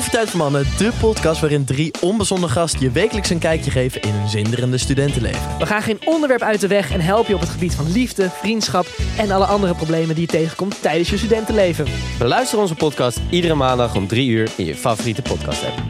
Koffietijd 0.00 0.30
voor 0.30 0.40
Mannen, 0.40 0.66
de 0.78 0.92
podcast 1.00 1.40
waarin 1.40 1.64
drie 1.64 1.92
onbezonnen 2.00 2.48
gasten 2.48 2.80
je 2.80 2.90
wekelijks 2.90 3.30
een 3.30 3.38
kijkje 3.38 3.70
geven 3.70 4.02
in 4.02 4.12
hun 4.12 4.28
zinderende 4.28 4.78
studentenleven. 4.78 5.58
We 5.58 5.66
gaan 5.66 5.82
geen 5.82 5.98
onderwerp 6.04 6.42
uit 6.42 6.60
de 6.60 6.66
weg 6.66 6.92
en 6.92 7.00
helpen 7.00 7.28
je 7.28 7.34
op 7.34 7.40
het 7.40 7.48
gebied 7.48 7.74
van 7.74 7.92
liefde, 7.92 8.30
vriendschap 8.30 8.86
en 9.18 9.30
alle 9.30 9.44
andere 9.44 9.74
problemen 9.74 10.14
die 10.14 10.24
je 10.24 10.32
tegenkomt 10.32 10.82
tijdens 10.82 11.10
je 11.10 11.16
studentenleven. 11.16 11.86
Beluister 12.18 12.58
onze 12.58 12.74
podcast 12.74 13.20
iedere 13.30 13.54
maandag 13.54 13.96
om 13.96 14.06
3 14.06 14.28
uur 14.28 14.50
in 14.56 14.64
je 14.64 14.74
favoriete 14.74 15.22
podcast 15.22 15.64
app. 15.64 15.82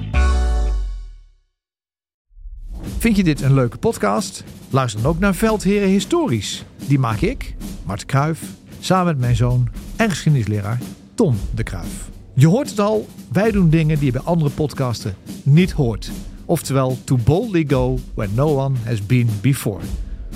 Vind 2.98 3.17
je 3.17 3.25
dit 3.25 3.41
een 3.41 3.55
leuke 3.55 3.79
podcast? 3.79 4.45
Luister 4.70 5.03
dan 5.03 5.11
ook 5.11 5.19
naar 5.19 5.34
Veldheren 5.34 5.89
Historisch. 5.89 6.65
Die 6.87 6.98
maak 6.98 7.20
ik, 7.20 7.55
Mart 7.84 8.06
Kruif, 8.06 8.41
samen 8.81 9.06
met 9.06 9.19
mijn 9.19 9.37
zoon 9.37 9.69
en 9.97 10.11
geschiedenisleraar 10.11 10.79
Tom 11.15 11.41
de 11.55 11.62
Kruif. 11.62 12.09
Je 12.34 12.47
hoort 12.47 12.70
het 12.70 12.80
al, 12.80 13.07
wij 13.33 13.51
doen 13.51 13.70
dingen 13.70 13.97
die 13.97 14.07
je 14.07 14.12
bij 14.12 14.20
andere 14.20 14.51
podcasten 14.51 15.15
niet 15.43 15.70
hoort. 15.70 16.11
Oftewel, 16.45 16.98
to 17.05 17.19
boldly 17.25 17.65
go 17.69 17.98
where 18.15 18.33
no 18.34 18.56
one 18.56 18.77
has 18.84 19.06
been 19.06 19.29
before. 19.41 19.80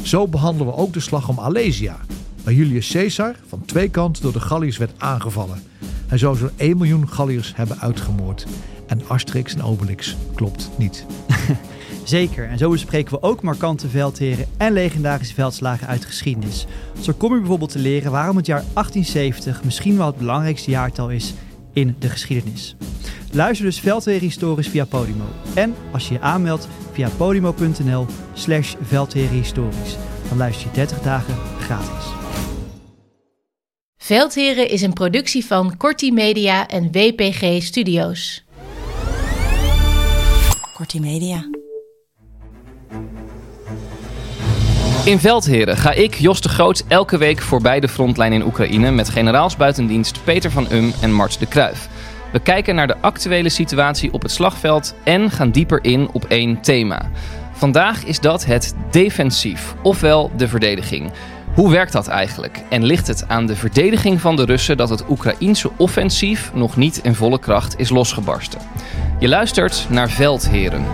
Zo 0.03 0.29
behandelen 0.29 0.73
we 0.73 0.79
ook 0.79 0.93
de 0.93 1.01
slag 1.01 1.29
om 1.29 1.41
Alesia, 1.41 1.97
waar 2.45 2.55
Julius 2.55 2.91
Caesar 2.93 3.35
van 3.49 3.65
twee 3.65 3.89
kanten 3.89 4.23
door 4.23 4.33
de 4.33 4.41
Galliërs 4.41 4.77
werd 4.77 4.93
aangevallen. 4.97 5.63
Hij 6.07 6.19
zou 6.19 6.37
zo'n 6.37 6.51
1 6.57 6.77
miljoen 6.77 7.09
Galliërs 7.09 7.53
hebben 7.57 7.81
uitgemoord. 7.81 8.47
En 8.87 9.01
Asterix 9.07 9.55
en 9.55 9.63
Obelix 9.63 10.17
klopt 10.35 10.71
niet. 10.79 11.07
Zeker, 12.05 12.49
en 12.49 12.59
zo 12.59 12.71
bespreken 12.71 13.13
we 13.13 13.23
ook 13.23 13.43
markante 13.43 13.89
veldheren 13.89 14.47
en 14.57 14.73
legendarische 14.73 15.35
veldslagen 15.35 15.87
uit 15.87 16.01
de 16.01 16.07
geschiedenis. 16.07 16.67
Zo 17.01 17.13
kom 17.17 17.33
je 17.33 17.39
bijvoorbeeld 17.39 17.71
te 17.71 17.79
leren 17.79 18.11
waarom 18.11 18.37
het 18.37 18.47
jaar 18.47 18.65
1870 18.73 19.65
misschien 19.65 19.97
wel 19.97 20.07
het 20.07 20.17
belangrijkste 20.17 20.71
jaartal 20.71 21.11
is 21.11 21.35
in 21.75 21.97
de 21.99 22.09
geschiedenis. 22.09 22.77
Luister 23.33 23.65
dus 23.65 23.81
Veldheren 23.81 24.21
Historisch 24.21 24.69
via 24.69 24.85
Podimo. 24.85 25.25
En 25.55 25.75
als 25.93 26.09
je 26.09 26.15
je 26.15 26.21
aanmeldt 26.21 26.69
via 26.93 27.09
podimo.nl 27.09 28.07
slash 28.33 28.75
veldherenhistorisch. 28.83 29.97
Dan 30.29 30.39
luister 30.39 30.67
je 30.67 30.73
30 30.75 31.01
dagen 31.01 31.35
gratis. 31.61 32.05
Veldheren 33.97 34.69
is 34.69 34.83
een 34.83 34.93
productie 34.93 35.45
van 35.45 35.77
Corti 35.77 36.13
Media 36.13 36.69
en 36.69 36.93
WPG 36.93 37.63
Studios. 37.63 38.45
Kortie 40.75 41.01
Media. 41.01 41.54
In 45.05 45.19
Veldheren 45.19 45.77
ga 45.77 45.93
ik, 45.93 46.15
Jos 46.15 46.41
de 46.41 46.49
Groot, 46.49 46.85
elke 46.89 47.19
week 47.19 47.41
voorbij 47.41 47.81
de 47.81 47.89
frontlijn 47.89 48.33
in 48.33 48.45
Oekraïne 48.45 48.91
met 48.91 49.09
generaals 49.09 49.57
buitendienst 49.57 50.25
Peter 50.25 50.51
van 50.51 50.67
Um 50.73 50.93
en 51.01 51.13
Mart 51.13 51.39
de 51.39 51.47
Kruif. 51.47 51.89
We 52.33 52.39
kijken 52.39 52.75
naar 52.75 52.87
de 52.87 52.97
actuele 53.01 53.49
situatie 53.49 54.13
op 54.13 54.23
het 54.23 54.31
slagveld 54.31 54.95
en 55.03 55.31
gaan 55.31 55.51
dieper 55.51 55.85
in 55.85 56.09
op 56.13 56.25
één 56.25 56.61
thema. 56.61 57.11
Vandaag 57.53 58.05
is 58.05 58.21
dat 58.21 58.45
het 58.45 58.75
defensief, 58.91 59.75
ofwel 59.83 60.31
de 60.37 60.49
verdediging. 60.49 61.13
Hoe 61.55 61.71
werkt 61.71 61.93
dat 61.93 62.09
eigenlijk? 62.09 62.63
En 62.69 62.85
ligt 62.85 63.07
het 63.07 63.25
aan 63.29 63.47
de 63.47 63.57
verdediging 63.57 64.21
van 64.21 64.37
de 64.37 64.45
Russen 64.45 64.77
dat 64.77 64.89
het 64.89 65.05
Oekraïense 65.09 65.71
offensief 65.77 66.51
nog 66.55 66.77
niet 66.77 67.01
in 67.03 67.15
volle 67.15 67.39
kracht 67.39 67.79
is 67.79 67.89
losgebarsten? 67.89 68.61
Je 69.19 69.29
luistert 69.29 69.87
naar 69.91 70.11
Veldheren. 70.11 70.85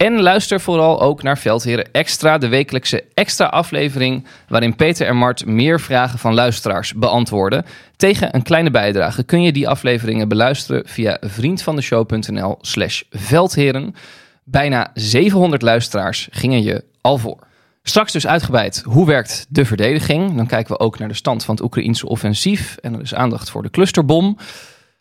En 0.00 0.20
luister 0.20 0.60
vooral 0.60 1.00
ook 1.00 1.22
naar 1.22 1.38
Veldheren 1.38 1.92
Extra, 1.92 2.38
de 2.38 2.48
wekelijkse 2.48 3.04
extra 3.14 3.46
aflevering 3.46 4.26
waarin 4.48 4.76
Peter 4.76 5.06
en 5.06 5.16
Mart 5.16 5.46
meer 5.46 5.80
vragen 5.80 6.18
van 6.18 6.34
luisteraars 6.34 6.94
beantwoorden. 6.94 7.64
Tegen 7.96 8.34
een 8.34 8.42
kleine 8.42 8.70
bijdrage 8.70 9.22
kun 9.22 9.42
je 9.42 9.52
die 9.52 9.68
afleveringen 9.68 10.28
beluisteren 10.28 10.82
via 10.86 11.16
vriendvandeshow.nl 11.20 12.58
slash 12.60 13.02
veldheren. 13.10 13.94
Bijna 14.44 14.90
700 14.94 15.62
luisteraars 15.62 16.28
gingen 16.30 16.62
je 16.62 16.84
al 17.00 17.18
voor. 17.18 17.38
Straks 17.82 18.12
dus 18.12 18.26
uitgebreid 18.26 18.82
hoe 18.86 19.06
werkt 19.06 19.46
de 19.48 19.64
verdediging. 19.64 20.36
Dan 20.36 20.46
kijken 20.46 20.72
we 20.72 20.80
ook 20.80 20.98
naar 20.98 21.08
de 21.08 21.14
stand 21.14 21.44
van 21.44 21.54
het 21.54 21.64
Oekraïense 21.64 22.08
offensief 22.08 22.76
en 22.76 22.94
er 22.94 23.00
is 23.00 23.14
aandacht 23.14 23.50
voor 23.50 23.62
de 23.62 23.70
clusterbom. 23.70 24.36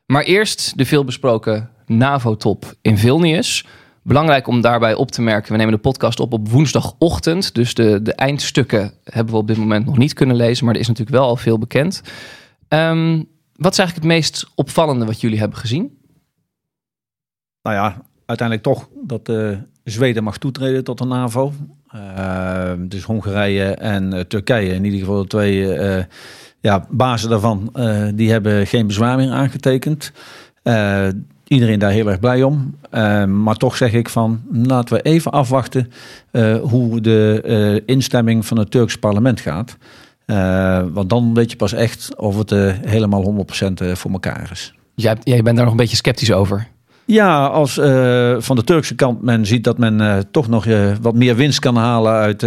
Maar 0.05 0.23
eerst 0.23 0.77
de 0.77 0.85
veelbesproken 0.85 1.69
NAVO-top 1.85 2.73
in 2.81 2.97
Vilnius. 2.97 3.65
Belangrijk 4.09 4.47
om 4.47 4.61
daarbij 4.61 4.93
op 4.93 5.11
te 5.11 5.21
merken, 5.21 5.51
we 5.51 5.57
nemen 5.57 5.73
de 5.73 5.79
podcast 5.79 6.19
op 6.19 6.33
op 6.33 6.49
woensdagochtend. 6.49 7.55
Dus 7.55 7.73
de, 7.73 8.01
de 8.01 8.13
eindstukken 8.13 8.93
hebben 9.03 9.33
we 9.33 9.39
op 9.39 9.47
dit 9.47 9.57
moment 9.57 9.85
nog 9.85 9.97
niet 9.97 10.13
kunnen 10.13 10.35
lezen, 10.35 10.65
maar 10.65 10.73
er 10.73 10.79
is 10.79 10.87
natuurlijk 10.87 11.17
wel 11.17 11.27
al 11.27 11.35
veel 11.35 11.57
bekend. 11.57 12.01
Ehm, 12.67 13.23
wat 13.55 13.71
is 13.71 13.77
eigenlijk 13.77 13.95
het 13.95 14.03
meest 14.03 14.51
opvallende 14.55 15.05
wat 15.05 15.21
jullie 15.21 15.39
hebben 15.39 15.57
gezien? 15.57 15.97
Nou 17.61 17.75
ja, 17.75 18.01
uiteindelijk 18.25 18.67
toch 18.67 18.89
dat 19.03 19.29
uh, 19.29 19.57
Zweden 19.83 20.23
mag 20.23 20.37
toetreden 20.37 20.83
tot 20.83 20.97
de 20.97 21.05
NAVO. 21.05 21.53
Uh, 21.95 22.71
dus 22.79 23.03
Hongarije 23.03 23.63
en 23.63 24.13
uh, 24.13 24.19
Turkije, 24.19 24.73
in 24.73 24.83
ieder 24.85 24.99
geval 24.99 25.21
de 25.21 25.27
twee 25.27 25.61
uh, 25.61 26.03
ja, 26.59 26.85
bazen 26.89 27.29
daarvan, 27.29 27.73
die 28.15 28.31
hebben 28.31 28.67
geen 28.67 28.87
bezwaar 28.87 29.17
meer 29.17 29.31
aangetekend. 29.31 30.11
Iedereen 31.49 31.79
daar 31.79 31.91
heel 31.91 32.09
erg 32.09 32.19
blij 32.19 32.43
om. 32.43 32.75
maar 33.43 33.55
toch 33.55 33.77
zeg 33.77 33.93
ik 33.93 34.09
van, 34.09 34.41
laten 34.51 34.95
we 34.95 35.01
even 35.01 35.31
afwachten 35.31 35.91
hoe 36.61 37.01
de 37.01 37.83
instemming 37.85 38.45
van 38.45 38.57
het 38.57 38.71
Turks 38.71 38.95
parlement 38.95 39.39
gaat. 39.39 39.77
want 40.93 41.09
dan 41.09 41.33
weet 41.33 41.51
je 41.51 41.57
pas 41.57 41.73
echt 41.73 42.15
of 42.15 42.37
het 42.37 42.51
helemaal 42.85 43.45
100% 43.71 43.91
voor 43.93 44.11
elkaar 44.11 44.49
is. 44.51 44.73
Jij, 44.95 45.17
jij 45.23 45.41
bent 45.41 45.55
daar 45.55 45.65
nog 45.65 45.73
een 45.73 45.79
beetje 45.79 45.95
sceptisch 45.95 46.31
over. 46.31 46.67
Ja, 47.11 47.45
als 47.45 47.77
uh, 47.77 48.35
van 48.37 48.55
de 48.55 48.63
Turkse 48.63 48.95
kant 48.95 49.21
men 49.21 49.45
ziet 49.45 49.63
dat 49.63 49.77
men 49.77 50.01
uh, 50.01 50.17
toch 50.31 50.47
nog 50.47 50.65
uh, 50.65 50.91
wat 51.01 51.15
meer 51.15 51.35
winst 51.35 51.59
kan 51.59 51.75
halen 51.75 52.11
uit 52.11 52.39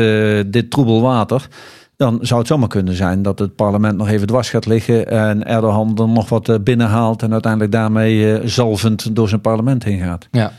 dit 0.52 0.70
troebel 0.70 1.00
water. 1.00 1.48
Dan 1.97 2.19
zou 2.20 2.41
het 2.41 2.48
zomaar 2.48 2.69
kunnen 2.69 2.94
zijn 2.94 3.22
dat 3.22 3.38
het 3.38 3.56
parlement 3.56 3.97
nog 3.97 4.08
even 4.08 4.26
dwars 4.26 4.50
gaat 4.50 4.66
liggen. 4.66 5.06
En 5.08 5.47
Erdogan 5.47 5.98
er 5.98 6.08
nog 6.08 6.28
wat 6.28 6.64
binnenhaalt. 6.64 7.22
En 7.22 7.32
uiteindelijk 7.32 7.72
daarmee 7.72 8.48
zalvend 8.48 9.16
door 9.16 9.28
zijn 9.28 9.41
parlement 9.41 9.84
heen 9.84 10.00
gaat. 10.00 10.28
Ja. 10.31 10.52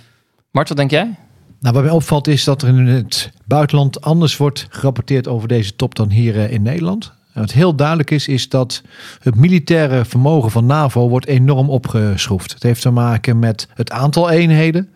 Mart, 0.52 0.68
wat 0.68 0.78
denk 0.78 0.92
jij? 0.92 1.16
Nou, 1.60 1.76
wat 1.76 1.84
mij 1.84 1.94
opvalt 1.94 2.28
is 2.28 2.44
dat 2.44 2.62
er 2.62 2.68
in 2.68 2.88
het 2.88 3.32
buitenland 3.46 4.02
anders 4.02 4.38
wordt 4.38 4.68
gerapporteerd 4.70 5.28
over 5.28 5.48
deze 5.48 5.76
top 5.76 5.96
dan 5.96 6.10
hier 6.10 6.36
in 6.50 6.62
Nederland. 6.62 7.14
En 7.34 7.42
wat 7.42 7.52
heel 7.52 7.76
duidelijk 7.76 8.12
is, 8.12 8.28
is 8.28 8.50
dat 8.50 8.82
het 9.20 9.36
militaire 9.36 10.06
vermogen 10.06 10.52
van 10.52 10.66
NAVO 10.66 11.10
wordt 11.10 11.26
enorm 11.26 11.70
opgeschroefd. 11.70 12.54
Het 12.54 12.64
heeft 12.64 12.82
te 12.82 12.90
maken 12.90 13.40
met 13.40 13.68
het 13.74 13.92
aantal 13.92 14.30
eenheden 14.30 14.90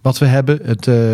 wat 0.00 0.18
we 0.18 0.26
hebben, 0.26 0.58
het 0.62 0.86
uh, 0.86 1.12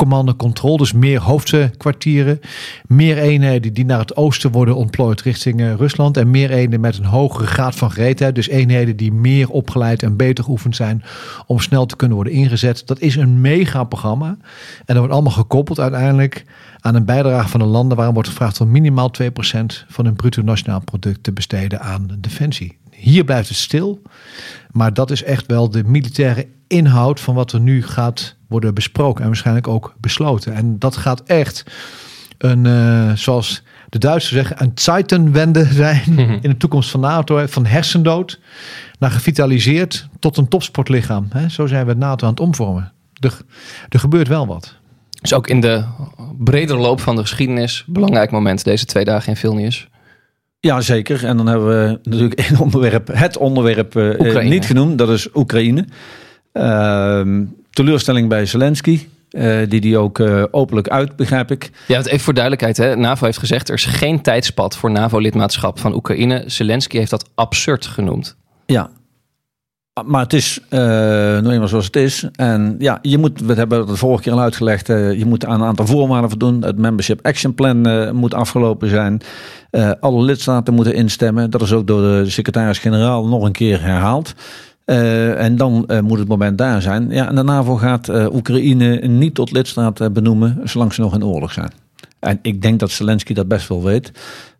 command 0.00 0.36
control, 0.36 0.76
dus 0.76 0.92
meer 0.92 1.20
hoofdkwartieren, 1.20 2.40
meer 2.86 3.18
eenheden 3.18 3.72
die 3.72 3.84
naar 3.84 3.98
het 3.98 4.16
oosten 4.16 4.50
worden 4.50 4.76
ontplooid 4.76 5.20
richting 5.20 5.60
uh, 5.60 5.74
Rusland 5.74 6.16
en 6.16 6.30
meer 6.30 6.50
eenheden 6.50 6.80
met 6.80 6.98
een 6.98 7.04
hogere 7.04 7.46
graad 7.46 7.74
van 7.74 7.90
gereedheid, 7.90 8.34
dus 8.34 8.48
eenheden 8.48 8.96
die 8.96 9.12
meer 9.12 9.48
opgeleid 9.48 10.02
en 10.02 10.16
beter 10.16 10.44
geoefend 10.44 10.76
zijn 10.76 11.02
om 11.46 11.60
snel 11.60 11.86
te 11.86 11.96
kunnen 11.96 12.16
worden 12.16 12.32
ingezet. 12.32 12.86
Dat 12.86 13.00
is 13.00 13.16
een 13.16 13.40
mega 13.40 13.84
programma 13.84 14.26
en 14.28 14.84
dat 14.84 14.96
wordt 14.96 15.12
allemaal 15.12 15.32
gekoppeld 15.32 15.80
uiteindelijk 15.80 16.44
aan 16.80 16.94
een 16.94 17.04
bijdrage 17.04 17.48
van 17.48 17.60
de 17.60 17.66
landen 17.66 17.96
waarom 17.96 18.14
wordt 18.14 18.28
gevraagd 18.28 18.60
om 18.60 18.70
minimaal 18.70 19.10
2% 19.22 19.26
van 19.88 20.04
hun 20.04 20.16
bruto 20.16 20.42
nationaal 20.42 20.80
product 20.80 21.22
te 21.22 21.32
besteden 21.32 21.80
aan 21.80 22.08
defensie. 22.18 22.78
Hier 22.90 23.24
blijft 23.24 23.48
het 23.48 23.58
stil, 23.58 24.02
maar 24.70 24.94
dat 24.94 25.10
is 25.10 25.22
echt 25.22 25.46
wel 25.46 25.70
de 25.70 25.84
militaire 25.84 26.46
inhoud 26.66 27.20
van 27.20 27.34
wat 27.34 27.52
er 27.52 27.60
nu 27.60 27.82
gaat 27.82 28.38
worden 28.50 28.74
besproken 28.74 29.20
en 29.20 29.26
waarschijnlijk 29.26 29.68
ook 29.68 29.94
besloten. 30.00 30.54
En 30.54 30.78
dat 30.78 30.96
gaat 30.96 31.22
echt 31.22 31.64
een, 32.38 32.64
uh, 32.64 33.12
zoals 33.12 33.62
de 33.88 33.98
Duitsers 33.98 34.34
zeggen, 34.34 34.62
een 34.62 34.72
Zeitenwende 34.74 35.64
zijn 35.84 36.18
in 36.18 36.50
de 36.50 36.56
toekomst 36.56 36.90
van 36.90 37.00
NATO. 37.00 37.46
Van 37.46 37.66
hersendood 37.66 38.40
naar 38.98 39.10
gevitaliseerd 39.10 40.08
tot 40.18 40.36
een 40.36 40.48
topsportlichaam. 40.48 41.28
Zo 41.48 41.66
zijn 41.66 41.84
we 41.84 41.90
het 41.90 41.98
NATO 41.98 42.24
aan 42.24 42.30
het 42.30 42.40
omvormen. 42.40 42.92
Er, 43.20 43.40
er 43.88 43.98
gebeurt 43.98 44.28
wel 44.28 44.46
wat. 44.46 44.78
Dus 45.20 45.34
ook 45.34 45.48
in 45.48 45.60
de 45.60 45.84
bredere 46.38 46.78
loop 46.78 47.00
van 47.00 47.16
de 47.16 47.22
geschiedenis 47.22 47.84
belangrijk 47.86 48.30
moment 48.30 48.64
deze 48.64 48.84
twee 48.84 49.04
dagen 49.04 49.28
in 49.28 49.36
Vilnius. 49.36 49.88
Ja, 50.60 50.80
zeker. 50.80 51.24
En 51.24 51.36
dan 51.36 51.46
hebben 51.46 51.68
we 51.68 51.98
natuurlijk 52.02 52.34
één 52.40 52.58
onderwerp, 52.58 53.08
het 53.12 53.36
onderwerp 53.36 53.94
uh, 53.94 54.42
niet 54.42 54.66
genoemd. 54.66 54.98
Dat 54.98 55.08
is 55.08 55.28
Oekraïne. 55.34 55.84
Uh, 56.52 57.46
teleurstelling 57.70 58.28
bij 58.28 58.46
Zelensky. 58.46 59.06
eh, 59.30 59.58
die 59.68 59.80
die 59.80 59.98
ook 59.98 60.18
eh, 60.18 60.44
openlijk 60.50 60.88
uit, 60.88 61.16
begrijp 61.16 61.50
ik. 61.50 61.70
Ja, 61.86 61.94
want 61.94 62.06
even 62.06 62.20
voor 62.20 62.34
duidelijkheid. 62.34 62.76
Hè. 62.76 62.96
NAVO 62.96 63.24
heeft 63.24 63.38
gezegd 63.38 63.68
er 63.68 63.74
is 63.74 63.84
geen 63.84 64.22
tijdspad 64.22 64.76
voor 64.76 64.90
NAVO-lidmaatschap 64.90 65.78
van 65.78 65.94
Oekraïne. 65.94 66.42
Zelensky 66.46 66.96
heeft 66.98 67.10
dat 67.10 67.28
absurd 67.34 67.86
genoemd. 67.86 68.36
Ja. 68.66 68.90
Maar 70.06 70.22
het 70.22 70.32
is 70.32 70.60
uh, 70.70 70.78
nou 70.80 71.50
eenmaal 71.50 71.68
zoals 71.68 71.84
het 71.84 71.96
is. 71.96 72.28
En 72.32 72.76
ja, 72.78 72.98
je 73.02 73.18
moet, 73.18 73.40
we 73.40 73.54
hebben 73.54 73.78
het 73.78 73.88
de 73.88 73.96
vorige 73.96 74.22
keer 74.22 74.32
al 74.32 74.40
uitgelegd, 74.40 74.88
uh, 74.88 75.18
je 75.18 75.26
moet 75.26 75.46
aan 75.46 75.60
een 75.60 75.66
aantal 75.66 75.86
voorwaarden 75.86 76.30
voldoen. 76.30 76.62
Het 76.62 76.78
Membership 76.78 77.26
Action 77.26 77.54
Plan 77.54 77.88
uh, 77.88 78.10
moet 78.10 78.34
afgelopen 78.34 78.88
zijn. 78.88 79.20
alle 80.00 80.22
lidstaten 80.22 80.74
moeten 80.74 80.94
instemmen. 80.94 81.50
Dat 81.50 81.62
is 81.62 81.72
ook 81.72 81.86
door 81.86 82.00
de 82.00 82.30
secretaris-generaal 82.30 83.26
nog 83.26 83.44
een 83.44 83.52
keer 83.52 83.82
herhaald. 83.82 84.34
En 84.84 85.56
dan 85.56 85.88
moet 86.02 86.18
het 86.18 86.28
moment 86.28 86.58
daar 86.58 86.82
zijn. 86.82 87.10
Ja, 87.10 87.28
en 87.28 87.34
de 87.34 87.42
NAVO 87.42 87.76
gaat 87.76 88.08
Oekraïne 88.08 88.96
niet 88.96 89.34
tot 89.34 89.50
lidstaat 89.50 90.12
benoemen, 90.12 90.60
zolang 90.64 90.92
ze 90.92 91.00
nog 91.00 91.14
in 91.14 91.24
oorlog 91.24 91.52
zijn. 91.52 91.70
En 92.18 92.38
ik 92.42 92.62
denk 92.62 92.80
dat 92.80 92.90
Zelensky 92.90 93.34
dat 93.34 93.48
best 93.48 93.68
wel 93.68 93.82
weet. 93.82 94.12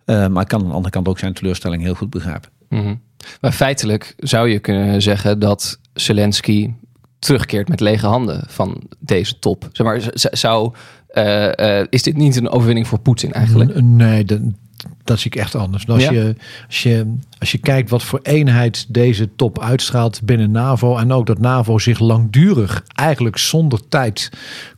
maar 0.05 0.43
ik 0.43 0.49
kan 0.49 0.61
aan 0.61 0.69
de 0.69 0.75
andere 0.75 0.90
kant 0.90 1.08
ook 1.08 1.19
zijn 1.19 1.32
teleurstelling 1.32 1.82
heel 1.82 1.94
goed 1.94 2.11
begrijpen. 2.11 2.50
Mm 2.69 2.81
-hmm. 2.82 3.00
Maar 3.40 3.52
feitelijk 3.52 4.14
zou 4.19 4.49
je 4.49 4.58
kunnen 4.58 5.02
zeggen 5.02 5.38
dat 5.38 5.78
Zelensky 5.93 6.70
terugkeert 7.19 7.69
met 7.69 7.81
lege 7.81 8.06
handen 8.06 8.43
van 8.46 8.82
deze 8.99 9.38
top. 9.38 9.69
Zeg 9.72 9.87
maar, 9.87 10.00
zou, 10.12 10.75
uh, 11.12 11.52
uh, 11.56 11.82
is 11.90 12.02
dit 12.02 12.17
niet 12.17 12.37
een 12.37 12.49
overwinning 12.49 12.87
voor 12.87 12.99
Poetin 12.99 13.32
eigenlijk? 13.32 13.81
Nee, 13.81 14.25
dat, 14.25 14.40
dat 15.05 15.19
zie 15.19 15.31
ik 15.31 15.41
echt 15.41 15.55
anders. 15.55 15.87
Als, 15.87 16.03
ja? 16.03 16.11
je, 16.11 16.35
als, 16.67 16.82
je, 16.82 17.15
als 17.38 17.53
je 17.53 17.59
kijkt 17.59 17.91
wat 17.91 18.03
voor 18.03 18.21
eenheid 18.23 18.87
deze 18.88 19.35
top 19.37 19.61
uitstraalt 19.61 20.21
binnen 20.23 20.50
NAVO 20.50 20.97
en 20.97 21.12
ook 21.12 21.27
dat 21.27 21.38
NAVO 21.38 21.79
zich 21.79 21.99
langdurig, 21.99 22.85
eigenlijk 22.94 23.38
zonder 23.38 23.88
tijd, 23.88 24.31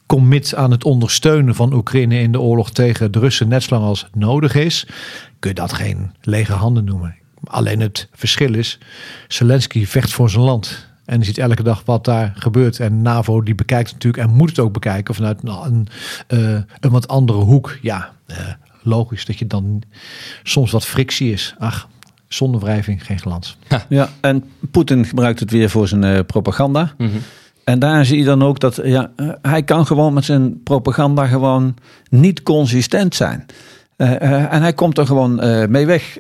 commit 0.07 0.55
aan 0.55 0.71
het 0.71 0.85
ondersteunen 0.85 1.55
van 1.55 1.73
Oekraïne 1.73 2.21
in 2.21 2.33
de 2.33 2.41
oorlog 2.41 2.71
tegen 2.71 3.13
de 3.13 3.19
Russen 3.19 3.49
net 3.49 3.63
zo 3.63 3.75
lang 3.75 3.87
als 3.87 4.07
nodig 4.13 4.55
is, 4.55 4.87
kun 5.39 5.51
je 5.51 5.57
dat 5.57 5.73
geen 5.73 6.11
lege 6.21 6.53
handen 6.53 6.85
noemen. 6.85 7.15
Alleen 7.45 7.81
het 7.81 8.09
verschil 8.13 8.55
is, 8.55 8.79
Zelensky 9.29 9.87
vecht 9.87 10.13
voor 10.13 10.31
zijn 10.31 10.45
land. 10.45 10.91
En 11.05 11.19
je 11.19 11.25
ziet 11.25 11.39
elke 11.39 11.63
dag 11.63 11.83
wat 11.85 12.05
daar 12.05 12.33
gebeurt. 12.37 12.81
En 12.81 13.03
NAVO 13.03 13.43
die 13.43 13.55
bekijkt 13.55 13.93
natuurlijk 13.93 14.23
en 14.23 14.35
moet 14.37 14.49
het 14.49 14.59
ook 14.59 14.73
bekijken 14.73 15.15
vanuit 15.15 15.39
een, 15.43 15.89
uh, 16.29 16.61
een 16.81 16.91
wat 16.91 17.09
andere 17.09 17.39
hoek. 17.39 17.79
Ja, 17.81 18.13
uh, 18.27 18.37
logisch 18.83 19.25
dat 19.25 19.39
je 19.39 19.47
dan 19.47 19.83
soms 20.43 20.71
wat 20.71 20.85
frictie 20.85 21.33
is. 21.33 21.55
Ach, 21.59 21.89
zonder 22.29 22.61
wrijving 22.61 23.07
geen 23.07 23.19
glans. 23.19 23.57
Ja, 23.69 23.87
ja 23.89 24.09
en 24.21 24.45
Poetin 24.71 25.05
gebruikt 25.05 25.41
het 25.41 25.51
weer 25.51 25.71
voor 25.71 25.89
zijn 25.89 26.03
uh, 26.03 26.19
propaganda. 26.27 26.93
Mm 26.99 27.11
-hmm. 27.11 27.21
En 27.65 27.79
daar 27.79 28.05
zie 28.07 28.19
je 28.19 28.25
dan 28.25 28.43
ook 28.43 28.61
dat 28.61 28.81
ja, 28.85 29.11
hij 29.43 29.63
kan 29.63 29.87
gewoon 29.87 30.13
met 30.13 30.25
zijn 30.25 30.63
propaganda 30.63 31.27
gewoon 31.27 31.75
niet 32.09 32.43
consistent 32.43 33.15
zijn. 33.15 33.47
Uh, 34.03 34.11
uh, 34.11 34.53
en 34.53 34.63
hij 34.63 34.73
komt 34.73 34.99
er 34.99 35.07
gewoon 35.07 35.45
uh, 35.45 35.67
mee 35.67 35.87
weg. 35.87 36.19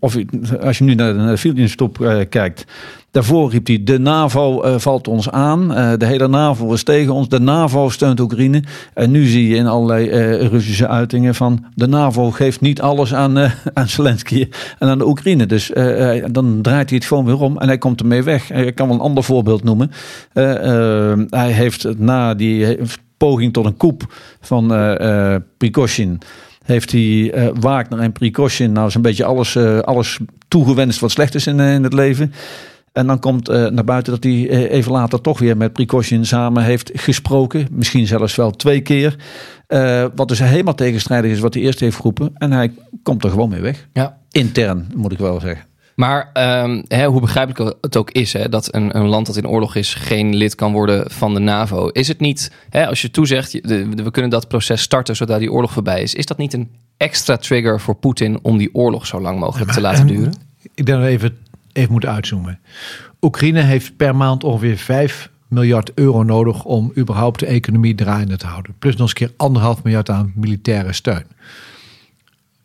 of 0.00 0.16
als 0.60 0.78
je 0.78 0.84
nu 0.84 0.94
naar 0.94 1.14
de 1.14 1.38
Fieldinstop 1.38 2.24
kijkt. 2.28 2.64
Daarvoor 3.10 3.50
riep 3.50 3.66
hij: 3.66 3.80
De 3.84 3.98
NAVO 3.98 4.78
valt 4.78 5.08
ons 5.08 5.30
aan. 5.30 5.68
de 5.98 6.06
hele 6.06 6.28
NAVO 6.28 6.72
is 6.72 6.82
tegen 6.82 7.12
ons. 7.12 7.28
De 7.28 7.40
NAVO 7.40 7.88
steunt 7.88 8.20
Oekraïne. 8.20 8.62
En 8.94 9.10
nu 9.10 9.26
zie 9.26 9.48
je 9.48 9.56
in 9.56 9.66
allerlei 9.66 10.08
Russische 10.48 10.88
uitingen 10.88 11.34
van. 11.34 11.64
De 11.74 11.86
NAVO 11.86 12.30
geeft 12.30 12.60
niet 12.60 12.80
alles 12.80 13.14
aan, 13.14 13.38
aan 13.74 13.88
Zelensky 13.88 14.48
en 14.78 14.88
aan 14.88 14.98
de 14.98 15.06
Oekraïne. 15.06 15.46
Dus 15.46 15.72
dan 16.30 16.58
draait 16.62 16.88
hij 16.88 16.98
het 16.98 17.06
gewoon 17.06 17.24
weer 17.24 17.40
om 17.40 17.58
en 17.58 17.66
hij 17.66 17.78
komt 17.78 18.00
ermee 18.00 18.22
weg. 18.22 18.50
Ik 18.50 18.74
kan 18.74 18.86
wel 18.86 18.96
een 18.96 19.02
ander 19.02 19.24
voorbeeld 19.24 19.64
noemen. 19.64 19.90
hij 21.30 21.52
heeft 21.52 21.98
na 21.98 22.34
die 22.34 22.78
poging 23.16 23.52
tot 23.52 23.66
een 23.66 23.76
koep 23.76 24.14
van 24.40 24.68
Prigozhin 25.58 26.20
heeft 26.68 26.92
hij 26.92 27.00
uh, 27.00 27.48
Wagner 27.60 27.98
en 27.98 28.12
Prigozhin 28.12 28.72
nou 28.72 28.90
zo'n 28.90 29.02
beetje 29.02 29.24
alles, 29.24 29.54
uh, 29.54 29.78
alles 29.78 30.18
toegewenst 30.48 31.00
wat 31.00 31.10
slecht 31.10 31.34
is 31.34 31.46
in, 31.46 31.58
uh, 31.58 31.74
in 31.74 31.82
het 31.82 31.92
leven. 31.92 32.32
En 32.92 33.06
dan 33.06 33.18
komt 33.18 33.48
naar 33.48 33.84
buiten 33.84 34.12
dat 34.12 34.24
hij 34.24 34.68
even 34.68 34.92
later 34.92 35.20
toch 35.20 35.38
weer 35.38 35.56
met 35.56 35.72
Prigozhin 35.72 36.26
samen 36.26 36.62
heeft 36.62 36.90
gesproken. 36.94 37.68
Misschien 37.70 38.06
zelfs 38.06 38.34
wel 38.34 38.50
twee 38.50 38.80
keer. 38.80 39.16
wat 40.14 40.28
dus 40.28 40.38
helemaal 40.38 40.74
tegenstrijdig 40.74 41.30
is 41.30 41.40
wat 41.40 41.54
hij 41.54 41.62
eerst 41.62 41.80
heeft 41.80 41.96
geroepen. 41.96 42.30
En 42.34 42.52
hij 42.52 42.72
komt 43.02 43.24
er 43.24 43.30
gewoon 43.30 43.48
mee 43.48 43.60
weg. 43.60 43.88
Ja. 43.92 44.18
Intern, 44.30 44.90
moet 44.94 45.12
ik 45.12 45.18
wel 45.18 45.40
zeggen. 45.40 45.64
Maar 45.98 46.30
um, 46.62 46.84
hè, 46.88 47.06
hoe 47.06 47.20
begrijpelijk 47.20 47.76
het 47.80 47.96
ook 47.96 48.10
is, 48.10 48.32
hè, 48.32 48.48
dat 48.48 48.74
een, 48.74 48.96
een, 48.96 49.06
land 49.06 49.26
dat 49.26 49.36
in 49.36 49.48
oorlog 49.48 49.74
is 49.74 49.94
geen 49.94 50.36
lid 50.36 50.54
kan 50.54 50.72
worden 50.72 51.10
van 51.10 51.34
de 51.34 51.40
NAVO. 51.40 51.88
Is 51.88 52.08
het 52.08 52.20
niet, 52.20 52.52
hè, 52.70 52.86
als 52.86 53.02
je 53.02 53.10
toezegt, 53.10 53.52
de, 53.52 53.88
de, 53.88 54.02
we 54.02 54.10
kunnen 54.10 54.30
dat 54.30 54.48
proces 54.48 54.82
starten 54.82 55.16
zodra 55.16 55.38
die 55.38 55.52
oorlog 55.52 55.72
voorbij 55.72 56.02
is. 56.02 56.14
Is 56.14 56.26
dat 56.26 56.38
niet 56.38 56.52
een 56.52 56.70
extra 56.96 57.36
trigger 57.36 57.80
voor 57.80 57.94
Poetin 57.94 58.38
om 58.42 58.58
die 58.58 58.74
oorlog 58.74 59.06
zo 59.06 59.20
lang 59.20 59.38
mogelijk 59.38 59.70
te 59.70 59.80
laten 59.80 60.06
duren? 60.06 60.32
Ik 60.74 60.86
denk 60.86 60.98
dat 60.98 61.08
even, 61.08 61.38
even 61.72 61.92
moeten 61.92 62.10
uitzoomen. 62.10 62.60
Oekraïne 63.20 63.60
heeft 63.60 63.96
per 63.96 64.16
maand 64.16 64.44
ongeveer 64.44 64.76
5 64.76 65.30
miljard 65.48 65.92
euro 65.94 66.22
nodig 66.22 66.64
om 66.64 66.92
überhaupt 66.96 67.40
de 67.40 67.46
economie 67.46 67.94
draaiende 67.94 68.36
te 68.36 68.46
houden. 68.46 68.74
Plus 68.78 68.92
nog 68.92 69.00
eens 69.00 69.10
een 69.10 69.26
keer 69.26 69.36
anderhalf 69.36 69.82
miljard 69.82 70.10
aan 70.10 70.32
militaire 70.34 70.92
steun. 70.92 71.26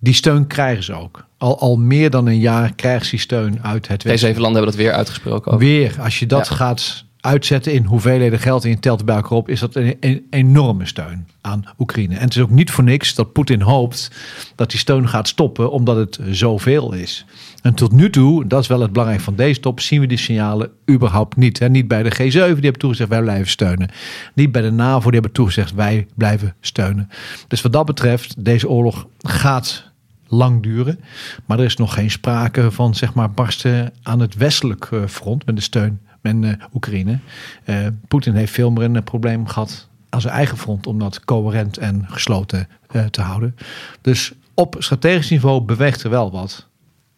Die 0.03 0.13
steun 0.13 0.47
krijgen 0.47 0.83
ze 0.83 0.94
ook. 0.94 1.25
Al, 1.38 1.59
al 1.59 1.77
meer 1.77 2.09
dan 2.09 2.27
een 2.27 2.39
jaar 2.39 2.75
krijgen 2.75 3.05
ze 3.05 3.17
steun 3.17 3.59
uit 3.61 3.88
het 3.88 3.89
Westen. 3.89 4.09
Deze 4.09 4.25
zeven 4.25 4.41
landen 4.41 4.61
hebben 4.61 4.77
dat 4.77 4.88
weer 4.88 4.97
uitgesproken. 4.97 5.51
Ook. 5.51 5.59
Weer, 5.59 5.95
als 6.00 6.19
je 6.19 6.25
dat 6.25 6.47
ja. 6.47 6.55
gaat 6.55 7.05
uitzetten 7.19 7.73
in 7.73 7.83
hoeveelheden 7.83 8.39
geld 8.39 8.63
en 8.63 8.69
je 8.69 8.79
telt 8.79 9.05
bij 9.05 9.15
elkaar 9.15 9.31
op, 9.31 9.50
is 9.50 9.59
dat 9.59 9.75
een, 9.75 9.97
een, 10.00 10.27
enorme 10.29 10.85
steun 10.85 11.27
aan 11.41 11.63
Oekraïne. 11.79 12.15
En 12.15 12.21
het 12.21 12.35
is 12.35 12.41
ook 12.41 12.50
niet 12.50 12.71
voor 12.71 12.83
niks 12.83 13.15
dat 13.15 13.33
Poetin 13.33 13.61
hoopt 13.61 14.11
dat 14.55 14.69
die 14.69 14.79
steun 14.79 15.09
gaat 15.09 15.27
stoppen, 15.27 15.71
omdat 15.71 15.95
het 15.95 16.19
zoveel 16.29 16.94
is. 16.94 17.25
En 17.61 17.73
tot 17.73 17.91
nu 17.91 18.09
toe, 18.09 18.47
dat 18.47 18.61
is 18.61 18.67
wel 18.67 18.81
het 18.81 18.91
belangrijk 18.91 19.21
van 19.21 19.35
deze 19.35 19.59
top, 19.59 19.79
zien 19.79 20.00
we 20.00 20.07
die 20.07 20.17
signalen 20.17 20.71
überhaupt 20.91 21.35
niet. 21.35 21.59
Hè? 21.59 21.69
Niet 21.69 21.88
bij 21.88 22.03
de 22.03 22.13
G7, 22.13 22.17
die 22.19 22.39
hebben 22.39 22.77
toegezegd 22.77 23.09
wij 23.09 23.21
blijven 23.21 23.50
steunen. 23.50 23.89
Niet 24.33 24.51
bij 24.51 24.61
de 24.61 24.71
NAVO, 24.71 25.03
die 25.03 25.13
hebben 25.13 25.31
toegezegd 25.31 25.73
wij 25.73 26.07
blijven 26.15 26.55
steunen. 26.61 27.09
Dus 27.47 27.61
wat 27.61 27.73
dat 27.73 27.85
betreft, 27.85 28.45
deze 28.45 28.69
oorlog 28.69 29.07
gaat 29.21 29.91
lang 30.33 30.63
duren. 30.63 31.00
Maar 31.45 31.59
er 31.59 31.65
is 31.65 31.75
nog 31.75 31.94
geen 31.94 32.12
sprake 32.12 32.71
van 32.71 32.95
zeg 32.95 33.13
maar, 33.13 33.31
barsten 33.31 33.94
aan 34.03 34.19
het 34.19 34.35
westelijk 34.35 34.89
front 35.07 35.45
met 35.45 35.56
de 35.56 35.62
steun 35.62 36.00
met 36.21 36.35
uh, 36.35 36.51
Oekraïne. 36.74 37.19
Uh, 37.65 37.88
Poetin 38.07 38.33
heeft 38.33 38.51
veel 38.53 38.71
meer 38.71 38.83
een 38.83 39.03
probleem 39.03 39.47
gehad 39.47 39.88
aan 40.09 40.21
zijn 40.21 40.33
eigen 40.33 40.57
front 40.57 40.88
om 40.88 41.00
dat 41.00 41.25
coherent 41.25 41.77
en 41.77 42.06
gesloten 42.07 42.68
te 43.09 43.21
houden. 43.21 43.56
Dus 44.01 44.33
op 44.53 44.75
strategisch 44.80 45.29
niveau 45.29 45.62
beweegt 45.62 46.03
er 46.03 46.10
wel 46.10 46.31
wat. 46.31 46.67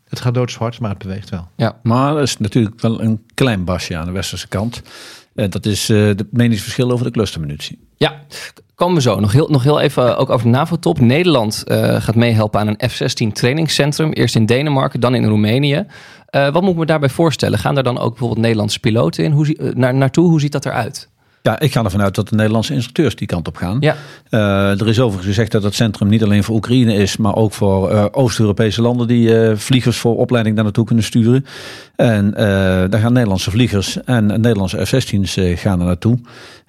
Het 0.08 0.20
gaat 0.20 0.34
doodzwart, 0.34 0.80
maar 0.80 0.90
het 0.90 1.00
beweegt 1.00 1.30
wel. 1.30 1.48
Ja, 1.56 1.80
maar 1.84 2.16
er 2.16 2.22
is 2.22 2.38
natuurlijk 2.38 2.82
wel 2.82 3.01
een 3.01 3.24
klein 3.34 3.63
basje 3.63 3.98
aan 3.98 4.06
de 4.06 4.12
westerse 4.12 4.48
kant. 4.48 4.82
Dat 5.36 5.65
is 5.65 5.88
het 5.88 6.24
meningsverschil 6.32 6.92
over 6.92 7.06
de 7.06 7.12
clustermunitie. 7.12 7.80
Ja, 7.98 8.22
Komen 8.75 8.96
we 8.96 9.01
zo. 9.01 9.20
Nog 9.20 9.32
heel, 9.32 9.48
nog 9.48 9.63
heel 9.63 9.80
even 9.80 10.18
ook 10.18 10.30
over 10.30 10.46
de 10.46 10.51
NAVO-top. 10.51 11.00
Nederland 11.00 11.63
gaat 12.00 12.15
meehelpen 12.15 12.60
aan 12.60 12.68
een 12.68 12.89
F-16 12.89 13.32
trainingscentrum. 13.34 14.12
Eerst 14.12 14.36
in 14.36 14.46
Denemarken, 14.46 15.00
dan 15.00 15.15
in 15.15 15.25
Roemenië. 15.25 15.86
Wat 16.30 16.62
moet 16.62 16.72
ik 16.72 16.77
me 16.77 16.86
daarbij 16.86 17.10
voorstellen? 17.10 17.60
Gaan 17.60 17.77
er 17.77 17.84
dan 17.84 17.98
ook 17.98 18.10
bijvoorbeeld 18.10 18.42
Nederlandse 18.42 18.80
piloten 18.80 19.24
in? 19.24 19.32
Hoe, 19.32 19.74
naar, 19.75 19.94
naartoe? 19.94 20.30
Hoe 20.30 20.39
ziet 20.39 20.51
dat 20.51 20.65
eruit? 20.65 21.10
Ja, 21.46 21.60
ik 21.60 21.72
ga 21.72 21.84
ervan 21.84 22.02
uit 22.02 22.16
dat 22.16 22.30
de 22.30 22.36
Nederlandse 22.36 22.74
instructeurs 22.74 23.16
die 23.16 23.28
kant 23.28 23.48
op 23.48 23.56
gaan. 23.56 23.78
Ja. 23.80 23.96
Uh, 24.30 24.82
er 24.82 24.88
is 24.88 25.00
overigens 25.00 25.28
gezegd 25.28 25.52
dat 25.52 25.64
het 25.64 25.75
centrum 25.75 26.08
niet 26.08 26.24
alleen 26.24 26.44
voor 26.44 26.56
Oekraïne 26.56 26.94
is, 26.94 27.18
maar 27.18 27.36
ook 27.36 27.54
voor 27.54 27.92
uh, 27.92 28.06
Oost-Europese 28.12 28.82
landen 28.82 29.08
die 29.08 29.30
uh, 29.30 29.56
vliegers 29.56 29.98
voor 29.98 30.18
opleiding 30.18 30.56
daar 30.56 30.64
naartoe 30.64 30.86
kunnen 30.86 31.04
sturen. 31.04 31.46
En 31.96 32.32
daar 32.90 33.00
gaan 33.00 33.14
Nederlandse 33.14 33.52
vliegers 33.52 34.04
en 34.04 34.25
Nederlandse 34.25 34.86
F-16's 34.86 35.62
gaan 35.62 35.80
er 35.80 35.86
naartoe. 35.86 36.20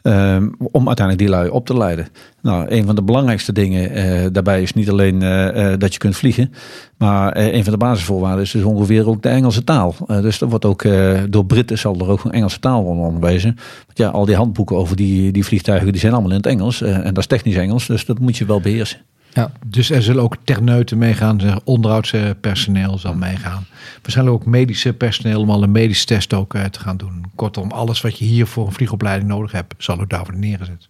Um, 0.06 0.54
om 0.58 0.86
uiteindelijk 0.86 1.18
die 1.18 1.28
lui 1.28 1.48
op 1.48 1.66
te 1.66 1.76
leiden. 1.76 2.08
Nou, 2.42 2.66
een 2.68 2.86
van 2.86 2.94
de 2.94 3.02
belangrijkste 3.02 3.52
dingen 3.52 3.98
uh, 3.98 4.26
daarbij 4.32 4.62
is 4.62 4.72
niet 4.72 4.90
alleen 4.90 5.22
uh, 5.22 5.56
uh, 5.56 5.78
dat 5.78 5.92
je 5.92 5.98
kunt 5.98 6.16
vliegen, 6.16 6.52
maar 6.98 7.36
een 7.36 7.64
van 7.64 7.72
de 7.72 7.78
basisvoorwaarden 7.78 8.44
is 8.44 8.50
dus 8.50 8.62
ongeveer 8.62 9.08
ook 9.08 9.22
de 9.22 9.28
Engelse 9.28 9.64
taal. 9.64 9.94
dus 10.06 10.40
er 10.40 10.48
wordt 10.48 10.64
ook 10.64 10.86
door 11.28 11.46
Britten 11.46 11.78
zal 11.78 11.98
er 11.98 12.08
ook 12.08 12.25
een 12.25 12.32
Engelse 12.32 12.58
taal 12.58 12.82
worden 12.82 13.04
onderwezen. 13.04 13.54
Want 13.86 13.98
ja, 13.98 14.08
al 14.08 14.25
die 14.25 14.36
handboeken 14.36 14.76
over 14.76 14.96
die, 14.96 15.32
die 15.32 15.44
vliegtuigen 15.44 15.92
die 15.92 16.00
zijn 16.00 16.12
allemaal 16.12 16.30
in 16.30 16.36
het 16.36 16.46
Engels 16.46 16.82
en 16.82 17.04
dat 17.04 17.18
is 17.18 17.26
technisch 17.26 17.56
Engels, 17.56 17.86
dus 17.86 18.04
dat 18.04 18.18
moet 18.18 18.36
je 18.36 18.46
wel 18.46 18.60
beheersen. 18.60 18.98
Ja. 19.37 19.50
Dus 19.66 19.90
er 19.90 20.02
zullen 20.02 20.23
ook 20.23 20.37
techneuten 20.45 20.99
meegaan, 20.99 21.40
onderhoudspersoneel 21.64 22.99
zal 22.99 23.14
meegaan. 23.14 23.66
Waarschijnlijk 24.02 24.37
ook 24.37 24.47
medische 24.47 24.93
personeel 24.93 25.40
om 25.40 25.50
al 25.50 25.62
een 25.62 25.73
medische 25.73 26.07
test 26.07 26.35
ook 26.35 26.55
uh, 26.55 26.64
te 26.64 26.81
gaan 26.81 26.97
doen. 26.97 27.25
Kortom, 27.35 27.71
alles 27.71 28.00
wat 28.00 28.19
je 28.19 28.25
hier 28.25 28.47
voor 28.47 28.66
een 28.66 28.73
vliegopleiding 28.73 29.31
nodig 29.31 29.52
hebt, 29.52 29.75
zal 29.78 30.00
ook 30.00 30.11
daarvoor 30.11 30.37
neergezet. 30.37 30.88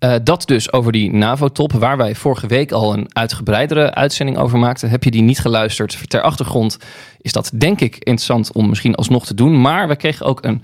Uh, 0.00 0.14
dat 0.24 0.46
dus 0.46 0.72
over 0.72 0.92
die 0.92 1.12
NAVO-top, 1.12 1.72
waar 1.72 1.96
wij 1.96 2.14
vorige 2.14 2.46
week 2.46 2.72
al 2.72 2.92
een 2.92 3.06
uitgebreidere 3.08 3.94
uitzending 3.94 4.38
over 4.38 4.58
maakten. 4.58 4.90
Heb 4.90 5.04
je 5.04 5.10
die 5.10 5.22
niet 5.22 5.38
geluisterd? 5.38 6.10
Ter 6.10 6.20
achtergrond 6.20 6.78
is 7.20 7.32
dat 7.32 7.50
denk 7.54 7.80
ik 7.80 7.94
interessant 7.94 8.52
om 8.52 8.68
misschien 8.68 8.94
alsnog 8.94 9.26
te 9.26 9.34
doen. 9.34 9.60
Maar 9.60 9.88
we 9.88 9.96
kregen 9.96 10.26
ook 10.26 10.44
een 10.44 10.62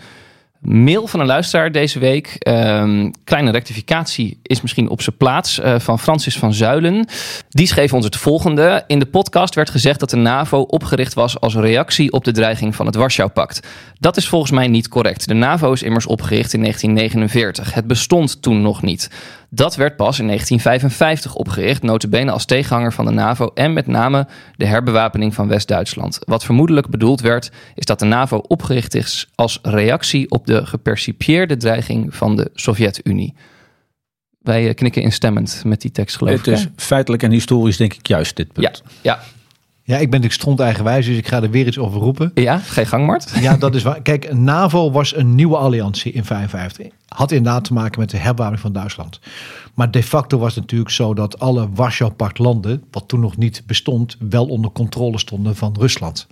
Mail 0.60 1.06
van 1.06 1.20
een 1.20 1.26
luisteraar 1.26 1.72
deze 1.72 1.98
week. 1.98 2.36
Ehm, 2.38 3.10
kleine 3.24 3.50
rectificatie 3.50 4.38
is 4.42 4.60
misschien 4.60 4.88
op 4.88 5.02
zijn 5.02 5.16
plaats. 5.16 5.60
eh, 5.60 5.78
van 5.78 5.98
Francis 5.98 6.38
van 6.38 6.54
Zuilen. 6.54 7.06
Die 7.48 7.66
schreef 7.66 7.92
ons 7.92 8.04
het 8.04 8.16
volgende. 8.16 8.84
In 8.86 8.98
de 8.98 9.06
podcast 9.06 9.54
werd 9.54 9.70
gezegd 9.70 10.00
dat 10.00 10.10
de 10.10 10.16
NAVO 10.16 10.60
opgericht 10.60 11.14
was 11.14 11.40
als 11.40 11.54
reactie 11.54 12.12
op 12.12 12.24
de 12.24 12.32
dreiging 12.32 12.74
van 12.76 12.86
het 12.86 12.94
Warschau-pact. 12.94 13.66
Dat 13.98 14.16
is 14.16 14.28
volgens 14.28 14.50
mij 14.50 14.68
niet 14.68 14.88
correct. 14.88 15.28
De 15.28 15.34
NAVO 15.34 15.72
is 15.72 15.82
immers 15.82 16.06
opgericht 16.06 16.52
in 16.52 16.60
1949. 16.60 17.74
Het 17.74 17.86
bestond 17.86 18.42
toen 18.42 18.62
nog 18.62 18.82
niet. 18.82 19.10
Dat 19.50 19.76
werd 19.76 19.96
pas 19.96 20.18
in 20.18 20.26
1955 20.26 21.34
opgericht, 21.34 21.82
notabene 21.82 22.30
als 22.30 22.44
tegenhanger 22.44 22.92
van 22.92 23.04
de 23.04 23.10
NAVO 23.10 23.50
en 23.54 23.72
met 23.72 23.86
name 23.86 24.26
de 24.56 24.66
herbewapening 24.66 25.34
van 25.34 25.48
West-Duitsland. 25.48 26.18
Wat 26.24 26.44
vermoedelijk 26.44 26.88
bedoeld 26.88 27.20
werd, 27.20 27.50
is 27.74 27.84
dat 27.84 27.98
de 27.98 28.04
NAVO 28.04 28.36
opgericht 28.36 28.94
is 28.94 29.28
als 29.34 29.58
reactie 29.62 30.30
op 30.30 30.46
de 30.46 30.66
gepercipieerde 30.66 31.56
dreiging 31.56 32.14
van 32.14 32.36
de 32.36 32.50
Sovjet-Unie. 32.54 33.34
Wij 34.38 34.68
eh, 34.68 34.74
knikken 34.74 35.02
instemmend 35.02 35.62
met 35.64 35.80
die 35.80 35.90
tekst, 35.90 36.16
geloof 36.16 36.36
Het 36.36 36.46
ik. 36.46 36.52
is 36.52 36.62
hè? 36.62 36.68
feitelijk 36.76 37.22
en 37.22 37.30
historisch 37.30 37.76
denk 37.76 37.94
ik 37.94 38.06
juist 38.06 38.36
dit 38.36 38.52
punt. 38.52 38.82
Ja, 38.84 38.90
ja, 39.02 39.20
Ja, 39.88 39.96
ik 39.96 40.10
ben 40.10 40.22
ik 40.22 40.32
stront 40.32 40.60
eigenwijs, 40.60 41.06
dus 41.06 41.16
ik 41.16 41.28
ga 41.28 41.42
er 41.42 41.50
weer 41.50 41.66
iets 41.66 41.78
over 41.78 42.00
roepen. 42.00 42.30
ja, 42.34 42.58
geen 42.58 42.86
gang, 42.86 43.06
Mart. 43.06 43.32
Ja, 43.40 43.56
dat 43.56 43.74
is 43.74 43.82
waar. 43.82 44.02
Kijk, 44.02 44.34
NAVO 44.34 44.90
was 44.90 45.16
een 45.16 45.34
nieuwe 45.34 45.56
alliantie 45.56 46.12
in 46.12 46.22
1955. 46.26 46.98
Had 47.08 47.32
inderdaad 47.32 47.64
te 47.64 47.72
maken 47.72 48.00
met 48.00 48.10
de 48.10 48.16
herwaarding 48.16 48.60
van 48.60 48.72
Duitsland. 48.72 49.20
Maar 49.74 49.90
de 49.90 50.02
facto 50.02 50.38
was 50.38 50.54
het 50.54 50.60
natuurlijk 50.60 50.90
zo 50.90 51.14
dat 51.14 51.38
alle 51.38 51.68
Warschau-pact-landen, 51.74 52.82
wat 52.90 53.08
toen 53.08 53.20
nog 53.20 53.36
niet 53.36 53.62
bestond, 53.66 54.16
wel 54.28 54.46
onder 54.46 54.70
controle 54.70 55.18
stonden 55.18 55.56
van 55.56 55.76
Rusland. 55.78 56.26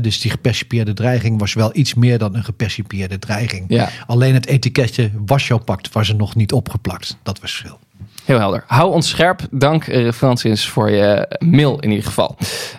Dus 0.00 0.20
die 0.20 0.30
gepercipieerde 0.30 0.92
dreiging 0.92 1.38
was 1.38 1.54
wel 1.54 1.70
iets 1.72 1.94
meer 1.94 2.18
dan 2.18 2.34
een 2.34 2.44
gepercipieerde 2.44 3.18
dreiging. 3.18 3.64
Ja. 3.68 3.88
Alleen 4.06 4.34
het 4.34 4.46
etiketje 4.46 5.10
Warschau-pact 5.26 5.92
was 5.92 6.08
er 6.08 6.16
nog 6.16 6.34
niet 6.34 6.52
opgeplakt. 6.52 7.16
Dat 7.22 7.40
was 7.40 7.52
veel. 7.52 7.78
Heel 8.26 8.38
helder. 8.38 8.64
Hou 8.66 8.92
ons 8.92 9.08
scherp. 9.08 9.40
Dank 9.50 9.86
eh, 9.86 10.12
Francis 10.12 10.68
voor 10.68 10.90
je 10.90 11.36
mail 11.38 11.80
in 11.80 11.90
ieder 11.90 12.04
geval. 12.04 12.36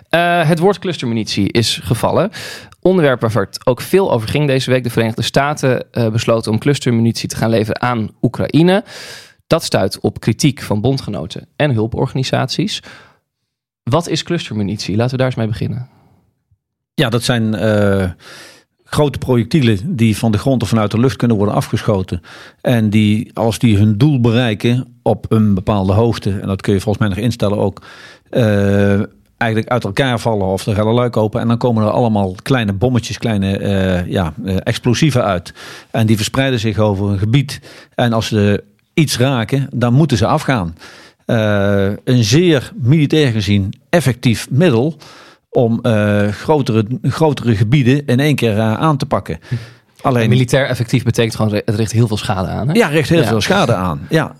Eh, 0.08 0.48
het 0.48 0.58
woord 0.58 0.78
clustermunitie 0.78 1.52
is 1.52 1.80
gevallen. 1.82 2.30
Onderwerp 2.80 3.20
waar 3.20 3.44
het 3.44 3.66
ook 3.66 3.80
veel 3.80 4.12
over 4.12 4.28
ging 4.28 4.46
deze 4.46 4.70
week. 4.70 4.82
De 4.82 4.90
Verenigde 4.90 5.22
Staten 5.22 5.92
eh, 5.92 6.08
besloten 6.08 6.52
om 6.52 6.58
clustermunitie 6.58 7.28
te 7.28 7.36
gaan 7.36 7.50
leveren 7.50 7.80
aan 7.80 8.10
Oekraïne. 8.22 8.84
Dat 9.46 9.64
stuit 9.64 10.00
op 10.00 10.20
kritiek 10.20 10.62
van 10.62 10.80
bondgenoten 10.80 11.48
en 11.56 11.70
hulporganisaties. 11.70 12.82
Wat 13.82 14.08
is 14.08 14.22
clustermunitie? 14.22 14.96
Laten 14.96 15.10
we 15.10 15.16
daar 15.16 15.26
eens 15.26 15.36
mee 15.36 15.46
beginnen. 15.46 15.88
Ja, 16.94 17.08
dat 17.08 17.22
zijn 17.22 17.54
grote 18.90 19.18
projectielen 19.18 19.96
die 19.96 20.16
van 20.16 20.32
de 20.32 20.38
grond 20.38 20.62
of 20.62 20.68
vanuit 20.68 20.90
de 20.90 21.00
lucht 21.00 21.16
kunnen 21.16 21.36
worden 21.36 21.54
afgeschoten. 21.54 22.22
En 22.60 22.90
die, 22.90 23.30
als 23.34 23.58
die 23.58 23.76
hun 23.76 23.98
doel 23.98 24.20
bereiken 24.20 24.96
op 25.02 25.26
een 25.28 25.54
bepaalde 25.54 25.92
hoogte, 25.92 26.30
en 26.30 26.46
dat 26.46 26.60
kun 26.60 26.74
je 26.74 26.80
volgens 26.80 27.06
mij 27.06 27.14
nog 27.14 27.24
instellen 27.24 27.58
ook, 27.58 27.82
eh, 28.30 29.00
eigenlijk 29.36 29.72
uit 29.72 29.84
elkaar 29.84 30.18
vallen 30.18 30.46
of 30.46 30.66
er 30.66 30.74
gaan 30.74 30.86
luik 30.86 31.16
open. 31.16 31.40
En 31.40 31.48
dan 31.48 31.58
komen 31.58 31.84
er 31.84 31.90
allemaal 31.90 32.34
kleine 32.42 32.72
bommetjes, 32.72 33.18
kleine 33.18 33.58
eh, 33.58 34.06
ja, 34.06 34.34
eh, 34.44 34.56
explosieven 34.62 35.24
uit. 35.24 35.52
En 35.90 36.06
die 36.06 36.16
verspreiden 36.16 36.60
zich 36.60 36.78
over 36.78 37.08
een 37.10 37.18
gebied. 37.18 37.60
En 37.94 38.12
als 38.12 38.26
ze 38.26 38.64
iets 38.94 39.18
raken, 39.18 39.68
dan 39.72 39.92
moeten 39.92 40.16
ze 40.16 40.26
afgaan. 40.26 40.76
Een 42.04 42.24
zeer 42.24 42.72
militair 42.74 43.32
gezien 43.32 43.72
effectief 43.88 44.50
middel 44.50 44.96
om 45.50 45.78
eh, 45.82 46.28
grotere, 46.28 46.84
grotere 47.02 47.56
gebieden 47.56 48.06
in 48.06 48.20
één 48.20 48.34
keer 48.36 48.58
eh, 48.58 48.74
aan 48.74 48.96
te 48.96 49.06
pakken. 49.06 49.38
Alleen, 50.00 50.28
Militair 50.28 50.66
effectief 50.66 51.02
betekent 51.04 51.36
gewoon, 51.36 51.52
het 51.54 51.74
richt 51.74 51.92
heel 51.92 52.06
veel 52.08 52.16
schade 52.16 52.48
aan. 52.48 52.68
Hè? 52.68 52.74
ja, 52.74 52.86
richt 52.86 53.08
heel 53.08 53.20
Ja. 53.22 53.26
veel 53.28 53.40
schade 53.40 53.74
aan. 53.74 54.06
Ja. 54.08 54.34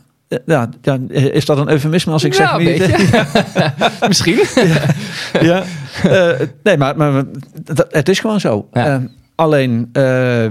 Ja, 0.46 0.68
ja, 0.82 0.98
is 1.08 1.44
dat 1.44 1.58
een 1.58 1.68
eufemisme 1.70 2.12
als 2.12 2.24
ik 2.24 2.34
zeg 2.34 2.50
Ja, 2.52 2.56
militair? 2.58 3.26
Misschien. 4.08 4.38
ja. 5.40 5.62
Eh, 6.02 6.40
nee, 6.62 6.76
maar, 6.76 6.96
maar 6.96 7.24
dat- 7.64 7.86
het 7.90 8.08
is 8.08 8.20
gewoon 8.20 8.40
zo. 8.40 8.68
Ja. 8.72 8.86
Eh, 8.86 8.96
alleen, 9.34 9.88
eh, 9.92 10.46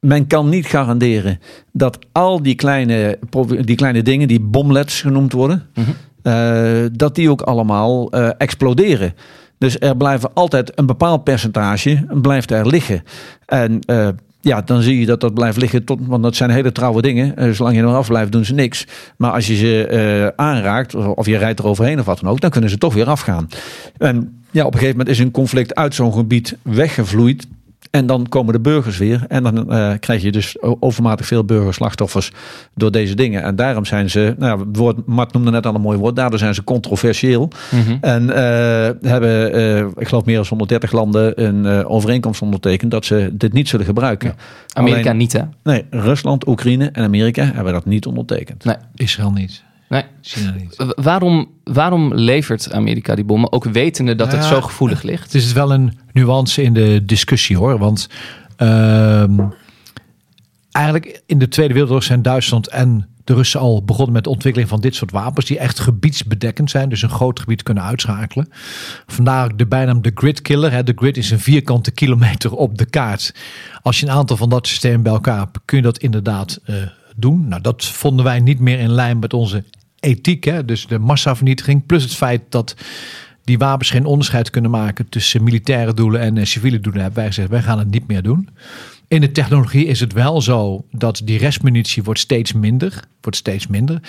men 0.00 0.26
kan 0.26 0.48
niet 0.48 0.66
garanderen 0.66 1.38
dat 1.72 1.98
al 2.12 2.42
die 2.42 2.54
kleine, 2.54 3.18
die 3.64 3.76
kleine 3.76 4.02
dingen, 4.02 4.28
die 4.28 4.40
bomlets 4.40 5.00
genoemd 5.00 5.32
worden, 5.32 5.66
Mhm. 5.74 6.88
dat 6.92 7.14
die 7.14 7.30
ook 7.30 7.40
allemaal 7.42 8.10
exploderen. 8.38 9.14
Dus 9.58 9.78
er 9.78 9.96
blijven 9.96 10.30
altijd 10.34 10.78
een 10.78 10.86
bepaald 10.86 11.24
percentage 11.24 12.06
blijft 12.20 12.50
er 12.50 12.66
liggen. 12.66 13.02
En 13.46 13.80
eh, 13.80 14.08
ja, 14.40 14.60
dan 14.60 14.82
zie 14.82 15.00
je 15.00 15.06
dat 15.06 15.20
dat 15.20 15.34
blijft 15.34 15.56
liggen, 15.56 15.84
tot, 15.84 15.98
want 16.06 16.22
dat 16.22 16.36
zijn 16.36 16.50
hele 16.50 16.72
trouwe 16.72 17.02
dingen. 17.02 17.36
Eh, 17.36 17.50
zolang 17.50 17.76
je 17.76 17.82
er 17.82 17.88
af 17.88 18.08
blijft, 18.08 18.32
doen 18.32 18.44
ze 18.44 18.54
niks. 18.54 18.86
Maar 19.16 19.30
als 19.30 19.46
je 19.46 19.56
ze 19.56 19.86
eh, 19.86 20.44
aanraakt, 20.46 20.94
of, 20.94 21.06
of 21.06 21.26
je 21.26 21.36
rijdt 21.36 21.58
er 21.58 21.66
overheen 21.66 21.98
of 21.98 22.04
wat 22.04 22.20
dan 22.20 22.30
ook, 22.30 22.40
dan 22.40 22.50
kunnen 22.50 22.70
ze 22.70 22.78
toch 22.78 22.94
weer 22.94 23.08
afgaan. 23.08 23.48
En 23.98 24.44
ja, 24.50 24.64
op 24.64 24.72
een 24.72 24.78
gegeven 24.78 24.98
moment 24.98 25.16
is 25.16 25.24
een 25.24 25.30
conflict 25.30 25.74
uit 25.74 25.94
zo'n 25.94 26.12
gebied 26.12 26.56
weggevloeid. 26.62 27.46
En 27.96 28.06
dan 28.06 28.28
komen 28.28 28.52
de 28.52 28.60
burgers 28.60 28.98
weer. 28.98 29.24
En 29.28 29.42
dan 29.42 29.72
eh, 29.72 29.92
krijg 30.00 30.22
je 30.22 30.32
dus 30.32 30.56
overmatig 30.60 31.26
veel 31.26 31.44
burgerslachtoffers 31.44 32.32
door 32.74 32.90
deze 32.90 33.14
dingen. 33.14 33.42
En 33.42 33.56
daarom 33.56 33.84
zijn 33.84 34.10
ze, 34.10 34.34
nou, 34.38 34.58
ja, 34.58 34.66
het 34.66 34.76
woord, 34.76 35.06
Mart 35.06 35.32
noemde 35.32 35.50
net 35.50 35.66
al 35.66 35.74
een 35.74 35.80
mooi 35.80 35.98
woord, 35.98 36.16
daardoor 36.16 36.38
zijn 36.38 36.54
ze 36.54 36.64
controversieel. 36.64 37.50
Mhm. 37.70 37.96
En 38.00 38.30
eh, 38.30 39.10
hebben, 39.10 39.52
eh, 39.52 39.78
ik 39.78 40.08
geloof 40.08 40.24
meer 40.24 40.36
dan 40.36 40.46
130 40.48 40.92
landen 40.92 41.44
een 41.44 41.66
eh, 41.66 41.90
overeenkomst 41.90 42.42
ondertekend 42.42 42.90
dat 42.90 43.04
ze 43.04 43.30
dit 43.32 43.52
niet 43.52 43.68
zullen 43.68 43.86
gebruiken. 43.86 44.34
Amerika 44.72 45.02
Alleen- 45.02 45.16
niet, 45.16 45.32
hè? 45.32 45.42
Nee, 45.62 45.84
Rusland, 45.90 46.48
Oekraïne 46.48 46.90
en 46.92 47.04
Amerika 47.04 47.50
hebben 47.54 47.72
dat 47.72 47.84
niet 47.84 48.06
ondertekend. 48.06 48.64
Nee. 48.64 48.76
Israël 48.94 49.30
niet. 49.30 49.64
Nee. 49.88 50.02
China 50.20 50.50
niet. 50.50 50.76
W- 50.76 50.90
Waarom, 51.04 51.50
waarom 51.64 52.14
levert 52.14 52.72
Amerika 52.72 53.14
die 53.14 53.24
bommen, 53.24 53.52
ook 53.52 53.64
wetende 53.64 54.14
dat 54.14 54.32
het 54.32 54.42
Ja. 54.42 54.48
zo 54.48 54.60
gevoelig 54.60 55.02
ligt? 55.02 55.22
Het 55.22 55.34
is 55.34 55.52
wel 55.52 55.72
een 55.72 55.98
nuance 56.12 56.62
in 56.62 56.72
de 56.72 57.02
discussie 57.04 57.56
hoor. 57.56 57.78
Want 57.78 58.08
ehm, 58.56 59.40
eigenlijk 60.72 61.22
in 61.26 61.38
de 61.38 61.48
Tweede 61.48 61.72
Wereldoorlog 61.72 62.06
zijn 62.06 62.22
Duitsland 62.22 62.68
en 62.68 63.08
de 63.24 63.34
Russen 63.34 63.60
al 63.60 63.84
begonnen 63.84 64.12
met 64.12 64.24
de 64.24 64.30
ontwikkeling 64.30 64.70
van 64.70 64.80
dit 64.80 64.94
soort 64.94 65.10
wapens. 65.10 65.46
Die 65.46 65.58
echt 65.58 65.78
gebiedsbedekkend 65.78 66.70
zijn. 66.70 66.88
Dus 66.88 67.02
een 67.02 67.10
groot 67.10 67.40
gebied 67.40 67.62
kunnen 67.62 67.82
uitschakelen. 67.84 68.48
Vandaar 69.06 69.56
de 69.56 69.66
bijnaam 69.66 70.02
de 70.02 70.10
grid 70.14 70.42
killer. 70.42 70.72
hè. 70.72 70.82
De 70.82 70.92
grid 70.96 71.16
is 71.16 71.30
een 71.30 71.40
vierkante 71.40 71.90
kilometer 71.90 72.52
op 72.52 72.78
de 72.78 72.84
kaart. 72.84 73.34
Als 73.82 74.00
je 74.00 74.06
een 74.06 74.12
aantal 74.12 74.36
van 74.36 74.48
dat 74.48 74.66
systeem 74.66 75.02
bij 75.02 75.12
elkaar 75.12 75.38
hebt, 75.38 75.58
kun 75.64 75.76
je 75.76 75.82
dat 75.82 75.98
inderdaad 75.98 76.60
eh, 76.64 76.74
doen. 77.16 77.48
Nou, 77.48 77.62
dat 77.62 77.84
vonden 77.84 78.24
wij 78.24 78.40
niet 78.40 78.60
meer 78.60 78.78
in 78.78 78.90
lijn 78.90 79.18
met 79.18 79.32
onze 79.34 79.64
ethiek. 80.06 80.44
Hè? 80.44 80.64
Dus 80.64 80.86
de 80.86 80.98
massavernietiging. 80.98 81.86
Plus 81.86 82.02
het 82.02 82.14
feit 82.14 82.42
dat 82.48 82.74
die 83.44 83.58
wapens 83.58 83.90
geen 83.90 84.04
onderscheid 84.04 84.50
kunnen 84.50 84.70
maken 84.70 85.08
tussen 85.08 85.42
militaire 85.42 85.94
doelen 85.94 86.20
en 86.20 86.38
eh, 86.38 86.44
civiele 86.44 86.80
doelen, 86.80 87.02
hebben 87.02 87.18
wij 87.20 87.28
gezegd, 87.28 87.48
wij 87.48 87.62
gaan 87.62 87.78
het 87.78 87.90
niet 87.90 88.06
meer 88.06 88.22
doen. 88.22 88.48
In 89.08 89.20
de 89.20 89.32
technologie 89.32 89.86
is 89.86 90.00
het 90.00 90.12
wel 90.12 90.40
zo 90.40 90.84
dat 90.90 91.20
die 91.24 91.38
restmunitie 91.38 92.02
wordt 92.02 92.20
steeds 92.20 92.52
minder. 92.52 93.04
Wordt 93.20 93.38
steeds 93.38 93.66
minder. 93.66 94.00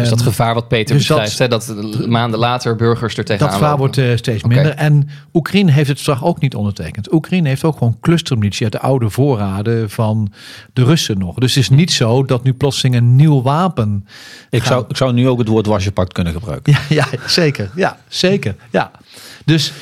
Dus 0.00 0.08
dat 0.08 0.18
Ehm, 0.18 0.28
gevaar 0.28 0.54
wat 0.54 0.68
Peter 0.68 0.96
dus 0.96 1.06
dat- 1.06 1.20
beschrijft, 1.20 1.38
hè, 1.38 1.48
dat 1.48 2.06
maanden 2.08 2.38
later 2.38 2.76
burgers 2.76 3.16
er 3.16 3.24
tegenaan 3.24 3.48
dat 3.50 3.58
gevaar 3.58 3.76
wordt 3.76 3.98
eh, 3.98 4.16
steeds 4.16 4.42
minder. 4.44 4.74
En 4.74 5.08
Oekraïne 5.32 5.72
heeft 5.72 5.88
het 5.88 5.98
straks 5.98 6.22
ook 6.22 6.40
niet 6.40 6.54
ondertekend. 6.54 7.12
Oekraïne 7.12 7.48
heeft 7.48 7.64
ook 7.64 7.78
gewoon 7.78 7.96
clustermunitie 8.00 8.62
uit 8.62 8.72
de 8.72 8.80
oude 8.80 9.10
voorraden 9.10 9.90
van 9.90 10.32
de 10.72 10.84
Russen 10.84 11.18
nog. 11.18 11.34
Dus 11.38 11.54
het 11.54 11.62
is 11.62 11.68
niet 11.70 11.92
zo 11.92 12.24
dat 12.24 12.42
nu 12.44 12.52
plotseling 12.52 12.94
een 12.96 13.16
nieuw 13.16 13.42
wapen. 13.42 14.06
Ik 14.50 14.58
gaat- 14.60 14.68
zou, 14.68 14.84
ik 14.88 14.96
zou 14.96 15.12
nu 15.12 15.28
ook 15.28 15.38
het 15.38 15.48
woord 15.48 15.66
wasjepact 15.66 16.12
kunnen 16.12 16.32
gebruiken. 16.32 16.72
Ja, 16.72 16.78
ja 16.88 17.06
zeker. 17.26 17.70
Ja, 17.74 17.98
zeker. 18.08 18.54
Ja. 18.70 18.90
Dus 19.44 19.72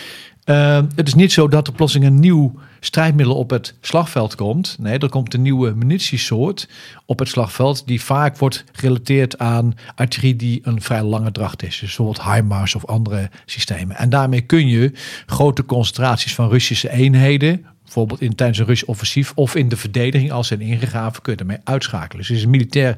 eh, 0.45 0.81
het 0.95 1.07
is 1.07 1.14
niet 1.14 1.33
zo 1.33 1.49
dat 1.49 1.66
er 1.66 1.73
plotseling 1.73 2.11
een 2.11 2.21
nieuw 2.21 2.54
strijdmiddel 2.84 3.36
op 3.36 3.50
het 3.50 3.74
slagveld 3.80 4.34
komt. 4.34 4.76
Nee, 4.80 4.98
er 4.98 5.08
komt 5.08 5.34
een 5.34 5.42
nieuwe 5.42 5.74
munitiesoort 5.74 6.68
op 7.06 7.18
het 7.18 7.28
slagveld 7.28 7.86
die 7.86 8.02
vaak 8.02 8.38
wordt 8.38 8.64
gerelateerd 8.72 9.38
aan 9.38 9.74
artillerie 9.94 10.36
die 10.36 10.60
een 10.62 10.82
vrij 10.82 11.02
lange 11.02 11.32
dracht 11.32 11.62
is. 11.62 11.78
Dus 11.78 11.96
bijvoorbeeld 11.96 12.34
HIMARS 12.34 12.74
of 12.74 12.86
andere 12.86 13.30
systemen. 13.44 13.96
En 13.96 14.10
daarmee 14.10 14.40
kun 14.40 14.68
je 14.68 14.92
grote 15.26 15.64
concentraties 15.64 16.34
van 16.34 16.48
Russische 16.48 16.90
eenheden 16.90 17.66
bijvoorbeeld 17.82 18.20
in, 18.20 18.34
tijdens 18.34 18.58
een 18.58 18.66
Russisch 18.66 18.90
offensief 18.90 19.32
of 19.34 19.54
in 19.54 19.68
de 19.68 19.76
verdediging 19.76 20.32
als 20.32 20.46
ze 20.46 20.56
zijn 20.56 20.68
ingegraven, 20.68 21.22
kun 21.22 21.32
je 21.32 21.38
ermee 21.38 21.58
uitschakelen. 21.64 22.16
Dus 22.16 22.28
het 22.28 22.36
is 22.36 22.42
een 22.42 22.50
militair 22.50 22.96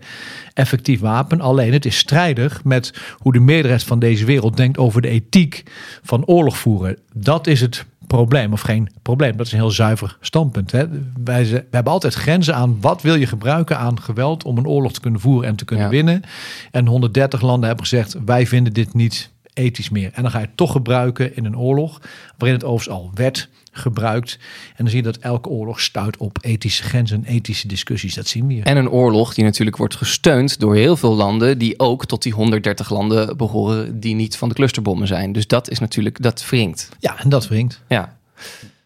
effectief 0.54 1.00
wapen. 1.00 1.40
Alleen 1.40 1.72
het 1.72 1.84
is 1.84 1.98
strijdig 1.98 2.64
met 2.64 2.92
hoe 3.18 3.32
de 3.32 3.40
meerderheid 3.40 3.84
van 3.84 3.98
deze 3.98 4.24
wereld 4.24 4.56
denkt 4.56 4.78
over 4.78 5.02
de 5.02 5.08
ethiek 5.08 5.62
van 6.02 6.24
oorlog 6.24 6.58
voeren. 6.58 6.98
Dat 7.12 7.46
is 7.46 7.60
het 7.60 7.84
probleem, 8.06 8.52
of 8.52 8.60
geen 8.60 8.88
probleem. 9.02 9.36
Dat 9.36 9.46
is 9.46 9.52
een 9.52 9.58
heel 9.58 9.70
zuiver 9.70 10.16
standpunt. 10.20 10.72
Hè. 10.72 10.84
Wij, 11.24 11.44
we 11.46 11.66
hebben 11.70 11.92
altijd 11.92 12.14
grenzen 12.14 12.54
aan 12.54 12.80
wat 12.80 13.02
wil 13.02 13.14
je 13.14 13.26
gebruiken 13.26 13.78
aan 13.78 14.00
geweld 14.00 14.44
om 14.44 14.58
een 14.58 14.66
oorlog 14.66 14.92
te 14.92 15.00
kunnen 15.00 15.20
voeren 15.20 15.48
en 15.48 15.56
te 15.56 15.64
kunnen 15.64 15.84
Ja. 15.84 15.90
winnen. 15.90 16.22
En 16.70 16.86
130 16.86 17.40
landen 17.40 17.66
hebben 17.66 17.86
gezegd, 17.86 18.16
wij 18.24 18.46
vinden 18.46 18.72
dit 18.72 18.94
niet 18.94 19.30
ethisch 19.54 19.90
meer. 19.90 20.10
En 20.12 20.22
dan 20.22 20.30
ga 20.30 20.38
je 20.38 20.46
het 20.46 20.56
toch 20.56 20.72
gebruiken 20.72 21.36
in 21.36 21.44
een 21.44 21.58
oorlog, 21.58 22.00
waarin 22.38 22.56
het 22.58 22.66
overigens 22.66 22.96
al 22.96 23.10
werd 23.14 23.48
gebruikt. 23.72 24.38
En 24.68 24.74
dan 24.76 24.88
zie 24.88 24.96
je 24.96 25.02
dat 25.02 25.16
elke 25.16 25.48
oorlog 25.48 25.80
stuit 25.80 26.16
op 26.16 26.38
ethische 26.40 26.82
grenzen, 26.82 27.24
ethische 27.24 27.68
discussies. 27.68 28.14
Dat 28.14 28.26
zien 28.26 28.46
we 28.46 28.52
hier. 28.52 28.64
En 28.64 28.76
een 28.76 28.90
oorlog 28.90 29.34
die 29.34 29.44
natuurlijk 29.44 29.76
wordt 29.76 29.96
gesteund 29.96 30.60
door 30.60 30.74
heel 30.74 30.96
veel 30.96 31.14
landen 31.14 31.58
die 31.58 31.78
ook 31.78 32.06
tot 32.06 32.22
die 32.22 32.32
130 32.32 32.90
landen 32.90 33.36
behoren 33.36 34.00
die 34.00 34.14
niet 34.14 34.36
van 34.36 34.48
de 34.48 34.54
clusterbommen 34.54 35.06
zijn. 35.06 35.32
Dus 35.32 35.46
dat 35.46 35.70
is 35.70 35.78
natuurlijk, 35.78 36.22
dat 36.22 36.48
wringt. 36.48 36.88
Ja, 36.98 37.18
en 37.18 37.28
dat 37.28 37.48
wringt. 37.48 37.80
Ja. 37.88 38.16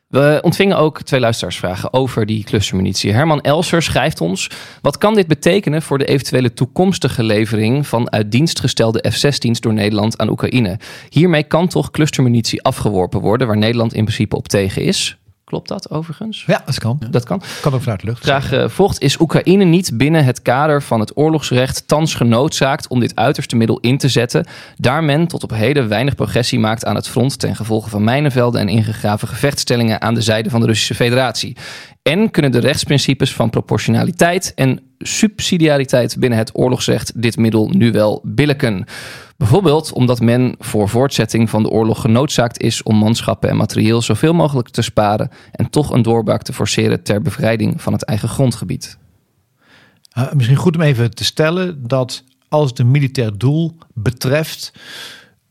We 0.09 0.39
ontvingen 0.43 0.77
ook 0.77 1.03
twee 1.03 1.21
luisteraarsvragen 1.21 1.93
over 1.93 2.27
die 2.27 2.45
clustermunitie. 2.45 3.13
Herman 3.13 3.41
Elser 3.41 3.83
schrijft 3.83 4.21
ons: 4.21 4.51
Wat 4.83 4.99
kan 4.99 5.15
dit 5.15 5.27
betekenen 5.27 5.83
voor 5.83 5.99
de 5.99 6.05
eventuele 6.05 6.53
toekomstige 6.53 7.23
levering 7.23 7.87
van 7.87 8.13
uit 8.13 8.33
dienst 8.33 8.61
gestelde 8.61 9.11
F-16's 9.11 9.61
door 9.61 9.73
Nederland 9.73 10.19
aan 10.19 10.29
Oekraïne? 10.29 10.79
Hiermee 11.09 11.43
kan 11.43 11.69
toch 11.69 11.91
clustermunitie 11.91 12.63
afgeworpen 12.63 13.21
worden, 13.21 13.47
waar 13.47 13.57
Nederland 13.57 13.95
in 13.95 14.05
principe 14.05 14.37
op 14.37 14.49
tegen 14.49 14.83
is? 14.83 15.18
Klopt 15.49 15.69
dat 15.69 15.91
overigens? 15.91 16.45
Ja, 16.47 16.63
dat 16.65 16.79
kan. 16.79 17.01
Dat 17.11 17.25
kan. 17.25 17.43
Kan 17.61 17.75
ook 17.75 17.83
vanuit 17.83 18.01
de 18.01 18.07
lucht. 18.07 18.23
Vraag 18.23 18.53
eh, 18.53 18.69
volgt: 18.69 19.01
Is 19.01 19.21
Oekraïne 19.21 19.65
niet 19.65 19.91
binnen 19.95 20.25
het 20.25 20.43
kader 20.43 20.83
van 20.83 21.01
het 21.01 21.17
oorlogsrecht 21.17 21.89
thans 21.89 22.15
genoodzaakt 22.15 22.89
om 22.89 23.01
dit 23.01 23.17
uiterste 23.17 23.57
middel 23.57 23.79
in 23.81 23.99
te 23.99 24.09
zetten, 24.09 24.47
daar 24.77 25.05
men 25.05 25.27
tot 25.27 25.43
op 25.43 25.51
heden 25.51 25.89
weinig 25.89 26.15
progressie 26.15 26.59
maakt 26.59 26.85
aan 26.85 26.95
het 26.95 27.09
front 27.09 27.39
ten 27.39 27.57
gevolge 27.57 27.91
van 27.91 28.05
mijnenvelden 28.05 28.61
en 28.61 28.69
ingegraven 28.69 29.29
gevechtstellingen 29.29 30.01
aan 30.01 30.15
de 30.15 30.21
zijde 30.21 30.51
van 30.51 30.61
de 30.61 30.67
Russische 30.67 30.95
Federatie? 30.95 31.57
En 32.03 32.31
kunnen 32.31 32.53
de 32.53 32.59
rechtsprincipes 32.59 33.35
van 33.35 33.51
proportionaliteit 33.51 34.53
en 34.55 34.81
subsidiariteit 34.99 36.17
binnen 36.19 36.39
het 36.39 36.51
oorlogsrecht 36.59 37.23
dit 37.23 37.37
middel 37.37 37.69
nu 37.69 37.93
wel 37.93 38.21
billiken? 38.25 38.87
Bijvoorbeeld 39.39 39.93
omdat 39.93 40.21
men 40.21 40.55
voor 40.59 40.89
voortzetting 40.89 41.51
van 41.51 41.63
de 41.63 41.69
oorlog 41.69 42.01
genoodzaakt 42.01 42.61
is 42.61 42.83
om 42.83 42.97
manschappen 42.97 43.49
en 43.49 43.57
materieel 43.57 44.03
zoveel 44.03 44.33
mogelijk 44.33 44.69
te 44.69 44.83
sparen 44.83 45.31
en 45.53 45.71
toch 45.71 45.91
een 45.91 46.03
doorbraak 46.03 46.43
te 46.43 46.53
forceren 46.53 47.03
ter 47.03 47.23
bevrijding 47.23 47.83
van 47.83 47.93
het 47.93 48.05
eigen 48.05 48.29
grondgebied. 48.29 48.99
Uh, 50.19 50.33
misschien 50.33 50.57
goed 50.57 50.77
om 50.77 50.83
even 50.83 51.15
te 51.15 51.25
stellen 51.25 51.87
dat 51.87 52.25
als 52.49 52.71
het 52.71 52.85
militair 52.85 53.39
doel 53.39 53.77
betreft, 53.95 54.73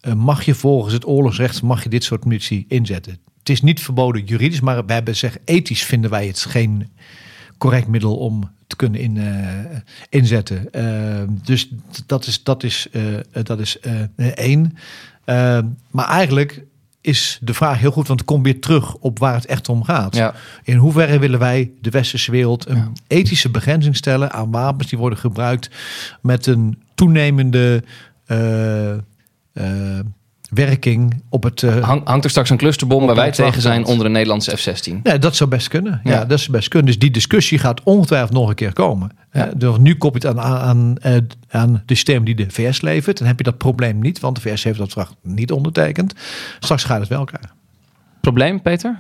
uh, 0.02 0.14
mag 0.14 0.44
je 0.44 0.56
volgens 0.56 0.94
het 0.94 1.08
oorlogsrecht 1.08 1.62
mag 1.62 1.84
je 1.84 1.90
dit 1.90 2.04
soort 2.04 2.26
munitie 2.26 2.66
inzetten. 2.68 3.20
Het 3.40 3.50
is 3.50 3.62
niet 3.62 3.82
verboden 3.82 4.24
juridisch, 4.24 4.62
maar 4.62 4.86
we 4.86 4.94
hebben 4.94 5.16
zeggen 5.16 5.42
ethisch 5.46 5.84
vinden 5.84 6.10
wij 6.10 6.28
het 6.28 6.40
geen 6.40 6.92
correct 7.58 7.88
middel 7.88 8.18
om 8.18 8.50
te 8.68 8.76
kunnen 8.76 9.02
in, 9.02 9.16
uh, 9.16 9.48
inzetten. 10.10 10.68
Uh, 10.72 11.22
dus 11.44 11.70
dat 12.06 12.26
is, 12.26 12.44
dat 12.44 12.64
is, 12.64 12.88
uh, 12.92 13.04
dat 13.44 13.60
is 13.60 13.80
één. 14.36 14.78
maar 15.92 16.08
eigenlijk 16.08 16.64
is 17.02 17.40
de 17.42 17.54
vraag 17.54 17.80
heel 17.80 17.92
goed, 17.92 18.08
want 18.08 18.20
het 18.20 18.30
komt 18.30 18.44
weer 18.44 18.60
terug 18.60 18.96
op 18.96 19.20
waar 19.20 19.34
het 19.34 19.46
echt 19.46 19.70
om 19.70 19.84
gaat. 19.84 20.16
Ja. 20.16 20.34
In 20.64 20.78
hoeverre 20.78 21.20
willen 21.20 21.40
wij 21.40 21.72
de 21.82 21.90
westerse 21.90 22.32
wereld 22.32 22.68
een 22.68 22.76
ja. 22.76 22.92
ethische 23.08 23.50
begrenzing 23.50 23.96
stellen 23.96 24.32
aan 24.32 24.52
wapens 24.52 24.90
die 24.90 25.00
worden 25.00 25.20
gebruikt 25.20 25.70
met 26.22 26.46
een 26.46 26.82
toenemende 26.96 27.84
werking 30.50 31.24
op 31.30 31.44
het. 31.44 31.62
Uh, 31.62 31.84
Hang, 31.84 32.02
hangt 32.04 32.24
er 32.24 32.30
straks 32.30 32.50
een 32.50 32.58
clusterbom 32.58 33.06
waar 33.06 33.16
wij 33.16 33.32
tegen 33.32 33.62
zijn 33.62 33.86
onder 33.86 34.06
een 34.06 34.12
Nederlandse 34.12 34.58
F-16? 34.58 35.02
Nee, 35.04 35.20
dat 35.20 35.36
zou 35.36 35.50
best 35.50 35.68
kunnen. 35.68 36.02
Ja. 36.04 36.12
ja. 36.12 36.26
dat 36.26 36.40
zou 36.40 36.52
best 36.52 36.68
kunnen. 36.68 36.88
Dus 36.88 37.00
die 37.00 37.12
discussie 37.12 37.58
gaat 37.58 37.84
ongetwijfeld 37.84 38.32
nog 38.32 38.50
een 38.50 38.56
keer 38.56 38.74
komen. 38.74 39.12
Ja. 39.32 39.52
Uh, 39.60 39.78
nu 39.78 39.96
kop 39.96 40.22
je 40.22 40.28
het 40.28 40.38
aan, 40.38 40.60
aan, 40.60 40.96
uh, 41.06 41.18
aan 41.50 41.74
de 41.74 41.82
systeem 41.86 42.24
die 42.24 42.36
de 42.36 42.46
VS 42.50 42.82
levert. 42.82 43.18
Dan 43.18 43.28
heb 43.28 43.38
je 43.38 43.44
dat 43.44 43.58
probleem 43.58 44.00
niet, 44.00 44.20
want 44.20 44.36
de 44.36 44.42
VS 44.42 44.64
heeft 44.64 44.78
dat 44.78 44.92
verdrag 44.92 45.16
niet 45.22 45.52
ondertekend. 45.52 46.14
Straks 46.60 46.84
gaat 46.84 47.00
het 47.00 47.10
wel 47.10 47.24
krijgen. 47.24 47.52
Probleem, 48.22 48.62
Peter? 48.62 49.00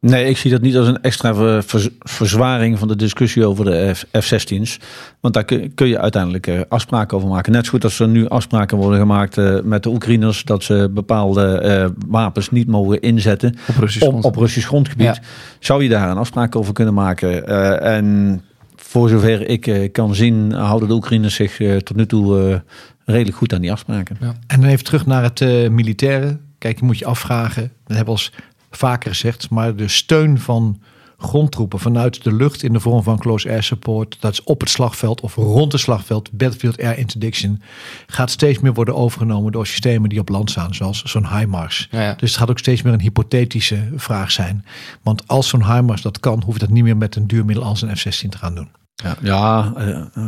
Nee, 0.00 0.28
ik 0.28 0.36
zie 0.36 0.50
dat 0.50 0.60
niet 0.60 0.76
als 0.76 0.86
een 0.86 1.02
extra 1.02 1.34
ver, 1.34 1.90
verzwaring 1.98 2.78
van 2.78 2.88
de 2.88 2.96
discussie 2.96 3.46
over 3.46 3.64
de 3.64 3.94
F-16's. 3.94 4.78
Want 5.20 5.34
daar 5.34 5.44
kun, 5.44 5.74
kun, 5.74 5.88
je 5.88 5.98
uiteindelijk 5.98 6.46
uh, 6.46 6.60
afspraken 6.68 7.16
over 7.16 7.28
maken. 7.28 7.52
Net 7.52 7.64
zo 7.64 7.70
goed 7.70 7.84
als 7.84 7.98
er 7.98 8.08
nu 8.08 8.28
afspraken 8.28 8.76
worden 8.76 8.98
gemaakt 8.98 9.36
uh, 9.36 9.60
met 9.62 9.82
de 9.82 9.88
Oekraïners 9.88 10.44
dat 10.44 10.62
ze 10.62 10.90
bepaalde 10.94 11.62
uh, 11.64 12.04
wapens 12.10 12.50
niet 12.50 12.66
mogen 12.66 13.00
inzetten 13.00 13.56
op 13.68 13.76
Russisch, 13.76 14.06
op, 14.06 14.24
op 14.24 14.36
Russisch 14.36 14.66
grondgebied. 14.66 15.06
Ja. 15.06 15.22
Zou 15.58 15.82
je 15.82 15.88
daar 15.88 16.10
een 16.10 16.16
afspraak 16.16 16.56
over 16.56 16.72
kunnen 16.72 16.94
maken? 16.94 17.46
en 17.82 18.40
voor 18.76 19.08
zover 19.08 19.48
ik 19.48 19.92
kan 19.92 20.14
zien, 20.14 20.52
houden 20.52 20.88
de 20.88 20.94
Oekraïners 20.94 21.34
zich 21.34 21.56
tot 21.82 21.96
nu 21.96 22.06
toe 22.06 22.62
redelijk 23.04 23.36
goed 23.36 23.54
aan 23.54 23.60
die 23.60 23.72
afspraken. 23.72 24.16
Ja. 24.20 24.34
En 24.46 24.60
dan 24.60 24.70
even 24.70 24.84
terug 24.84 25.06
naar 25.06 25.22
het 25.22 25.40
militaire. 25.70 26.38
Kijk, 26.58 26.78
je 26.78 26.84
moet 26.84 26.98
je 26.98 27.04
afvragen. 27.04 27.72
We 27.86 27.94
hebben 27.94 28.14
als 28.14 28.32
vaker 28.70 29.10
gezegd, 29.10 29.50
maar 29.50 29.76
de 29.76 29.88
steun 29.88 30.38
van 30.38 30.80
grondtroepen 31.20 31.78
vanuit 31.78 32.24
de 32.24 32.34
lucht 32.34 32.62
in 32.62 32.72
de 32.72 32.80
vorm 32.80 33.02
van 33.02 33.18
close 33.18 33.48
air 33.48 33.62
support, 33.62 34.16
dat 34.20 34.32
is 34.32 34.42
op 34.42 34.60
het 34.60 34.70
slagveld 34.70 35.20
of 35.20 35.34
rond 35.34 35.72
het 35.72 35.80
slagveld, 35.80 36.32
battlefield 36.32 36.82
air 36.82 36.98
interdiction, 36.98 37.62
gaat 38.06 38.30
steeds 38.30 38.58
meer 38.58 38.72
worden 38.72 38.94
overgenomen 38.94 39.52
door 39.52 39.66
systemen 39.66 40.08
die 40.08 40.20
op 40.20 40.28
land 40.28 40.50
staan, 40.50 40.74
zoals 40.74 41.02
zo'n 41.02 41.28
HIMARS. 41.28 41.88
Ja, 41.90 42.02
ja. 42.02 42.14
Dus 42.14 42.30
het 42.30 42.38
gaat 42.38 42.50
ook 42.50 42.58
steeds 42.58 42.82
meer 42.82 42.92
een 42.92 43.00
hypothetische 43.00 43.88
vraag 43.96 44.30
zijn. 44.30 44.64
Want 45.02 45.28
als 45.28 45.48
zo'n 45.48 45.74
HIMARS 45.74 46.02
dat 46.02 46.20
kan, 46.20 46.42
hoeft 46.46 46.60
dat 46.60 46.68
niet 46.68 46.84
meer 46.84 46.96
met 46.96 47.16
een 47.16 47.26
duurmiddel 47.26 47.64
als 47.64 47.82
een 47.82 47.96
F-16 47.96 48.28
te 48.28 48.38
gaan 48.38 48.54
doen. 48.54 48.68
Ja, 48.94 49.16
ja 49.22 49.72
uh, 49.78 50.26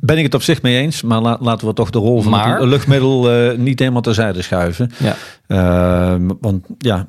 ben 0.00 0.18
ik 0.18 0.24
het 0.24 0.34
op 0.34 0.42
zich 0.42 0.62
mee 0.62 0.78
eens, 0.78 1.02
maar 1.02 1.20
la, 1.20 1.36
laten 1.40 1.66
we 1.66 1.72
toch 1.72 1.90
de 1.90 1.98
rol 1.98 2.22
van 2.22 2.30
maar... 2.30 2.58
het 2.58 2.68
luchtmiddel 2.68 3.50
uh, 3.50 3.58
niet 3.58 3.78
helemaal 3.78 4.02
terzijde 4.02 4.42
schuiven. 4.42 4.90
Ja. 4.98 5.16
Uh, 5.48 6.28
want 6.40 6.66
ja, 6.78 7.06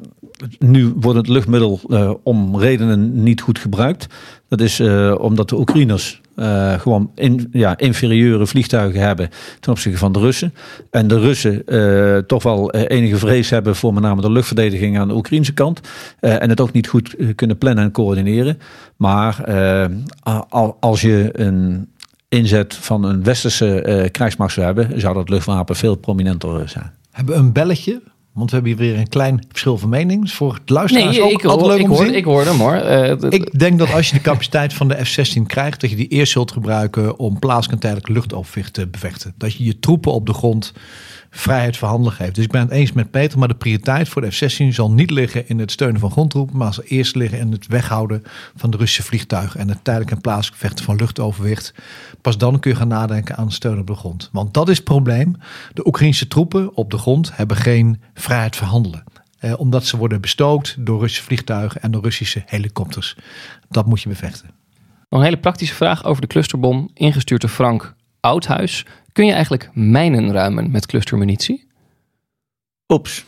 nu 0.60 0.94
wordt 0.96 1.18
het 1.18 1.28
luchtmiddel 1.28 1.80
uh, 1.88 2.14
om 2.24 2.58
redenen 2.58 3.24
niet 3.24 3.42
goed 3.42 3.60
gebruikt. 3.60 4.08
Dat 4.48 4.62
is 4.62 4.80
uh, 4.80 5.16
omdat 5.20 5.50
de 5.50 5.60
Oekraïners 5.60 6.22
uh, 6.36 6.74
gewoon 6.80 7.12
in, 7.16 7.50
ja, 7.52 7.78
inferieure 7.78 8.48
vliegtuigen 8.48 9.02
hebben 9.02 9.30
ten 9.60 9.72
opzichte 9.72 9.98
van 9.98 10.12
de 10.12 10.20
Russen. 10.20 10.54
En 10.92 11.08
de 11.08 11.20
Russen 11.20 11.64
toch 12.28 12.44
wel 12.44 12.72
enige 12.72 13.18
vrees 13.18 13.50
hebben 13.50 13.76
voor 13.76 13.94
met 13.94 14.04
name 14.04 14.22
de 14.22 14.32
luchtverdediging 14.32 15.00
aan 15.00 15.08
de 15.08 15.16
Oekraïnse 15.16 15.54
kant. 15.54 15.80
en 16.20 16.50
het 16.50 16.62
ook 16.62 16.72
niet 16.72 16.88
goed 16.88 17.16
kunnen 17.36 17.58
plannen 17.58 17.84
en 17.84 17.92
coördineren. 17.92 18.58
Maar 18.96 19.44
als 20.80 21.02
je 21.02 21.30
een 21.34 21.90
inzet 22.30 22.74
van 22.76 23.04
een 23.04 23.24
westerse 23.24 24.10
krijgsmacht 24.12 24.54
zou 24.54 24.66
hebben, 24.66 25.02
zou 25.02 25.14
dat 25.14 25.30
luchtwapen 25.30 25.76
veel 25.76 25.96
prominenter 25.96 26.70
zijn. 26.70 26.92
Hebben 27.12 27.38
een 27.38 27.54
belletje? 27.54 28.02
Want 28.40 28.52
we 28.52 28.56
hebben 28.56 28.76
hier 28.76 28.92
weer 28.92 29.00
een 29.00 29.10
klein 29.10 29.44
verschil 29.50 29.78
van 29.78 29.90
mening. 29.90 30.32
Voor 30.32 30.54
het 30.54 30.70
luisteraars 30.70 31.18
nee, 31.18 31.26
ook 31.26 31.32
ik, 31.32 31.42
hoor, 31.42 31.68
leuk 31.68 31.80
ik, 31.80 31.88
hoor, 31.88 32.06
ik 32.06 32.24
hoor 32.24 32.46
hem 32.46 32.60
hoor. 32.60 32.76
Uh, 32.76 33.32
Ik 33.32 33.60
denk 33.60 33.80
dat 33.80 33.94
als 33.94 34.10
je 34.10 34.16
de 34.16 34.22
capaciteit 34.22 34.74
van 34.74 34.88
de 34.88 35.06
F-16 35.06 35.42
krijgt, 35.46 35.82
dat 35.82 35.90
je 35.90 35.96
die 35.96 36.08
eerst 36.08 36.32
zult 36.32 36.52
gebruiken 36.52 37.20
om 37.20 37.40
plaatselijk 37.40 37.74
en 37.74 37.80
tijdelijk 37.80 38.08
luchtoverwicht 38.08 38.74
te 38.74 38.88
bevechten. 38.88 39.34
Dat 39.38 39.54
je 39.54 39.64
je 39.64 39.80
troepen 39.80 40.14
op 40.14 40.26
de 40.26 40.34
grond 40.34 40.74
vrijheid 41.30 41.78
van 41.78 41.90
handelen 41.90 42.14
geeft. 42.14 42.36
Dus 42.36 42.44
ik 42.44 42.52
ben 42.52 42.62
het 42.62 42.72
eens 42.72 42.92
met 42.92 43.12
Peter, 43.12 43.40
maar 43.40 43.48
de 43.48 43.56
prioriteit 43.56 44.10
voor 44.10 44.22
de 44.22 44.32
F-16 44.32 44.68
zal 44.68 44.92
niet 44.92 45.12
liggen 45.12 45.48
in 45.48 45.60
het 45.60 45.72
steunen 45.72 46.00
van 46.00 46.12
grondtroepen, 46.12 46.58
maar 46.58 46.74
zal 46.74 46.84
eerst 46.84 47.16
liggen 47.16 47.40
in 47.40 47.52
het 47.52 47.68
weghouden 47.68 48.24
van 48.56 48.70
de 48.72 48.78
Russische 48.78 49.04
vliegtuigen 49.04 49.60
en 49.60 49.70
het 49.70 49.84
tijdelijk 49.84 50.12
en 50.12 50.22
plaatselijk 50.22 50.62
vechten 50.62 50.86
van 50.86 50.96
luchtoverwicht. 50.96 51.74
Pas 52.22 52.38
dan 52.38 52.60
kun 52.60 52.72
je 52.72 52.78
gaan 52.78 52.88
nadenken 52.88 53.36
aan 53.36 53.52
steun 53.52 53.80
op 53.80 53.88
de 53.88 53.96
grond. 53.96 54.30
Want 54.32 54.54
dat 54.54 54.70
is 54.70 54.76
het 54.76 54.86
probleem. 54.86 55.36
De 55.74 55.88
Oekraïnse 55.88 56.28
troepen 56.28 56.76
op 56.76 56.92
de 56.92 56.98
grond 56.98 57.36
hebben 57.36 57.58
geen 57.58 58.02
vrijheid 58.14 58.56
van 58.56 58.68
handelen. 58.68 59.04
Eh, 59.40 59.60
omdat 59.60 59.86
ze 59.86 59.98
worden 59.98 60.22
bestookt 60.22 60.76
door 60.80 61.00
Russische 61.00 61.24
vliegtuigen 61.24 61.82
en 61.82 61.92
door 61.92 62.04
Russische 62.04 62.44
helikopters. 62.46 63.16
Dat 63.70 63.86
moet 63.86 64.02
je 64.02 64.10
bevechten. 64.10 64.50
Nog 65.10 65.20
een 65.20 65.26
hele 65.26 65.40
praktische 65.40 65.76
vraag 65.76 66.06
over 66.06 66.22
de 66.22 66.28
clusterbom, 66.28 66.90
ingestuurd 66.94 67.42
door 67.42 67.50
Frank 67.50 67.96
Oudhuis. 68.20 68.86
Kun 69.12 69.26
je 69.26 69.32
eigenlijk 69.32 69.70
mijnen 69.74 70.32
ruimen 70.32 70.72
met 70.72 70.86
clustermunitie? 70.86 71.68
Oeps. 72.88 73.26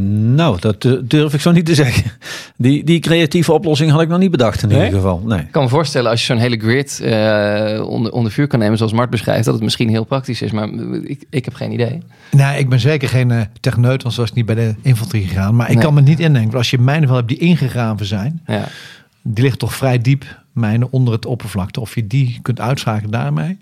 Nou, 0.00 0.60
dat 0.60 0.84
uh, 0.84 0.98
durf 1.04 1.34
ik 1.34 1.40
zo 1.40 1.50
niet 1.52 1.66
te 1.66 1.74
zeggen. 1.74 2.10
Die, 2.56 2.84
die 2.84 2.98
creatieve 3.00 3.52
oplossing 3.52 3.90
had 3.90 4.00
ik 4.00 4.08
nog 4.08 4.18
niet 4.18 4.30
bedacht 4.30 4.62
in 4.62 4.68
Nee? 4.68 4.78
ieder 4.84 4.94
geval. 5.00 5.22
Nee. 5.24 5.38
Ik 5.40 5.50
kan 5.52 5.62
me 5.62 5.68
voorstellen 5.68 6.10
als 6.10 6.20
je 6.20 6.26
zo'n 6.26 6.38
hele 6.42 6.56
grid 6.58 7.00
eh, 7.00 7.88
onder, 7.88 8.12
onder 8.12 8.32
vuur 8.32 8.46
kan 8.46 8.58
nemen, 8.58 8.76
zoals 8.78 8.92
Mart 8.92 9.10
beschrijft, 9.10 9.44
dat 9.44 9.54
het 9.54 9.62
misschien 9.62 9.88
heel 9.88 10.04
praktisch 10.04 10.42
is, 10.42 10.50
maar 10.50 10.68
ik, 11.04 11.24
ik 11.30 11.44
heb 11.44 11.54
geen 11.54 11.72
idee. 11.72 12.02
Nou, 12.30 12.56
ik 12.58 12.68
ben 12.68 12.80
zeker 12.80 13.08
geen 13.08 13.30
uh, 13.30 13.40
techneut, 13.60 14.02
want 14.02 14.14
zo 14.14 14.20
was 14.20 14.28
het 14.28 14.38
niet 14.38 14.46
bij 14.46 14.54
de 14.54 14.74
infanterie 14.82 15.26
gegaan. 15.26 15.54
Maar 15.56 15.68
ik 15.68 15.74
Nee. 15.74 15.84
kan 15.84 15.94
me 15.94 16.00
niet 16.00 16.20
indenken. 16.20 16.42
want 16.42 16.54
Als 16.54 16.70
je 16.70 16.78
mijnen 16.78 17.08
wel 17.08 17.16
hebt 17.16 17.28
die 17.28 17.38
ingegraven 17.38 18.06
zijn, 18.06 18.40
Ja. 18.46 18.68
die 19.22 19.44
ligt 19.44 19.58
toch 19.58 19.74
vrij 19.74 19.98
diep, 19.98 20.24
mijnen 20.52 20.92
onder 20.92 21.14
het 21.14 21.26
oppervlakte. 21.26 21.80
Of 21.80 21.94
je 21.94 22.06
die 22.06 22.38
kunt 22.42 22.60
uitschakelen 22.60 23.10
daarmee. 23.10 23.58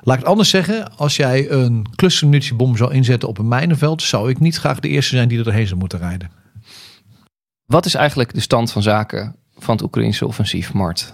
Laat 0.00 0.14
ik 0.14 0.22
het 0.22 0.30
anders 0.30 0.48
zeggen. 0.48 0.96
Als 0.96 1.16
jij 1.16 1.50
een 1.50 1.86
clustermunitiebom 1.94 2.76
zou 2.76 2.92
inzetten 2.92 3.28
op 3.28 3.38
een 3.38 3.48
mijnenveld, 3.48 4.02
zou 4.02 4.30
ik 4.30 4.40
niet 4.40 4.56
graag 4.56 4.80
de 4.80 4.88
eerste 4.88 5.16
zijn 5.16 5.28
die 5.28 5.38
er 5.38 5.44
doorheen 5.44 5.66
zou 5.66 5.78
moeten 5.78 5.98
rijden. 5.98 6.30
Wat 7.66 7.86
is 7.86 7.94
eigenlijk 7.94 8.34
de 8.34 8.40
stand 8.40 8.72
van 8.72 8.82
zaken 8.82 9.36
van 9.58 9.74
het 9.74 9.84
Oekraïnse 9.84 10.26
offensief, 10.26 10.72
Mart? 10.72 11.12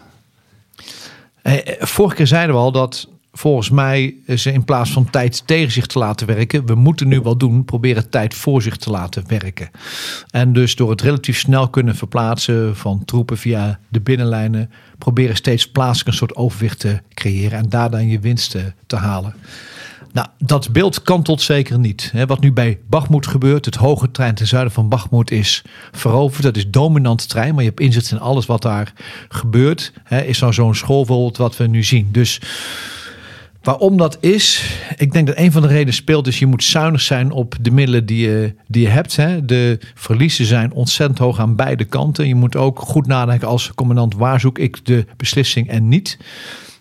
Eh, 1.42 1.68
eh, 1.68 1.86
vorige 1.86 2.16
keer 2.16 2.26
zeiden 2.26 2.54
we 2.54 2.60
al 2.60 2.72
dat 2.72 3.08
volgens 3.38 3.70
mij 3.70 4.14
ze 4.36 4.52
in 4.52 4.64
plaats 4.64 4.90
van 4.90 5.10
tijd 5.10 5.46
tegen 5.46 5.72
zich 5.72 5.86
te 5.86 5.98
laten 5.98 6.26
werken, 6.26 6.66
we 6.66 6.74
moeten 6.74 7.08
nu 7.08 7.20
wat 7.20 7.40
doen, 7.40 7.64
proberen 7.64 8.10
tijd 8.10 8.34
voor 8.34 8.62
zich 8.62 8.76
te 8.76 8.90
laten 8.90 9.24
werken. 9.26 9.70
En 10.30 10.52
dus 10.52 10.76
door 10.76 10.90
het 10.90 11.00
relatief 11.00 11.38
snel 11.38 11.68
kunnen 11.68 11.96
verplaatsen 11.96 12.76
van 12.76 13.04
troepen 13.04 13.38
via 13.38 13.78
de 13.88 14.00
binnenlijnen, 14.00 14.70
proberen 14.98 15.36
steeds 15.36 15.70
plaatselijk 15.70 16.08
een 16.08 16.14
soort 16.14 16.36
overwicht 16.36 16.78
te 16.78 17.00
creëren 17.14 17.58
en 17.58 17.68
daar 17.68 17.90
dan 17.90 18.08
je 18.08 18.20
winsten 18.20 18.74
te 18.86 18.96
halen. 18.96 19.34
Nou, 20.12 20.28
dat 20.38 20.72
beeld 20.72 21.02
kantelt 21.02 21.42
zeker 21.42 21.78
niet. 21.78 22.12
Wat 22.26 22.40
nu 22.40 22.52
bij 22.52 22.78
Bachmoed 22.88 23.26
gebeurt, 23.26 23.64
het 23.64 23.74
hoge 23.74 24.10
trein 24.10 24.34
ten 24.34 24.46
zuiden 24.46 24.72
van 24.72 24.88
Bachmoed 24.88 25.30
is 25.30 25.64
veroverd. 25.92 26.42
Dat 26.42 26.56
is 26.56 26.70
dominant 26.70 27.28
trein, 27.28 27.54
maar 27.54 27.62
je 27.62 27.68
hebt 27.68 27.80
inzicht 27.80 28.10
in 28.10 28.20
alles 28.20 28.46
wat 28.46 28.62
daar 28.62 28.92
gebeurt. 29.28 29.92
Is 30.08 30.40
nou 30.40 30.52
zo'n 30.52 30.74
schoolvoorbeeld 30.74 31.36
wat 31.36 31.56
we 31.56 31.66
nu 31.66 31.82
zien. 31.82 32.08
Dus 32.12 32.40
waarom 33.68 33.96
dat 33.96 34.18
is, 34.20 34.76
ik 34.96 35.12
denk 35.12 35.26
dat 35.26 35.36
een 35.38 35.52
van 35.52 35.62
de 35.62 35.68
redenen 35.68 35.94
speelt 35.94 36.26
is 36.26 36.38
je 36.38 36.46
moet 36.46 36.64
zuinig 36.64 37.00
zijn 37.00 37.30
op 37.30 37.54
de 37.60 37.70
middelen 37.70 38.06
die 38.06 38.28
je, 38.28 38.54
die 38.66 38.82
je 38.82 38.88
hebt. 38.88 39.16
De 39.48 39.78
verliezen 39.94 40.44
zijn 40.44 40.72
ontzettend 40.72 41.18
hoog 41.18 41.38
aan 41.38 41.56
beide 41.56 41.84
kanten. 41.84 42.28
Je 42.28 42.34
moet 42.34 42.56
ook 42.56 42.78
goed 42.78 43.06
nadenken 43.06 43.48
als 43.48 43.72
commandant 43.74 44.14
waar 44.14 44.40
zoek 44.40 44.58
ik 44.58 44.86
de 44.86 45.04
beslissing 45.16 45.68
en 45.68 45.88
niet. 45.88 46.18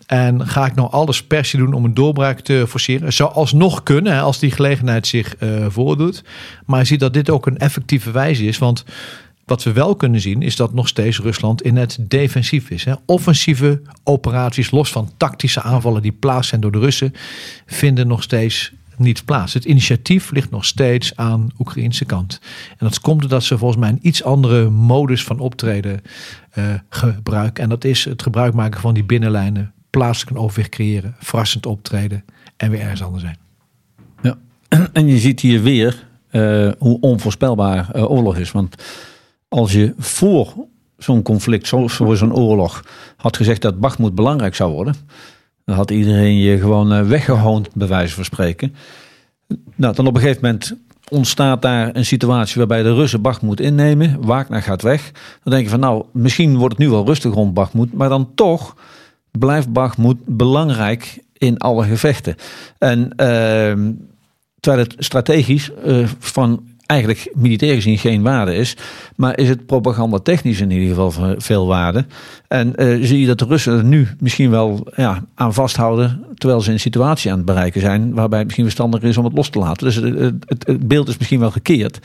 En 0.06 0.46
ga 0.46 0.66
ik 0.66 0.74
nou 0.74 0.90
alles 0.90 1.22
per 1.22 1.44
se 1.44 1.56
doen 1.56 1.72
om 1.72 1.84
een 1.84 1.94
doorbraak 1.94 2.40
te 2.40 2.64
forceren? 2.68 3.12
Zou 3.12 3.32
alsnog 3.32 3.82
kunnen 3.82 4.20
als 4.20 4.38
die 4.38 4.50
gelegenheid 4.50 5.06
zich 5.06 5.34
uh, 5.42 5.66
voordoet. 5.68 6.24
Maar 6.66 6.78
je 6.80 6.86
ziet 6.86 7.00
dat 7.00 7.12
dit 7.12 7.30
ook 7.30 7.46
een 7.46 7.58
effectieve 7.58 8.10
wijze 8.10 8.44
is. 8.44 8.58
Want 8.58 8.84
wat 9.48 9.62
we 9.62 9.72
wel 9.72 9.96
kunnen 9.96 10.20
zien 10.20 10.42
is 10.42 10.56
dat 10.56 10.72
nog 10.72 10.88
steeds 10.88 11.20
Rusland 11.20 11.62
in 11.62 11.76
het 11.76 11.98
defensief 12.00 12.70
is. 12.70 12.84
Hè. 12.84 12.94
Offensieve 13.06 13.82
operaties, 14.04 14.70
los 14.70 14.90
van 14.90 15.10
tactische 15.16 15.62
aanvallen 15.62 16.02
die 16.02 16.12
plaats 16.12 16.48
zijn 16.48 16.60
door 16.60 16.72
de 16.72 16.78
Russen, 16.78 17.12
vinden 17.66 18.06
nog 18.06 18.22
steeds 18.22 18.72
niet 18.96 19.24
plaats. 19.24 19.54
Het 19.54 19.64
initiatief 19.64 20.30
ligt 20.30 20.50
nog 20.50 20.64
steeds 20.64 21.16
aan 21.16 21.50
Oekraïnse 21.58 22.04
kant. 22.04 22.40
En 22.70 22.76
dat 22.78 23.00
komt 23.00 23.22
omdat 23.22 23.44
ze 23.44 23.58
volgens 23.58 23.80
mij 23.80 23.90
een 23.90 23.98
iets 24.02 24.22
andere 24.22 24.70
modus 24.70 25.24
van 25.24 25.38
optreden 25.38 26.00
uh, 26.54 26.64
gebruiken. 26.88 27.62
En 27.62 27.68
dat 27.68 27.84
is 27.84 28.04
het 28.04 28.22
gebruik 28.22 28.54
maken 28.54 28.80
van 28.80 28.94
die 28.94 29.04
binnenlijnen 29.04 29.72
plaatselijk 29.90 30.36
een 30.36 30.42
overwicht 30.42 30.70
creëren, 30.70 31.16
verrassend 31.18 31.66
optreden 31.66 32.24
en 32.56 32.70
weer 32.70 32.80
ergens 32.80 33.02
anders 33.02 33.22
zijn. 33.22 33.38
Ja, 34.22 34.38
en 34.92 35.06
je 35.06 35.18
ziet 35.18 35.40
hier 35.40 35.62
weer 35.62 36.06
uh, 36.30 36.70
hoe 36.78 37.00
onvoorspelbaar 37.00 37.88
uh, 37.96 38.10
oorlog 38.10 38.36
is. 38.36 38.52
Want 38.52 38.74
als 39.48 39.72
je 39.72 39.94
voor 39.98 40.54
zo'n 40.98 41.22
conflict, 41.22 41.66
zo, 41.66 41.86
voor 41.86 42.16
zo'n 42.16 42.34
oorlog, 42.34 42.84
had 43.16 43.36
gezegd 43.36 43.62
dat 43.62 43.80
Bakhmut 43.80 44.14
belangrijk 44.14 44.54
zou 44.54 44.72
worden, 44.72 44.94
dan 45.64 45.76
had 45.76 45.90
iedereen 45.90 46.36
je 46.36 46.58
gewoon 46.58 46.92
uh, 46.92 47.02
weggehoond, 47.08 47.68
bij 47.74 47.88
wijze 47.88 48.14
van 48.14 48.24
spreken. 48.24 48.74
Nou, 49.74 49.94
dan 49.94 50.06
op 50.06 50.14
een 50.14 50.20
gegeven 50.20 50.42
moment 50.42 50.76
ontstaat 51.08 51.62
daar 51.62 51.96
een 51.96 52.04
situatie 52.04 52.56
waarbij 52.56 52.82
de 52.82 52.94
Russen 52.94 53.22
Bakhmut 53.22 53.60
innemen, 53.60 54.24
Wagner 54.24 54.62
gaat 54.62 54.82
weg. 54.82 55.10
Dan 55.42 55.52
denk 55.52 55.64
je 55.64 55.70
van 55.70 55.80
nou, 55.80 56.04
misschien 56.12 56.56
wordt 56.56 56.74
het 56.74 56.82
nu 56.86 56.90
wel 56.90 57.06
rustig 57.06 57.34
rond 57.34 57.54
Bakhmut, 57.54 57.92
maar 57.92 58.08
dan 58.08 58.34
toch 58.34 58.76
blijft 59.30 59.72
Bakhmut 59.72 60.16
belangrijk 60.24 61.18
in 61.32 61.58
alle 61.58 61.84
gevechten. 61.84 62.36
En 62.78 63.00
uh, 63.00 63.94
terwijl 64.60 64.84
het 64.84 64.94
strategisch 64.98 65.70
uh, 65.86 66.08
van 66.18 66.67
eigenlijk 66.88 67.32
militair 67.34 67.74
gezien 67.74 67.98
geen 67.98 68.22
waarde 68.22 68.54
is, 68.54 68.76
maar 69.16 69.38
is 69.38 69.48
het 69.48 69.66
propagandatechnisch 69.66 70.60
in 70.60 70.70
ieder 70.70 70.88
geval 70.88 71.34
veel 71.38 71.66
waarde. 71.66 72.06
En 72.48 72.72
uh, 72.76 73.04
zie 73.04 73.20
je 73.20 73.26
dat 73.26 73.38
de 73.38 73.44
Russen 73.44 73.76
er 73.76 73.84
nu 73.84 74.08
misschien 74.18 74.50
wel 74.50 74.86
ja, 74.96 75.24
aan 75.34 75.54
vasthouden, 75.54 76.24
terwijl 76.34 76.60
ze 76.60 76.72
een 76.72 76.80
situatie 76.80 77.30
aan 77.30 77.36
het 77.36 77.46
bereiken 77.46 77.80
zijn, 77.80 78.14
waarbij 78.14 78.38
het 78.38 78.46
misschien 78.46 78.66
verstandiger 78.66 79.08
is 79.08 79.16
om 79.16 79.24
het 79.24 79.36
los 79.36 79.48
te 79.48 79.58
laten. 79.58 79.86
Dus 79.86 79.96
het 80.48 80.88
beeld 80.88 81.08
is 81.08 81.18
misschien 81.18 81.40
wel 81.40 81.50
gekeerd. 81.50 81.98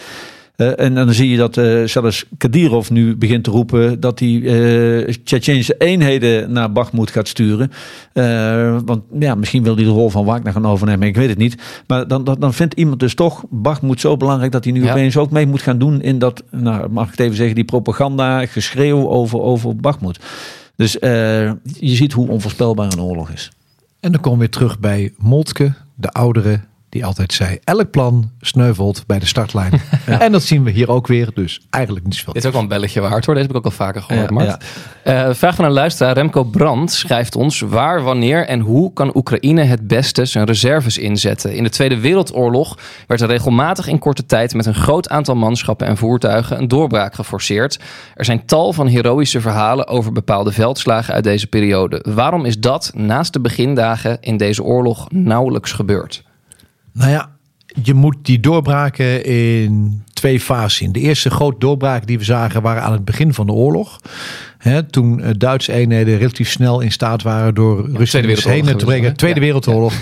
Uh, 0.58 0.80
en 0.80 0.94
dan 0.94 1.14
zie 1.14 1.30
je 1.30 1.38
dat 1.38 1.58
uh, 1.58 1.88
zelfs 1.88 2.26
Kadirov 2.38 2.90
nu 2.90 3.16
begint 3.16 3.44
te 3.44 3.52
roepen 3.52 4.00
dat 4.00 4.20
hij 4.20 4.30
uh, 4.30 5.08
eenheden 5.78 6.52
naar 6.52 6.72
Bakhmut 6.72 7.12
gaat 7.12 7.28
sturen. 7.28 7.72
want 8.86 9.02
ja, 9.20 9.36
misschien 9.36 9.64
wil 9.64 9.76
hij 9.76 9.84
de 9.84 9.90
rol 9.90 10.10
van 10.10 10.26
Wagner 10.26 10.54
gaan 10.54 10.68
overnemen, 10.68 11.08
ik 11.08 11.16
weet 11.16 11.30
het 11.30 11.38
niet. 11.38 11.84
Maar 11.88 12.08
dan, 12.08 12.24
dan, 12.24 12.40
dan 12.40 12.54
vindt 12.54 12.74
iemand 12.74 13.00
dus 13.00 13.16
toch 13.16 13.44
Bakhmut 13.50 14.00
zo 14.00 14.18
belangrijk 14.18 14.52
dat 14.52 14.64
hij 14.64 14.74
nu 14.74 14.84
ja. 14.84 14.92
opeens 14.92 15.18
ook 15.18 15.32
mee 15.32 15.48
moet 15.48 15.62
gaan 15.62 15.78
doen 15.78 16.02
in 16.02 16.20
dat, 16.20 16.44
nou, 16.52 16.90
mag 16.90 17.06
ik 17.06 17.12
het 17.12 17.20
even 17.20 17.36
zeggen, 17.36 17.56
die 17.56 17.66
propaganda, 17.66 18.46
geschreeuw 18.46 19.10
over, 19.10 19.42
over 19.42 19.76
Bakhmut. 19.76 20.20
Dus 20.76 20.92
je 20.92 21.56
ziet 21.80 22.14
hoe 22.14 22.30
onvoorspelbaar 22.30 22.92
een 22.92 23.02
oorlog 23.02 23.30
is. 23.30 23.52
En 24.00 24.12
dan 24.12 24.22
komen 24.22 24.40
we 24.40 24.46
weer 24.46 24.54
terug 24.54 24.80
bij 24.80 25.14
Moltke, 25.18 25.74
de 25.96 26.10
oudere 26.10 26.60
die 26.94 27.06
altijd 27.06 27.34
zei: 27.34 27.60
elk 27.64 27.92
plan 27.92 28.32
sneuvelt 28.42 29.04
bij 29.08 29.20
de 29.20 29.26
startlijn. 29.26 29.72
En 30.06 30.32
dat 30.32 30.44
zien 30.44 30.64
we 30.64 30.72
hier 30.72 30.90
ook 30.90 31.08
weer, 31.08 31.30
dus 31.34 31.62
eigenlijk 31.70 32.06
niet 32.06 32.16
zoveel. 32.16 32.34
Dit 32.34 32.42
is 32.42 32.48
ook 32.48 32.54
wel 32.54 32.62
een 32.62 32.68
belletje 32.68 33.02
waard 33.02 33.26
hoor, 33.26 33.36
deze 33.36 33.48
heb 33.48 33.56
ik 33.56 33.62
ook 33.62 33.72
al 33.72 33.86
vaker 33.86 34.02
gehoord. 34.02 34.30
Ja, 34.30 34.60
ja. 35.04 35.28
Uh, 35.28 35.34
vraag 35.36 35.56
van 35.56 35.66
een 35.66 35.72
luisteraar, 35.72 36.14
Remco 36.14 36.44
Brandt, 36.44 36.92
schrijft 36.92 37.36
ons: 37.36 37.60
waar, 37.60 38.02
wanneer 38.02 38.46
en 38.48 38.60
hoe 38.60 38.94
kan 38.94 39.16
Oekraïne 39.16 39.64
het 39.64 39.88
beste 39.88 40.26
zijn 40.26 40.46
reserves 40.46 40.98
inzetten? 40.98 41.56
In 41.56 41.64
de 41.64 41.70
Tweede 41.70 42.00
Wereldoorlog 42.00 42.78
werd 43.08 43.22
er 43.22 43.28
regelmatig 43.28 43.88
in 43.88 44.00
korte 44.00 44.26
tijd 44.26 44.54
met 44.54 44.66
een 44.66 44.76
groot 44.76 45.10
aantal 45.10 45.36
manschappen 45.36 45.88
en 45.88 45.98
voertuigen 45.98 46.58
een 46.58 46.68
doorbraak 46.68 47.14
geforceerd. 47.16 47.80
Er 48.16 48.26
zijn 48.26 48.46
tal 48.46 48.74
van 48.74 48.88
heroïsche 48.88 49.42
verhalen 49.42 49.88
over 49.88 50.12
bepaalde 50.12 50.52
veldslagen 50.52 51.14
uit 51.14 51.24
deze 51.24 51.48
periode. 51.48 52.06
Waarom 52.10 52.46
is 52.46 52.60
dat 52.60 52.92
naast 52.96 53.34
de 53.34 53.40
begindagen 53.40 54.18
in 54.22 54.38
deze 54.38 54.64
oorlog 54.64 55.06
nauwelijks 55.10 55.72
gebeurd? 55.72 56.24
Nou 56.94 57.10
ja, 57.12 57.33
je 57.84 57.94
moet 57.94 58.16
die 58.22 58.40
doorbraken 58.40 59.26
in 59.26 60.04
twee 60.14 60.40
fases 60.40 60.76
zien. 60.76 60.92
De 60.92 61.00
eerste 61.00 61.30
grote 61.30 61.60
doorbraken 61.60 62.08
die 62.08 62.18
we 62.18 62.24
zagen 62.24 62.62
waren 62.62 62.84
aan 62.84 62.92
het 62.92 63.06
begin 63.06 63.34
van 63.34 63.46
de 63.46 63.52
oorlog. 63.52 64.00
Toen 64.90 65.22
eh, 65.22 65.30
Duitse 65.38 65.72
eenheden 65.72 66.18
relatief 66.18 66.50
snel 66.50 66.80
in 66.80 66.92
staat 66.92 67.22
waren 67.22 67.54
door 67.54 67.90
ja, 67.92 67.98
Rusland 67.98 68.44
heen 68.44 68.78
te 68.78 68.86
brengen. 68.86 69.16
Tweede 69.16 69.40
ja. 69.40 69.46
Wereldoorlog. 69.46 69.94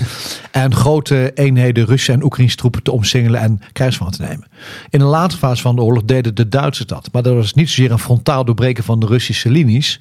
En 0.52 0.76
grote 0.76 1.32
eenheden 1.34 1.86
Russen 1.86 2.14
en 2.14 2.24
Oekraïnse 2.24 2.56
troepen 2.56 2.84
te 2.84 2.92
omsingelen 2.92 3.42
en 3.42 3.62
krijgsmacht 3.74 4.16
te 4.16 4.22
nemen. 4.22 4.48
In 4.90 5.00
de 5.00 5.06
laatste 5.06 5.40
fase 5.40 5.62
van 5.62 5.76
de 5.76 5.82
oorlog 5.82 6.04
deden 6.04 6.36
de 6.36 6.50
Duitsers 6.50 6.88
dat. 6.88 7.10
Maar 7.12 7.24
dat 7.24 7.34
was 7.34 7.54
niet 7.54 7.70
zozeer 7.70 7.92
een 7.92 8.00
frontaal 8.00 8.46
doorbreken 8.46 8.84
van 8.84 9.00
de 9.00 9.06
Russische 9.06 9.50
linies. 9.50 10.00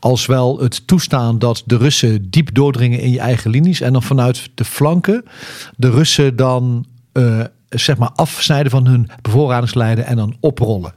Als 0.00 0.26
wel 0.26 0.58
het 0.58 0.86
toestaan 0.86 1.38
dat 1.38 1.62
de 1.66 1.76
Russen 1.76 2.30
diep 2.30 2.54
doordringen 2.54 3.00
in 3.00 3.10
je 3.10 3.20
eigen 3.20 3.50
linies. 3.50 3.80
En 3.80 3.92
dan 3.92 4.02
vanuit 4.02 4.50
de 4.54 4.64
flanken 4.64 5.24
de 5.76 5.90
Russen 5.90 6.36
dan... 6.36 6.86
Uh, 7.18 7.44
zeg 7.68 7.96
maar 7.98 8.10
afsnijden 8.14 8.70
van 8.70 8.86
hun 8.86 9.10
bevoorradingslijnen 9.22 10.06
en 10.06 10.16
dan 10.16 10.36
oprollen. 10.40 10.92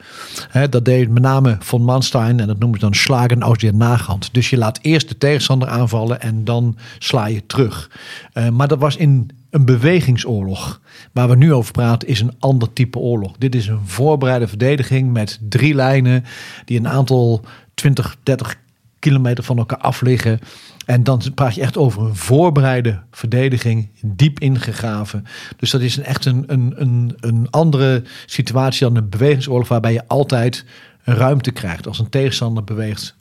dat 0.69 0.85
deed 0.85 1.09
met 1.09 1.23
name 1.23 1.55
von 1.59 1.83
Manstein 1.83 2.39
en 2.39 2.47
dat 2.47 2.59
noemen 2.59 2.79
ze 2.79 2.85
dan 2.85 2.93
slagen 2.93 3.41
aus 3.41 3.57
der 3.57 3.75
nagant. 3.75 4.33
Dus 4.33 4.49
je 4.49 4.57
laat 4.57 4.79
eerst 4.81 5.07
de 5.07 5.17
tegenstander 5.17 5.67
aanvallen 5.67 6.21
en 6.21 6.43
dan 6.43 6.77
sla 6.99 7.25
je 7.25 7.45
terug. 7.45 7.91
Uh, 8.33 8.49
maar 8.49 8.67
dat 8.67 8.79
was 8.79 8.95
in 8.95 9.29
een 9.49 9.65
bewegingsoorlog. 9.65 10.81
Waar 11.11 11.29
we 11.29 11.35
nu 11.35 11.53
over 11.53 11.71
praten 11.71 12.07
is 12.07 12.19
een 12.19 12.35
ander 12.39 12.73
type 12.73 12.97
oorlog. 12.97 13.37
Dit 13.37 13.55
is 13.55 13.67
een 13.67 13.81
voorbereide 13.85 14.47
verdediging 14.47 15.13
met 15.13 15.39
drie 15.49 15.73
lijnen 15.73 16.23
die 16.65 16.79
een 16.79 16.87
aantal 16.87 17.41
20, 17.73 18.17
30 18.23 18.55
kilometer 19.01 19.43
van 19.43 19.57
elkaar 19.57 19.77
af 19.77 20.01
liggen. 20.01 20.39
En 20.85 21.03
dan 21.03 21.21
praat 21.35 21.55
je 21.55 21.61
echt 21.61 21.77
over 21.77 22.01
een 22.01 22.15
voorbereide 22.15 22.99
verdediging, 23.11 23.89
diep 24.05 24.39
ingegraven. 24.39 25.25
Dus 25.57 25.69
dat 25.71 25.81
is 25.81 25.97
een, 25.97 26.03
echt 26.03 26.25
een, 26.25 26.43
een, 26.47 27.15
een, 27.19 27.47
andere 27.49 28.03
situatie 28.25 28.87
dan 28.87 28.95
een 28.95 29.09
bewegingsoorlog, 29.09 29.67
waarbij 29.67 29.93
je 29.93 30.07
altijd 30.07 30.65
ruimte 31.03 31.51
krijgt. 31.51 31.87
Als 31.87 31.99
een 31.99 32.09
tegenstander 32.09 32.63
beweegt, 32.63 33.15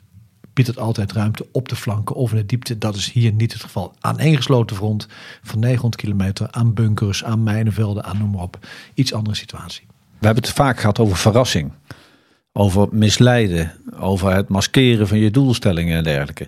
biedt 0.53 0.69
het 0.69 0.79
altijd 0.79 1.11
ruimte 1.11 1.47
op 1.51 1.69
de 1.69 1.75
flanken 1.75 2.15
of 2.15 2.31
in 2.31 2.37
de 2.37 2.45
diepte. 2.45 2.77
Dat 2.77 2.95
is 2.95 3.11
hier 3.11 3.31
niet 3.33 3.53
het 3.53 3.61
geval. 3.61 3.93
Aan 3.99 4.19
gesloten 4.19 4.75
front 4.75 5.07
van 5.43 5.59
900 5.59 6.01
kilometer, 6.01 6.47
aan 6.51 6.73
bunkers, 6.73 7.23
aan 7.23 7.43
mijnenvelden, 7.43 8.03
aan 8.03 8.17
noem 8.17 8.31
maar 8.31 8.41
op. 8.41 8.67
Iets 8.93 9.13
andere 9.13 9.35
situatie. 9.35 9.83
We 10.19 10.25
hebben 10.25 10.43
het 10.43 10.53
vaak 10.53 10.79
gehad 10.79 10.99
over 10.99 11.17
verrassing. 11.17 11.71
Over 12.53 12.87
misleiden, 12.91 13.71
over 13.99 14.35
het 14.35 14.47
maskeren 14.47 15.07
van 15.07 15.17
je 15.17 15.31
doelstellingen 15.31 15.97
en 15.97 16.03
dergelijke. 16.03 16.47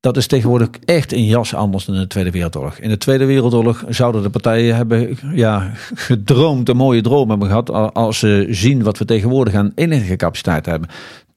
Dat 0.00 0.16
is 0.16 0.26
tegenwoordig 0.26 0.68
echt 0.84 1.12
een 1.12 1.24
jas 1.24 1.54
anders 1.54 1.84
dan 1.84 1.94
in 1.94 2.00
de 2.00 2.06
Tweede 2.06 2.30
Wereldoorlog. 2.30 2.78
In 2.78 2.88
de 2.88 2.98
Tweede 2.98 3.24
Wereldoorlog 3.24 3.84
zouden 3.88 4.22
de 4.22 4.30
partijen 4.30 4.76
hebben 4.76 5.18
ja, 5.34 5.72
gedroomd, 5.94 6.68
een 6.68 6.76
mooie 6.76 7.00
droom 7.00 7.28
hebben 7.28 7.48
gehad. 7.48 7.94
Als 7.94 8.18
ze 8.18 8.46
zien 8.50 8.82
wat 8.82 8.98
we 8.98 9.04
tegenwoordig 9.04 9.54
aan 9.54 9.72
capaciteit 10.16 10.66
hebben. 10.66 10.88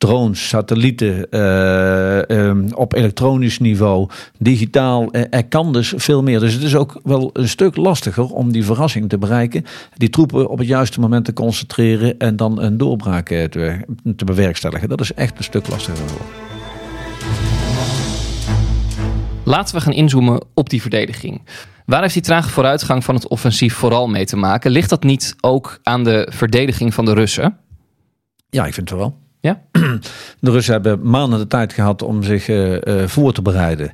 Drones, 0.02 0.48
satellieten, 0.48 1.28
uh, 1.30 2.78
op 2.78 2.94
elektronisch 2.94 3.60
niveau, 3.60 4.10
digitaal. 4.38 5.16
Uh, 5.16 5.22
er 5.30 5.48
kan 5.48 5.74
dus 5.74 5.94
veel 5.96 6.24
meer. 6.24 6.40
Dus 6.40 6.54
het 6.54 6.64
is 6.64 6.76
ook 6.76 7.00
wel 7.04 7.30
een 7.34 7.50
stuk 7.50 7.76
lastiger 7.76 8.26
om 8.26 8.52
die 8.52 8.66
verrassing 8.66 9.10
te 9.10 9.18
bereiken. 9.18 9.66
Die 9.94 10.10
troepen 10.10 10.50
op 10.50 10.58
het 10.58 10.68
juiste 10.68 11.00
moment 11.00 11.26
te 11.26 11.34
concentreren 11.34 12.18
en 12.18 12.36
dan 12.36 12.62
een 12.62 12.78
doorbraak 12.78 13.28
te, 13.28 13.86
te 14.16 14.26
bewerkstelligen. 14.26 14.90
Dat 14.90 15.02
is 15.02 15.14
echt 15.14 15.38
een 15.38 15.44
stuk 15.44 15.68
lastiger 15.68 15.98
geworden. 15.98 16.28
Laten 19.44 19.76
we 19.76 19.82
gaan 19.82 19.94
inzoomen 19.94 20.46
op 20.54 20.70
die 20.70 20.82
verdediging. 20.82 21.42
Waar 21.86 22.02
heeft 22.02 22.14
die 22.14 22.24
trage 22.24 22.50
vooruitgang 22.50 23.04
van 23.04 23.16
het 23.16 23.28
offensief 23.28 23.74
vooral 23.74 24.08
mee 24.08 24.26
te 24.26 24.38
maken? 24.38 24.72
Ligt 24.72 24.90
dat 24.90 25.04
niet 25.04 25.36
ook 25.42 25.80
aan 25.84 26.04
de 26.04 26.28
verdediging 26.34 26.94
van 26.94 27.06
de 27.06 27.14
Russen? 27.14 27.58
Ja, 28.50 28.66
ik 28.66 28.74
vind 28.74 28.90
het 28.90 29.00
wel. 29.00 29.20
Ja? 29.42 29.62
De 30.40 30.52
Russen 30.52 30.74
hebben 30.74 31.10
maanden 31.10 31.40
de 31.40 31.48
tijd 31.48 31.74
gehad 31.74 32.02
om 32.02 32.24
zich 32.24 32.48
eh, 32.50 33.02
eh, 33.04 33.08
voor 33.08 33.34
te 33.34 33.42
bereiden. 33.42 33.92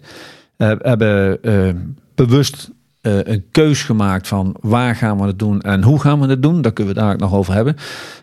Uh, 0.57 0.71
hebben 0.77 1.43
eh, 1.43 1.69
bewust 2.15 2.69
eh, 3.01 3.17
een 3.23 3.43
keus 3.51 3.83
gemaakt 3.83 4.27
van 4.27 4.55
waar 4.61 4.95
gaan 4.95 5.17
we 5.17 5.25
het 5.27 5.39
doen 5.39 5.61
en 5.61 5.83
hoe 5.83 5.99
gaan 5.99 6.19
we 6.19 6.27
het 6.27 6.41
doen. 6.43 6.61
Daar 6.61 6.71
kunnen 6.73 6.93
we 6.93 6.99
daar 6.99 7.13
ook 7.13 7.19
nog 7.19 7.33
over 7.33 7.53
hebben. 7.53 7.75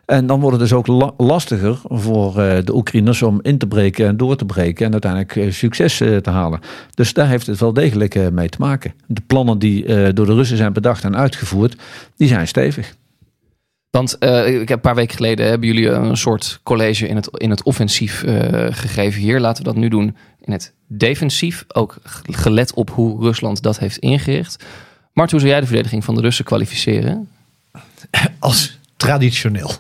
En 0.07 0.27
dan 0.27 0.41
wordt 0.41 0.61
het 0.61 0.69
dus 0.69 0.79
ook 0.79 0.87
la- 0.87 1.13
lastiger 1.17 1.79
voor 1.85 2.39
eh, 2.39 2.65
de 2.65 2.75
Oekraïners 2.75 3.23
om 3.23 3.39
in 3.43 3.59
te 3.59 3.67
breken 3.67 4.07
en 4.07 4.17
door 4.17 4.37
te 4.37 4.45
breken 4.45 4.87
en 4.87 4.93
uiteindelijk 4.93 5.37
eh, 5.37 5.51
succes 5.53 6.01
eh, 6.01 6.17
te 6.17 6.31
halen. 6.31 6.61
Dus 6.95 7.13
daar 7.13 7.29
heeft 7.29 7.47
het 7.47 7.61
wel 7.61 7.73
degelijk 7.73 8.15
eh, 8.15 8.29
mee 8.29 8.49
te 8.49 8.59
maken. 8.61 8.95
De 9.07 9.23
plannen 9.27 9.59
die 9.59 9.87
eh, 9.87 10.09
door 10.15 10.27
de 10.27 10.35
Russen 10.35 10.57
zijn 10.57 10.73
bedacht 10.73 11.05
en 11.05 11.17
uitgevoerd, 11.17 11.77
die 12.17 12.29
zijn 12.29 12.49
stevig. 12.49 12.95
Want 13.95 14.19
eh, 14.19 14.61
ik 14.61 14.69
heb 14.69 14.77
een 14.77 14.81
paar 14.81 14.95
weken 14.95 15.17
geleden 15.17 15.47
hebben 15.47 15.69
jullie 15.69 15.89
een 15.89 16.17
soort 16.17 16.61
college 16.63 17.09
in 17.09 17.17
het, 17.17 17.29
in 17.33 17.51
het 17.51 17.63
offensief 17.63 18.23
eh, 18.23 18.67
gegeven. 18.71 19.21
Hier 19.21 19.41
laten 19.41 19.65
we 19.65 19.71
dat 19.71 19.79
nu 19.79 19.89
doen 19.89 20.17
in 20.41 20.53
het 20.53 20.73
defensief. 20.87 21.65
Ook 21.69 21.97
gelet 22.25 22.75
op 22.75 22.91
hoe 22.91 23.21
Rusland 23.23 23.63
dat 23.63 23.79
heeft 23.79 23.99
ingericht. 23.99 24.65
Mart, 25.13 25.31
hoe 25.31 25.41
zou 25.41 25.53
jij 25.53 25.61
de 25.61 25.67
verdediging 25.67 26.05
van 26.05 26.15
de 26.15 26.21
Russen 26.21 26.45
kwalificeren? 26.45 27.29
als 28.39 28.79
traditioneel. 28.97 29.71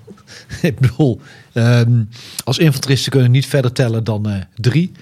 Ik 0.62 0.78
bedoel, 0.78 1.20
ehm, 1.52 2.02
als 2.44 2.58
infanteristen 2.58 3.12
kunnen 3.12 3.30
niet 3.30 3.46
verder 3.46 3.72
tellen 3.72 4.04
dan 4.04 4.28
eh, 4.28 4.36
drie. 4.54 4.92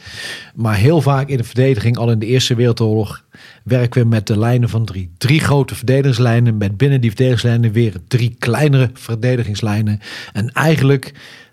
Maar 0.55 0.77
heel 0.77 1.01
vaak 1.01 1.29
in 1.29 1.37
de 1.37 1.45
verdediging, 1.45 1.97
al 1.97 2.11
in 2.11 2.19
de 2.19 2.27
Eerste 2.27 2.55
Wereldoorlog, 2.55 3.25
werken 3.65 4.03
we 4.03 4.09
met 4.09 4.27
de 4.27 4.39
lijnen 4.39 4.69
van 4.69 4.85
drie. 4.85 5.11
Drie 5.19 5.41
grote 5.41 5.75
verdedigingslijnen, 5.75 6.57
met 6.57 6.77
binnen 6.77 7.01
die 7.01 7.11
verdedigingslijnen 7.11 7.73
weer 7.73 7.95
drie 8.09 8.37
kleinere 8.39 8.91
verdedigingslijnen. 8.93 10.01
En 10.33 10.53
eigenlijk 10.53 11.13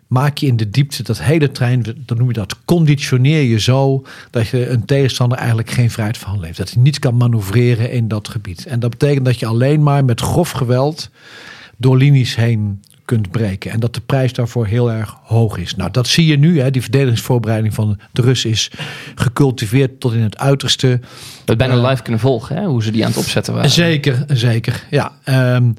maak 0.10 0.38
je 0.38 0.48
in 0.48 0.58
de 0.58 0.70
diepte 0.70 1.04
dat 1.04 1.22
hele 1.22 1.52
trein, 1.52 1.84
dan 2.06 2.18
noem 2.18 2.28
je 2.28 2.34
dat, 2.34 2.66
conditioneer 2.66 3.42
je 3.42 3.60
zo 3.60 4.06
dat 4.30 4.48
je 4.48 4.70
een 4.70 4.86
tegenstander 4.86 5.38
eigenlijk 5.38 5.70
geen 5.70 5.92
vrijheid 5.92 6.18
van 6.18 6.44
heeft. 6.44 6.58
Dat 6.58 6.70
hij 6.70 6.82
niet 6.82 7.00
kan 7.00 7.18
manoeuvreren 7.18 7.92
in 7.92 8.08
dat 8.08 8.28
gebied. 8.28 8.66
En 8.66 8.80
dat 8.80 8.90
betekent 8.90 9.26
dat 9.26 9.40
je 9.40 9.46
alleen 9.46 9.84
maar 9.84 10.06
met 10.06 10.22
grof 10.22 10.52
geweld 10.52 11.10
door 11.78 11.98
linies 11.98 12.36
heen 12.36 12.82
kunt 13.10 13.32
breken. 13.32 13.72
En 13.72 13.80
dat 13.80 13.94
de 13.94 14.02
prijs 14.02 14.34
daarvoor 14.34 14.66
heel 14.66 14.92
erg 14.92 15.16
hoog 15.24 15.58
is. 15.58 15.76
Nou, 15.76 15.92
dat 15.92 16.08
zie 16.08 16.26
je 16.26 16.38
nu. 16.38 16.60
Hè. 16.62 16.72
Die 16.72 16.82
verdedigingsvoorbereiding 16.82 17.74
van 17.74 18.00
de 18.12 18.22
Russen 18.22 18.50
is 18.50 18.72
gecultiveerd 19.16 20.00
tot 20.00 20.14
in 20.14 20.22
het 20.22 20.38
uiterste. 20.38 21.00
We 21.46 21.56
bijna 21.56 21.76
Ja. 21.76 21.88
live 21.90 22.02
kunnen 22.02 22.22
volgen, 22.22 22.56
hè? 22.56 22.66
hoe 22.66 22.84
ze 22.84 22.92
die 22.92 23.04
aan 23.04 23.10
het 23.10 23.20
opzetten 23.20 23.54
waren. 23.54 23.70
Zeker, 23.70 24.26
zeker. 24.28 24.84
Ja. 24.90 25.12
Ehm, 25.24 25.72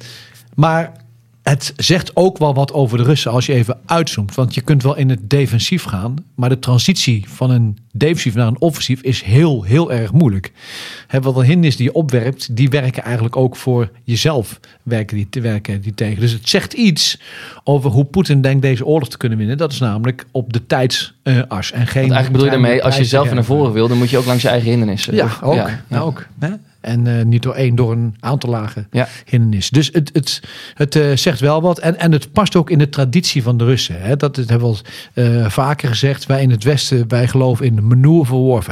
maar 0.55 0.93
het 1.51 1.73
zegt 1.77 2.17
ook 2.17 2.39
wel 2.39 2.55
wat 2.55 2.73
over 2.73 2.99
de 2.99 3.05
Russen 3.05 3.31
als 3.31 3.47
je 3.47 3.53
even 3.53 3.79
uitzoomt. 3.87 4.35
Want 4.35 4.55
je 4.55 4.61
kunt 4.61 4.83
wel 4.83 4.97
in 4.97 5.09
het 5.11 5.31
defensief 5.31 5.83
gaan. 5.83 6.15
Maar 6.35 6.49
de 6.49 6.59
transitie 6.59 7.25
van 7.29 7.51
een 7.51 7.79
defensief 7.93 8.35
naar 8.35 8.47
een 8.47 8.61
offensief 8.61 9.01
is 9.01 9.23
heel, 9.23 9.63
heel 9.63 9.93
erg 9.93 10.13
moeilijk. 10.13 10.53
Hè, 11.07 11.21
wat 11.21 11.35
de 11.35 11.41
hindernis 11.45 11.77
die 11.77 11.87
je 11.87 11.93
opwerpt, 11.93 12.57
die 12.57 12.69
werken 12.69 13.03
eigenlijk 13.03 13.37
ook 13.37 13.57
voor 13.57 13.91
jezelf. 14.05 14.61
Werken 14.83 15.17
die, 15.17 15.29
te 15.31 15.41
werken 15.41 15.81
die 15.81 15.95
tegen. 15.95 16.21
Dus 16.21 16.33
het 16.33 16.49
zegt 16.49 16.73
iets 16.73 17.21
over 17.65 17.91
hoe 17.91 18.05
Poetin 18.05 18.41
denkt 18.41 18.63
deze 18.63 18.87
oorlog 18.87 19.09
te 19.09 19.17
kunnen 19.17 19.39
winnen. 19.39 19.57
Dat 19.59 19.73
is 19.73 19.79
namelijk 19.79 20.27
op 20.31 20.53
de 20.53 20.67
tijdsas. 20.67 21.13
en 21.23 21.35
geen 21.43 21.73
Want 21.73 21.95
eigenlijk 21.95 22.31
bedoel 22.33 22.45
je 22.45 22.51
daarmee, 22.51 22.85
als 22.85 22.97
je 22.97 23.05
zelf 23.05 23.33
naar 23.33 23.45
voren 23.45 23.73
wil, 23.73 23.89
dan 23.89 23.99
moet 23.99 24.11
je 24.11 24.19
ook 24.19 24.25
langs 24.27 24.43
je 24.43 24.49
eigen 24.49 24.69
hindernissen. 24.69 25.15
ja, 25.15 25.25
Of- 25.25 25.43
ook. 25.43 25.55
ja, 25.55 25.81
Ja, 25.89 25.99
ook 25.99 26.27
hè? 26.39 26.49
En 26.81 27.19
eh, 27.19 27.25
niet 27.25 27.43
door 27.43 27.55
één, 27.55 27.75
door 27.75 27.93
een 27.93 28.15
aantal 28.21 28.51
lagen 28.51 28.87
Ja. 28.91 29.09
hindernissen. 29.25 29.75
Dus 29.75 29.91
het, 29.93 30.11
het, 30.13 30.43
het 30.75 30.97
eh, 30.97 31.17
zegt 31.17 31.41
wel 31.41 31.61
wat. 31.63 31.79
En, 31.79 31.99
en 31.99 32.13
het 32.13 32.33
past 32.33 32.57
ook 32.57 32.71
in 32.71 32.79
de 32.79 32.89
traditie 32.89 33.43
van 33.43 33.57
de 33.57 33.65
Russen. 33.65 34.01
Hè? 34.01 34.17
Dat, 34.17 34.35
dat 34.35 34.49
hebben 34.49 34.71
we 34.71 34.77
al 34.77 35.25
eh, 35.25 35.51
vaker 35.51 35.89
gezegd. 35.89 36.27
Wij 36.27 36.43
in 36.43 36.51
het 36.51 36.65
Westen, 36.65 37.09
wij 37.09 37.29
geloven 37.29 37.67
in 37.67 37.75
de. 37.77 37.99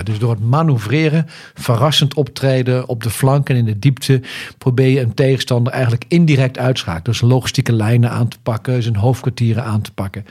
Dus 0.04 0.18
door 0.18 0.30
het 0.30 0.44
manoeuvreren, 0.44 1.26
verrassend 1.54 2.14
optreden 2.14 2.88
op 2.88 3.02
de 3.02 3.10
flank 3.10 3.48
en 3.48 3.56
in 3.56 3.64
de 3.64 3.78
diepte... 3.78 4.22
probeer 4.58 4.88
je 4.88 5.00
een 5.00 5.14
tegenstander 5.14 5.72
eigenlijk 5.72 6.04
indirect 6.08 6.58
uitschakelen. 6.58 7.04
Dus 7.04 7.20
logistieke 7.20 7.72
lijnen 7.72 8.10
aan 8.10 8.28
te 8.28 8.38
pakken, 8.42 8.82
zijn 8.82 8.96
hoofdkwartieren 8.96 9.64
aan 9.64 9.80
te 9.80 9.92
pakken. 9.92 10.24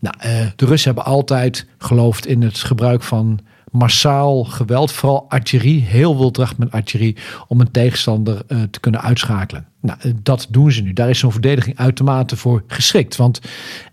Nou, 0.00 0.14
de 0.56 0.66
Russen 0.66 0.94
hebben 0.94 1.12
altijd 1.12 1.66
geloofd 1.78 2.26
in 2.26 2.42
het 2.42 2.58
gebruik 2.58 3.02
van 3.02 3.40
massaal 3.74 4.44
geweld, 4.44 4.92
vooral 4.92 5.24
artillerie, 5.28 5.80
heel 5.80 6.18
wildracht 6.18 6.58
met 6.58 6.70
artillerie, 6.70 7.16
om 7.48 7.60
een 7.60 7.70
tegenstander 7.70 8.42
eh, 8.46 8.62
te 8.70 8.80
kunnen 8.80 9.02
uitschakelen. 9.02 9.66
Nou, 9.80 9.98
eh, 10.00 10.12
dat 10.22 10.46
doen 10.50 10.72
ze 10.72 10.82
nu. 10.82 10.92
Daar 10.92 11.10
is 11.10 11.18
zo'n 11.18 11.32
verdediging 11.32 11.78
uitermate 11.78 12.36
voor 12.36 12.64
geschikt. 12.66 13.16
Want 13.16 13.40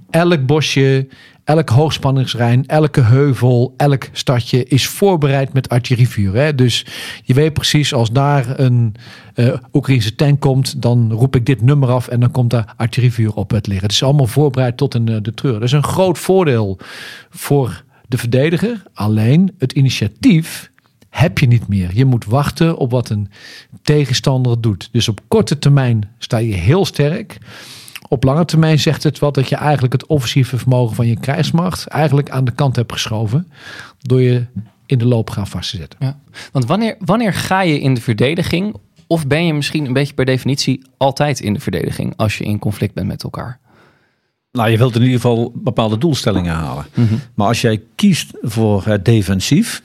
elk 0.09 0.45
bosje, 0.45 1.07
elk 1.43 1.69
hoogspanningsrijn, 1.69 2.67
elke 2.67 3.01
heuvel, 3.01 3.73
elk 3.77 4.09
stadje 4.11 4.65
is 4.65 4.87
voorbereid 4.87 5.53
met 5.53 5.69
artillerievuur. 5.69 6.35
Hè? 6.35 6.55
Dus 6.55 6.85
je 7.23 7.33
weet 7.33 7.53
precies, 7.53 7.93
als 7.93 8.11
daar 8.11 8.59
een 8.59 8.95
eh 9.33 9.53
Oekraïnse 9.73 10.15
tank 10.15 10.39
komt, 10.39 10.81
dan 10.81 11.11
roep 11.11 11.35
ik 11.35 11.45
dit 11.45 11.61
nummer 11.61 11.89
af 11.89 12.07
en 12.07 12.19
dan 12.19 12.31
komt 12.31 12.49
daar 12.49 12.73
artillerievuur 12.77 13.33
op 13.33 13.51
het 13.51 13.67
liggen. 13.67 13.85
Het 13.85 13.95
is 13.95 14.03
allemaal 14.03 14.27
voorbereid 14.27 14.77
tot 14.77 14.95
in 14.95 15.07
eh, 15.07 15.15
de 15.21 15.33
treur. 15.33 15.53
Dat 15.53 15.63
is 15.63 15.71
een 15.71 15.83
groot 15.83 16.17
voordeel 16.17 16.77
voor 17.29 17.83
de 18.11 18.17
verdediger. 18.17 18.83
Alleen 18.93 19.55
het 19.57 19.71
initiatief 19.71 20.71
heb 21.09 21.39
je 21.39 21.47
niet 21.47 21.67
meer. 21.67 21.89
Je 21.93 22.05
moet 22.05 22.25
wachten 22.25 22.77
op 22.77 22.91
wat 22.91 23.09
een 23.09 23.29
tegenstander 23.81 24.61
doet. 24.61 24.89
Dus 24.91 25.07
op 25.07 25.21
korte 25.27 25.59
termijn 25.59 26.09
sta 26.17 26.37
je 26.37 26.53
heel 26.53 26.85
sterk. 26.85 27.37
Op 28.07 28.23
lange 28.23 28.45
termijn 28.45 28.79
zegt 28.79 29.03
het 29.03 29.19
wat 29.19 29.33
dat 29.33 29.49
je 29.49 29.55
eigenlijk 29.55 29.93
het 29.93 30.05
offensieve 30.05 30.57
vermogen 30.57 30.95
van 30.95 31.07
je 31.07 31.19
krijgsmacht 31.19 31.87
eigenlijk 31.87 32.29
aan 32.29 32.45
de 32.45 32.51
kant 32.51 32.75
hebt 32.75 32.91
geschoven. 32.91 33.51
Door 33.99 34.21
je 34.21 34.45
in 34.85 34.97
de 34.97 35.05
loopgraaf 35.05 35.49
vast 35.49 35.69
te 35.69 35.77
zetten. 35.77 36.17
Want 36.51 36.65
wanneer, 36.65 36.95
wanneer 36.99 37.33
ga 37.33 37.61
je 37.61 37.79
in 37.79 37.93
de 37.93 38.01
verdediging? 38.01 38.75
Of 39.07 39.27
ben 39.27 39.45
je 39.45 39.53
misschien 39.53 39.85
een 39.85 39.93
beetje 39.93 40.13
per 40.13 40.25
definitie 40.25 40.81
altijd 40.97 41.39
in 41.39 41.53
de 41.53 41.59
verdediging 41.59 42.13
als 42.15 42.37
je 42.37 42.43
in 42.43 42.59
conflict 42.59 42.93
bent 42.93 43.07
met 43.07 43.23
elkaar? 43.23 43.59
Nou, 44.51 44.69
je 44.69 44.77
wilt 44.77 44.95
in 44.95 45.01
ieder 45.01 45.15
geval 45.15 45.51
bepaalde 45.55 45.97
doelstellingen 45.97 46.53
halen. 46.53 46.85
Mhm. 46.93 47.13
Maar 47.33 47.47
als 47.47 47.61
jij 47.61 47.81
kiest 47.95 48.31
voor 48.41 48.85
het 48.85 49.05
defensief, 49.05 49.81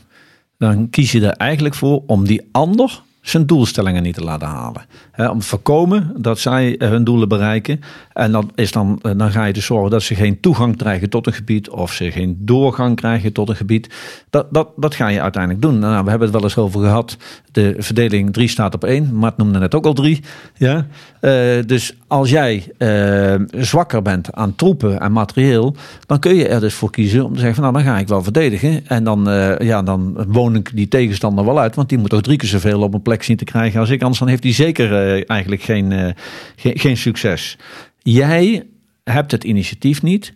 dan 0.59 0.91
kies 0.91 1.13
je 1.13 1.27
er 1.27 1.37
eigenlijk 1.37 1.75
voor 1.75 2.03
om 2.07 2.27
die 2.27 2.49
ander 2.53 3.03
zijn 3.29 3.47
doelstellingen 3.47 4.03
niet 4.03 4.15
te 4.15 4.25
laten 4.25 4.49
halen. 4.49 4.87
Om 5.31 5.39
te 5.39 5.47
voorkomen 5.47 6.13
dat 6.17 6.39
zij 6.39 6.75
hun 6.79 7.05
doelen 7.05 7.29
bereiken. 7.29 7.81
En 8.13 8.33
dan, 8.33 8.51
is 8.55 8.73
dan, 8.73 8.99
eh, 9.03 9.13
dan 9.17 9.31
ga 9.31 9.45
je 9.45 9.53
dus 9.53 9.65
zorgen 9.65 9.91
dat 9.91 10.03
ze 10.03 10.15
geen 10.15 10.41
toegang 10.41 10.77
krijgen 10.77 11.11
tot 11.11 11.27
een 11.27 11.33
gebied. 11.33 11.71
Of 11.71 11.93
ze 11.93 12.11
geen 12.11 12.37
doorgang 12.41 12.97
krijgen 12.97 13.33
tot 13.33 13.49
een 13.49 13.57
gebied. 13.57 13.95
Dat, 14.31 14.47
dat, 14.51 14.69
dat 14.77 14.95
ga 14.95 15.09
je 15.09 15.21
uiteindelijk 15.21 15.63
doen. 15.63 15.79
Nou, 15.79 16.05
we 16.05 16.11
hebben 16.11 16.29
het 16.29 16.37
wel 16.37 16.47
eens 16.47 16.57
over 16.57 16.81
gehad. 16.81 17.17
De 17.53 17.75
verdeling 17.79 18.33
3 18.33 18.49
staat 18.49 18.75
op 18.75 18.85
1. 18.85 19.15
Mart 19.15 19.37
noemde 19.37 19.59
net 19.59 19.75
ook 19.75 19.87
al 19.87 19.93
3. 19.93 20.21
Ja? 20.57 20.87
Eh, 21.21 21.33
dus 21.67 21.97
als 22.09 22.31
jij 22.31 22.73
eh, 22.79 23.35
zwakker 23.51 24.03
bent 24.03 24.33
aan 24.33 24.55
troepen 24.55 25.01
en 25.01 25.13
materieel. 25.13 25.77
Dan 26.07 26.19
kun 26.19 26.35
je 26.35 26.49
er 26.49 26.61
dus 26.61 26.75
voor 26.75 26.91
kiezen 26.91 27.25
om 27.25 27.33
te 27.33 27.39
zeggen 27.39 27.55
van 27.55 27.65
nou 27.65 27.85
dan 27.85 27.93
ga 27.93 28.01
ik 28.01 28.09
wel 28.09 28.23
verdedigen. 28.23 28.87
En 28.87 29.05
dan, 29.05 29.29
eh, 29.29 29.59
ja, 29.59 29.83
dan 29.83 30.25
woon 30.29 30.55
ik 30.55 30.71
die 30.75 30.89
tegenstander 30.89 31.45
wel 31.45 31.59
uit. 31.59 31.75
Want 31.75 31.89
die 31.89 31.99
moet 31.99 32.15
ook 32.15 32.23
drie 32.23 32.37
keer 32.37 32.49
zoveel 32.49 32.83
op 32.83 32.95
een 32.95 33.03
plek 33.03 33.23
zien 33.23 33.37
te 33.37 33.45
krijgen 33.45 33.81
als 33.81 33.91
ik. 33.91 34.01
Anders 34.01 34.19
dan 34.19 34.29
heeft 34.29 34.43
hij 34.43 34.53
zeker 34.53 34.93
eh, 34.93 35.23
eigenlijk 35.27 35.63
geen, 35.63 36.15
geen, 36.57 36.79
geen 36.79 36.97
succes. 36.97 37.59
Jij 38.03 38.67
hebt 39.05 39.31
het 39.31 39.45
initiatief 39.45 40.03
niet. 40.03 40.35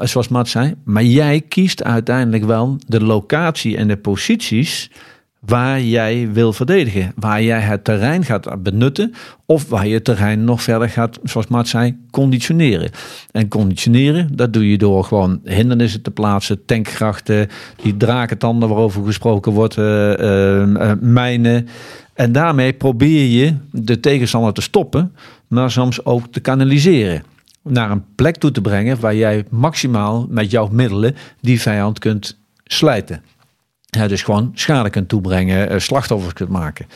Zoals 0.00 0.28
Matt 0.28 0.48
zei, 0.48 0.74
maar 0.84 1.02
jij 1.02 1.40
kiest 1.40 1.84
uiteindelijk 1.84 2.44
wel 2.44 2.78
de 2.86 3.02
locatie 3.02 3.76
en 3.76 3.88
de 3.88 3.96
posities 3.96 4.90
waar 5.40 5.80
jij 5.80 6.32
wil 6.32 6.52
verdedigen. 6.52 7.12
Waar 7.16 7.42
jij 7.42 7.60
het 7.60 7.84
terrein 7.84 8.24
gaat 8.24 8.62
benutten 8.62 9.14
of 9.46 9.68
waar 9.68 9.86
je 9.86 9.94
het 9.94 10.04
terrein 10.04 10.44
nog 10.44 10.62
verder 10.62 10.88
gaat, 10.88 11.18
zoals 11.22 11.46
Maat 11.46 11.68
zei, 11.68 11.96
conditioneren. 12.10 12.90
En 13.30 13.48
conditioneren, 13.48 14.28
dat 14.36 14.52
doe 14.52 14.70
je 14.70 14.78
door 14.78 15.04
gewoon 15.04 15.40
hindernissen 15.44 16.02
te 16.02 16.10
plaatsen, 16.10 16.64
tankgrachten, 16.64 17.48
die 17.82 17.96
drakentanden 17.96 18.68
waarover 18.68 19.04
gesproken 19.04 19.52
wordt, 19.52 19.76
eh, 19.76 20.12
eh, 20.12 20.90
eh, 20.90 20.98
mijnen. 21.00 21.68
En 22.14 22.32
daarmee 22.32 22.72
probeer 22.72 23.26
je 23.26 23.54
de 23.70 24.00
tegenstander 24.00 24.52
te 24.52 24.62
stoppen, 24.62 25.14
maar 25.48 25.70
soms 25.70 26.04
ook 26.04 26.26
te 26.30 26.40
kanaliseren. 26.40 27.22
Naar 27.62 27.90
een 27.90 28.04
plek 28.14 28.36
toe 28.36 28.50
te 28.50 28.60
brengen 28.60 29.00
waar 29.00 29.14
jij 29.14 29.44
maximaal 29.50 30.26
met 30.30 30.50
jouw 30.50 30.68
middelen 30.72 31.16
die 31.40 31.60
vijand 31.60 31.98
kunt 31.98 32.38
slijten. 32.64 33.22
Dus 33.90 34.22
gewoon 34.22 34.50
schade 34.54 34.90
kunt 34.90 35.08
toebrengen, 35.08 35.70
eh, 35.70 35.78
slachtoffers 35.78 36.32
kunt 36.32 36.48
maken. 36.48 36.86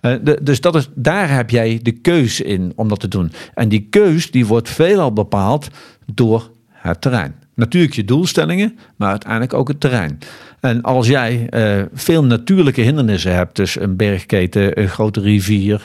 Eh, 0.00 0.12
dus 0.42 0.60
dat 0.60 0.74
is, 0.74 0.88
daar 0.94 1.34
heb 1.34 1.50
jij 1.50 1.80
de 1.82 1.92
keus 1.92 2.40
in 2.40 2.72
om 2.76 2.88
dat 2.88 3.00
te 3.00 3.08
doen. 3.08 3.32
En 3.54 3.68
die 3.68 3.86
keus 3.90 4.30
die 4.30 4.46
wordt 4.46 4.68
veelal 4.68 5.12
bepaald 5.12 5.68
door 6.14 6.50
het 6.72 7.00
terrein. 7.00 7.34
natuurlijk 7.54 7.94
je 7.94 8.04
doelstellingen, 8.04 8.78
maar 8.96 9.10
uiteindelijk 9.10 9.54
ook 9.54 9.68
het 9.68 9.80
terrein. 9.80 10.18
En 10.60 10.82
als 10.82 11.06
jij 11.06 11.46
eh, 11.48 11.82
veel 11.92 12.24
natuurlijke 12.24 12.80
hindernissen 12.80 13.34
hebt, 13.34 13.56
dus 13.56 13.80
een 13.80 13.96
bergketen, 13.96 14.80
een 14.80 14.88
grote 14.88 15.20
rivier, 15.20 15.82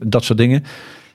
dat 0.00 0.24
soort 0.24 0.38
dingen. 0.38 0.64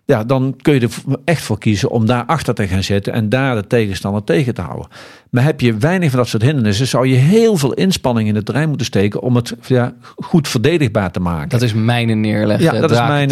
Ja, 0.06 0.24
dan 0.24 0.56
kun 0.62 0.74
je 0.74 0.80
er 0.80 0.90
echt 1.26 1.42
voor 1.42 1.58
kiezen 1.58 1.90
om 1.90 2.06
daar 2.06 2.26
achter 2.26 2.54
te 2.54 2.68
gaan 2.68 2.84
zitten 2.84 3.14
en 3.14 3.30
daar 3.30 3.56
de 3.56 3.68
tegenstander 3.68 4.24
tegen 4.24 4.54
te 4.54 4.62
houden. 4.62 4.88
Maar 5.30 5.44
heb 5.44 5.62
je 5.62 5.78
weinig 5.78 6.10
van 6.10 6.20
dat 6.20 6.28
soort 6.28 6.44
hindernissen, 6.44 6.88
zou 6.88 7.08
je 7.08 7.16
heel 7.16 7.58
veel 7.58 7.74
inspanning 7.74 8.28
in 8.28 8.36
het 8.36 8.46
terrein 8.46 8.68
moeten 8.68 8.86
steken 8.86 9.22
om 9.22 9.36
het 9.36 9.56
ja, 9.68 9.94
goed 10.16 10.48
verdedigbaar 10.48 11.12
te 11.12 11.20
maken. 11.20 11.50
Dat 11.50 11.62
is 11.62 11.74
mijnen 11.74 12.20
neerleggen, 12.22 12.74
Ja, 12.74 12.82
dat 12.82 12.92
is 12.92 12.98
mijn 12.98 13.28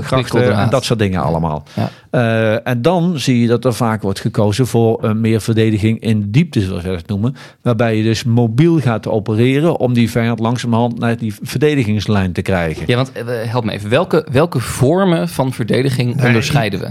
prikkeldraad. 0.00 0.64
en 0.64 0.70
dat 0.70 0.84
soort 0.84 0.98
dingen 0.98 1.22
allemaal. 1.22 1.64
Ja. 1.74 1.90
Eh, 2.10 2.68
en 2.68 2.82
dan 2.82 3.18
zie 3.18 3.40
je 3.40 3.46
dat 3.46 3.64
er 3.64 3.74
vaak 3.74 4.02
wordt 4.02 4.20
gekozen 4.20 4.66
voor 4.66 5.04
een 5.04 5.20
meer 5.20 5.40
verdediging 5.40 6.00
in 6.00 6.30
diepte, 6.30 6.60
zoals 6.60 6.82
we 6.82 6.90
dat 6.90 7.06
noemen. 7.06 7.34
Waarbij 7.62 7.96
je 7.96 8.02
dus 8.02 8.24
mobiel 8.24 8.80
gaat 8.80 9.08
opereren 9.08 9.78
om 9.78 9.92
die 9.92 10.10
vijand 10.10 10.38
langzamerhand 10.38 10.98
naar 10.98 11.16
die 11.16 11.34
verdedigingslijn 11.42 12.32
te 12.32 12.42
krijgen. 12.42 12.84
Ja, 12.86 12.96
want 12.96 13.12
eh, 13.12 13.24
help 13.26 13.64
me 13.64 13.72
even. 13.72 13.90
Welke, 13.90 14.26
welke 14.30 14.60
vormen 14.60 15.28
van 15.28 15.52
verdediging 15.52 16.11
onderscheiden 16.20 16.80
we? 16.80 16.88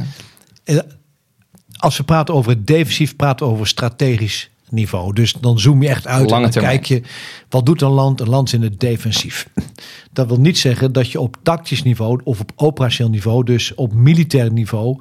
Eh, 0.64 0.78
Als 1.78 1.98
we 1.98 2.04
praten 2.04 2.34
over 2.34 2.52
het 2.52 2.68
defensief, 2.68 3.16
praten 3.16 3.46
we 3.46 3.52
over 3.52 3.68
strategisch 3.68 4.50
niveau. 4.70 5.14
Dus 5.14 5.34
dan 5.34 5.60
zoom 5.60 5.82
je 5.82 5.88
echt 5.90 6.08
uit 6.08 6.20
Lange 6.30 6.36
en 6.36 6.42
dan 6.42 6.52
termijn. 6.52 6.82
kijk 6.82 6.86
je, 7.04 7.10
wat 7.50 7.66
doet 7.66 7.82
een 7.82 7.90
land? 7.90 8.22
Een 8.22 8.30
land 8.30 8.48
is 8.48 8.54
in 8.54 8.62
het 8.62 8.80
defensief. 8.80 9.48
Dat 10.14 10.28
wil 10.28 10.40
niet 10.40 10.58
zeggen 10.58 10.92
dat 10.92 11.12
je 11.12 11.20
op 11.20 11.38
tactisch 11.44 11.84
niveau 11.84 12.22
of 12.24 12.40
op 12.40 12.52
operationeel 12.56 13.12
niveau, 13.12 13.44
dus 13.44 13.76
op 13.76 13.94
militair 13.94 14.52
niveau, 14.52 14.98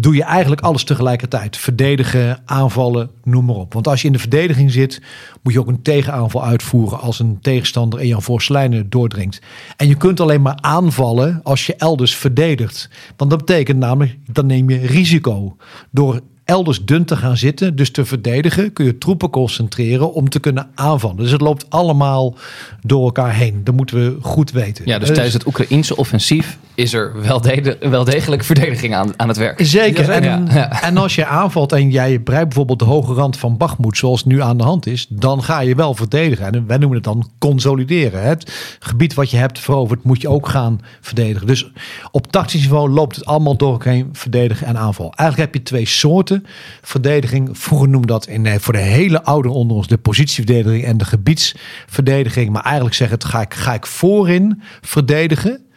doe 0.00 0.14
je 0.14 0.22
eigenlijk 0.22 0.60
alles 0.60 0.84
tegelijkertijd. 0.84 1.56
Verdedigen, 1.56 2.42
aanvallen, 2.44 3.10
noem 3.24 3.44
maar 3.44 3.56
op. 3.56 3.72
Want 3.72 3.88
als 3.88 4.00
je 4.00 4.06
in 4.06 4.12
de 4.12 4.18
verdediging 4.18 4.72
zit, 4.72 5.02
moet 5.42 5.52
je 5.52 5.60
ook 5.60 5.68
een 5.68 5.82
tegenaanval 5.82 6.44
uitvoeren 6.44 7.00
als 7.00 7.18
een 7.18 7.38
tegenstander 7.40 8.00
in 8.00 8.06
jouw 8.06 8.20
voorste 8.20 8.52
lijnen 8.52 8.90
doordringt. 8.90 9.40
En 9.76 9.88
je 9.88 9.94
kunt 9.94 10.20
alleen 10.20 10.42
maar 10.42 10.58
aanvallen 10.60 11.40
als 11.42 11.66
je 11.66 11.76
elders 11.76 12.16
verdedigt. 12.16 12.90
Want 13.16 13.30
dat 13.30 13.38
betekent 13.38 13.78
namelijk, 13.78 14.18
dan 14.32 14.46
neem 14.46 14.70
je 14.70 14.78
risico. 14.78 15.56
Door 15.90 16.20
elders 16.48 16.84
dun 16.84 17.04
te 17.04 17.16
gaan 17.16 17.36
zitten, 17.36 17.76
dus 17.76 17.90
te 17.90 18.04
verdedigen, 18.04 18.72
kun 18.72 18.84
je 18.84 18.98
troepen 18.98 19.30
concentreren 19.30 20.12
om 20.12 20.28
te 20.28 20.40
kunnen 20.40 20.68
aanvallen. 20.74 21.16
Dus 21.16 21.30
het 21.30 21.40
loopt 21.40 21.66
allemaal 21.68 22.34
door 22.82 23.04
elkaar 23.04 23.34
heen. 23.34 23.60
Dat 23.64 23.74
moeten 23.74 23.96
we 23.96 24.16
goed 24.20 24.50
weten. 24.50 24.84
Ja, 24.86 24.98
dus 24.98 25.08
tijdens 25.08 25.32
het 25.34 25.46
Oekraïense 25.46 25.96
offensief 25.96 26.58
is 26.74 26.92
er 26.92 27.20
wel, 27.22 27.40
de- 27.40 27.76
wel 27.80 28.04
degelijk 28.04 28.44
verdediging 28.44 28.94
aan, 28.94 29.12
aan 29.16 29.28
het 29.28 29.36
werk. 29.36 29.60
Zeker. 29.66 30.10
En, 30.10 30.22
Ja, 30.22 30.42
ja. 30.54 30.82
en 30.88 30.96
als 30.96 31.14
je 31.14 31.26
aanvalt 31.26 31.72
en 31.72 31.90
jij 31.90 32.22
bereikt 32.22 32.46
bijvoorbeeld 32.48 32.78
de 32.78 32.84
hoge 32.84 33.12
rand 33.12 33.36
van 33.36 33.56
Bachmoed, 33.56 33.96
zoals 33.96 34.24
nu 34.24 34.42
aan 34.42 34.56
de 34.58 34.64
hand 34.64 34.86
is, 34.86 35.06
dan 35.08 35.42
ga 35.42 35.60
je 35.60 35.74
wel 35.74 35.94
verdedigen. 35.94 36.52
En 36.52 36.66
wij 36.66 36.76
noemen 36.76 36.96
het 36.96 37.04
dan 37.06 37.30
consolideren. 37.38 38.22
Het 38.22 38.52
gebied 38.78 39.14
wat 39.14 39.30
je 39.30 39.36
hebt 39.36 39.58
veroverd, 39.58 40.02
moet 40.04 40.20
je 40.20 40.28
ook 40.28 40.48
gaan 40.48 40.80
verdedigen. 41.00 41.46
Dus 41.46 41.70
op 42.10 42.32
tactisch 42.32 42.60
niveau 42.60 42.90
loopt 42.90 43.16
het 43.16 43.24
allemaal 43.24 43.56
door 43.56 43.72
elkaar 43.72 43.92
heen, 43.92 44.08
verdedigen 44.12 44.66
en 44.66 44.76
aanval. 44.78 45.12
Eigenlijk 45.16 45.52
heb 45.52 45.62
je 45.62 45.68
twee 45.68 45.86
soorten 45.86 46.37
verdediging. 46.82 47.58
Vroeger 47.58 47.88
noemde 47.88 48.06
dat 48.06 48.26
in, 48.26 48.46
eh, 48.46 48.58
voor 48.58 48.72
de 48.72 48.78
hele 48.78 49.22
oude 49.22 49.48
onder 49.48 49.76
ons 49.76 49.86
de 49.86 49.98
positieverdediging 49.98 50.84
en 50.84 50.98
de 50.98 51.04
gebiedsverdediging. 51.04 52.50
Maar 52.50 52.62
eigenlijk 52.62 52.94
zeg 52.94 53.10
het, 53.10 53.24
ga 53.24 53.40
ik, 53.40 53.54
ga 53.54 53.74
ik 53.74 53.86
voorin 53.86 54.62
verdedigen? 54.80 55.67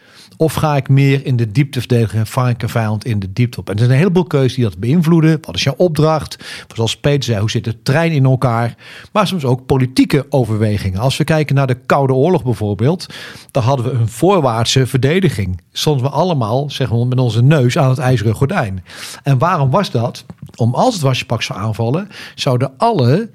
Of 0.42 0.54
ga 0.54 0.76
ik 0.76 0.88
meer 0.88 1.26
in 1.26 1.36
de 1.36 1.52
diepte 1.52 1.78
verdedigen 1.78 2.18
en 2.18 2.26
vang 2.26 2.48
ik 2.48 2.62
een 2.62 2.68
vijand 2.68 3.04
in 3.04 3.18
de 3.18 3.32
diepte 3.32 3.60
op? 3.60 3.66
En 3.66 3.72
er 3.72 3.78
zijn 3.78 3.90
een 3.90 3.96
heleboel 3.96 4.24
keuzes 4.24 4.54
die 4.54 4.64
dat 4.64 4.78
beïnvloeden. 4.78 5.38
Wat 5.42 5.54
is 5.54 5.62
jouw 5.62 5.74
opdracht? 5.76 6.64
Zoals 6.74 6.96
Peter 6.96 7.22
zei, 7.22 7.40
hoe 7.40 7.50
zit 7.50 7.64
de 7.64 7.82
trein 7.82 8.12
in 8.12 8.24
elkaar? 8.24 8.74
Maar 9.12 9.26
soms 9.26 9.44
ook 9.44 9.66
politieke 9.66 10.26
overwegingen. 10.28 11.00
Als 11.00 11.16
we 11.16 11.24
kijken 11.24 11.54
naar 11.54 11.66
de 11.66 11.78
Koude 11.86 12.12
Oorlog 12.12 12.44
bijvoorbeeld, 12.44 13.06
dan 13.50 13.62
hadden 13.62 13.86
we 13.86 13.92
een 13.92 14.08
voorwaartse 14.08 14.86
verdediging. 14.86 15.60
Stonden 15.72 16.04
we 16.04 16.10
allemaal, 16.10 16.70
zeggen 16.70 16.98
we 16.98 17.06
met 17.06 17.18
onze 17.18 17.42
neus 17.42 17.78
aan 17.78 17.88
het 17.88 17.98
ijzeren 17.98 18.34
gordijn. 18.34 18.84
En 19.22 19.38
waarom 19.38 19.70
was 19.70 19.90
dat? 19.90 20.24
Om 20.54 20.74
als 20.74 20.94
het 20.94 21.02
wasjepak 21.02 21.42
zou 21.42 21.58
aanvallen, 21.58 22.08
zouden 22.34 22.72
alle 22.76 23.30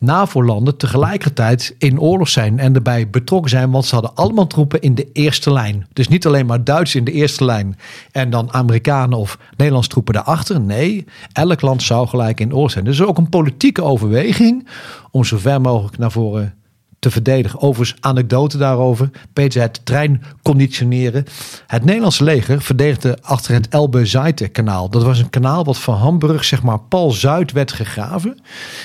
NAVO-landen 0.00 0.76
tegelijkertijd 0.76 1.74
in 1.78 2.00
oorlog 2.00 2.28
zijn 2.28 2.58
en 2.58 2.74
erbij 2.74 3.10
betrokken 3.10 3.50
zijn, 3.50 3.70
want 3.70 3.84
ze 3.84 3.94
hadden 3.94 4.14
allemaal 4.14 4.46
troepen 4.46 4.80
in 4.80 4.94
de 4.94 5.12
eerste 5.12 5.52
lijn. 5.52 5.86
Dus 5.92 6.08
niet 6.08 6.26
alleen 6.26 6.46
maar 6.46 6.64
Duits 6.64 6.94
in 6.94 7.04
de 7.04 7.12
eerste 7.12 7.44
lijn 7.44 7.78
en 8.12 8.30
dan 8.30 8.52
Amerikanen 8.52 9.18
of 9.18 9.38
Nederlandse 9.56 9.90
troepen 9.90 10.14
daarachter. 10.14 10.60
Nee, 10.60 11.04
elk 11.32 11.60
land 11.60 11.82
zou 11.82 12.08
gelijk 12.08 12.40
in 12.40 12.54
oorlog 12.54 12.70
zijn. 12.70 12.84
Dus 12.84 13.02
ook 13.02 13.18
een 13.18 13.28
politieke 13.28 13.82
overweging 13.82 14.68
om 15.10 15.24
zo 15.24 15.38
ver 15.38 15.60
mogelijk 15.60 15.98
naar 15.98 16.12
voren 16.12 16.59
te 17.00 17.10
verdedigen. 17.10 17.60
Overigens, 17.60 18.00
anekdote 18.00 18.58
daarover. 18.58 19.10
Peter 19.32 19.60
het 19.62 19.80
trein 19.84 20.22
conditioneren. 20.42 21.24
Het 21.66 21.84
Nederlandse 21.84 22.24
leger 22.24 22.62
verdedigde 22.62 23.18
achter 23.22 23.54
het 23.54 23.68
Elbe-Zeite-kanaal. 23.68 24.88
Dat 24.88 25.02
was 25.02 25.18
een 25.18 25.30
kanaal 25.30 25.64
wat 25.64 25.78
van 25.78 25.94
Hamburg, 25.94 26.44
zeg 26.44 26.62
maar, 26.62 26.78
pal 26.78 27.10
zuid 27.10 27.52
werd 27.52 27.72
gegraven. 27.72 28.38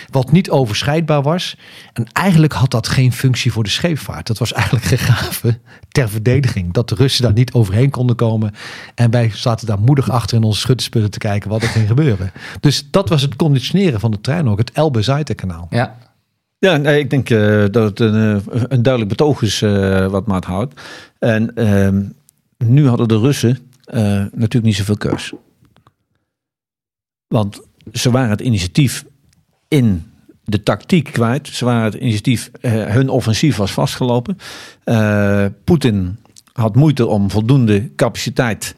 Wat 0.10 0.32
niet 0.32 0.50
overschrijdbaar 0.50 1.22
was. 1.22 1.58
En 1.94 2.08
eigenlijk 2.12 2.54
had 2.54 2.72
dat 2.72 2.88
geen 2.88 3.14
functie 3.14 3.52
voor 3.52 3.64
de 3.64 3.70
scheepvaart. 3.70 4.28
Dat 4.28 4.38
was 4.38 4.54
eigenlijk 4.54 4.86
gegraven 4.86 5.62
ter 5.90 6.10
verdediging. 6.10 6.74
Dat 6.74 6.90
de 6.90 6.96
Russen 6.96 7.24
daar 7.24 7.34
niet 7.34 7.54
overheen 7.54 7.90
konden 7.90 8.16
komen. 8.16 8.54
En 8.96 9.12
wij 9.12 9.32
zaten 9.34 9.68
daar 9.68 9.80
moedig 9.80 10.10
achter 10.10 10.38
in 10.38 10.44
onze 10.44 10.60
schutterspullen 10.60 11.12
te 11.12 11.18
kijken 11.18 11.50
wat 11.50 11.62
er 11.62 11.68
ging 11.68 11.88
gebeuren. 11.88 12.32
Dus 12.60 12.88
dat 12.92 13.10
was 13.10 13.22
het 13.22 13.36
conditioneren 13.36 14.00
van 14.00 14.12
de 14.12 14.22
trein 14.22 14.50
ook. 14.50 14.58
Het 14.58 14.72
Elbe-Zeite-kanaal. 14.72 15.68
Ja, 15.70 15.96
Ja, 16.66 16.78
ik 16.78 17.10
denk 17.10 17.30
eh, 17.30 17.66
dat 17.72 17.90
het 17.90 18.00
een, 18.00 18.42
eh, 18.52 18.62
een 18.68 18.82
duidelijk 18.82 19.18
betoog 19.18 19.42
is 19.42 19.62
eh, 19.62 20.08
wat 20.08 20.28
Maat 20.28 20.46
houdt. 20.46 20.82
En 21.20 21.56
ehm, 21.56 22.04
nu 22.58 22.88
hadden 22.88 23.08
de 23.08 23.20
Russen 23.20 23.58
natuurlijk 24.32 24.64
niet 24.64 24.76
zoveel 24.76 24.98
keus. 24.98 25.34
Want 27.28 27.62
ze 27.94 28.12
waren 28.12 28.30
het 28.30 28.42
initiatief 28.42 29.06
in 29.68 30.12
de 30.44 30.64
tactiek 30.64 31.04
kwijt. 31.12 31.48
Ze 31.48 31.66
waren 31.66 31.84
het 31.84 31.94
initiatief, 31.94 32.52
hun 32.62 33.10
offensief 33.10 33.56
was 33.56 33.72
vastgelopen. 33.72 34.38
Poetin 35.64 36.18
had 36.54 36.76
moeite 36.76 37.06
om 37.06 37.32
voldoende 37.32 37.96
capaciteit 37.96 38.76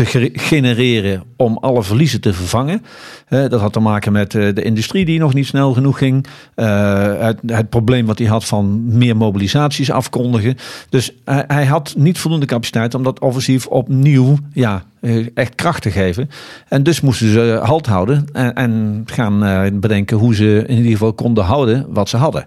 te 0.00 0.06
ge- 0.06 0.30
genereren 0.32 1.22
om 1.36 1.58
alle 1.60 1.82
verliezen 1.82 2.20
te 2.20 2.32
vervangen. 2.32 2.82
Dat 3.28 3.60
had 3.60 3.72
te 3.72 3.80
maken 3.80 4.12
met 4.12 4.34
eh, 4.34 4.54
de 4.54 4.62
industrie 4.62 5.04
die 5.04 5.18
nog 5.18 5.34
niet 5.34 5.46
snel 5.46 5.72
genoeg 5.72 5.98
ging. 5.98 6.26
Eh, 6.54 7.28
het, 7.46 7.68
probleem 7.68 8.06
wat 8.06 8.18
hij 8.18 8.28
had 8.28 8.44
van 8.44 8.96
meer 8.98 9.16
mobilisaties 9.16 9.90
afkondigen. 9.90 10.56
Dus 10.88 11.12
hij, 11.24 11.66
had 11.66 11.94
niet 11.96 12.18
voldoende 12.18 12.46
capaciteit 12.46 12.94
om 12.94 13.02
dat 13.02 13.20
offensief 13.20 13.66
opnieuw 13.66 14.36
ja, 14.52 14.84
eh, 15.00 15.26
echt 15.34 15.54
kracht 15.54 15.82
te 15.82 15.90
geven. 15.90 16.30
En 16.68 16.82
dus 16.82 17.00
moesten 17.00 17.32
ze 17.32 17.60
halt 17.62 17.86
houden 17.86 18.26
en, 18.32 18.54
en 18.54 19.02
gaan 19.06 19.80
bedenken 19.80 20.16
hoe 20.16 20.34
ze 20.34 20.64
in 20.66 20.76
ieder 20.76 20.92
geval 20.92 21.12
konden 21.12 21.44
houden 21.44 21.86
wat 21.88 22.08
ze 22.08 22.16
hadden. 22.16 22.44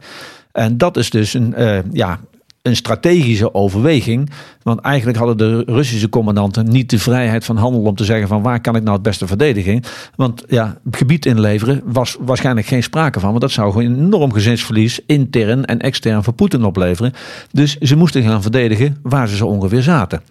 En 0.51 0.77
dat 0.77 0.97
is 0.97 1.09
dus 1.09 1.33
een, 1.33 1.55
ja, 1.91 2.19
een 2.63 2.75
strategische 2.75 3.53
overweging. 3.53 4.29
Want 4.61 4.79
eigenlijk 4.79 5.17
hadden 5.17 5.37
de 5.37 5.63
Russische 5.65 6.09
commandanten 6.09 6.69
niet 6.69 6.89
de 6.89 6.99
vrijheid 6.99 7.45
van 7.45 7.57
handel 7.57 7.81
om 7.81 7.95
te 7.95 8.03
zeggen 8.03 8.27
van 8.27 8.41
waar 8.41 8.61
kan 8.61 8.75
ik 8.75 8.81
nou 8.81 8.93
het 8.93 9.03
beste 9.03 9.27
verdedigen. 9.27 9.83
Want 10.15 10.43
ja, 10.47 10.77
gebied 10.91 11.25
inleveren 11.25 11.81
was 11.85 12.17
waarschijnlijk 12.19 12.67
geen 12.67 12.83
sprake 12.83 13.19
van. 13.19 13.29
Want 13.29 13.41
dat 13.41 13.51
zou 13.51 13.71
gewoon 13.71 13.85
een 13.85 14.05
enorm 14.05 14.33
gezinsverlies 14.33 14.99
intern 15.05 15.65
en 15.65 15.79
extern 15.79 16.23
voor 16.23 16.33
Poetin 16.33 16.63
opleveren. 16.63 17.13
Dus 17.51 17.77
ze 17.77 17.95
moesten 17.95 18.23
gaan 18.23 18.41
verdedigen 18.41 18.97
waar 19.01 19.27
ze 19.27 19.35
zo 19.35 19.47
ongeveer 19.47 19.81
zaten. 19.81 20.21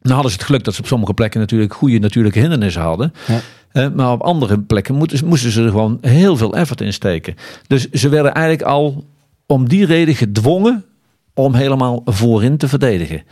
Nou 0.00 0.14
hadden 0.14 0.30
ze 0.30 0.36
het 0.36 0.46
geluk 0.46 0.64
dat 0.64 0.74
ze 0.74 0.80
op 0.80 0.86
sommige 0.86 1.14
plekken 1.14 1.40
natuurlijk 1.40 1.74
goede 1.74 1.98
natuurlijke 1.98 2.38
hindernissen 2.38 2.82
hadden. 2.82 3.12
Ja. 3.26 3.40
Eh, 3.72 3.86
maar 3.94 4.12
op 4.12 4.22
andere 4.22 4.60
plekken 4.60 4.94
moesten, 4.94 5.26
moesten 5.26 5.50
ze 5.50 5.62
er 5.62 5.70
gewoon 5.70 5.98
heel 6.00 6.36
veel 6.36 6.54
effort 6.54 6.80
in 6.80 6.92
steken. 6.92 7.34
Dus 7.66 7.90
ze 7.90 8.08
werden 8.08 8.34
eigenlijk 8.34 8.66
al 8.66 9.04
om 9.46 9.68
die 9.68 9.86
reden 9.86 10.14
gedwongen 10.14 10.84
om 11.34 11.54
helemaal 11.54 12.02
voorin 12.04 12.56
te 12.56 12.68
verdedigen. 12.68 13.22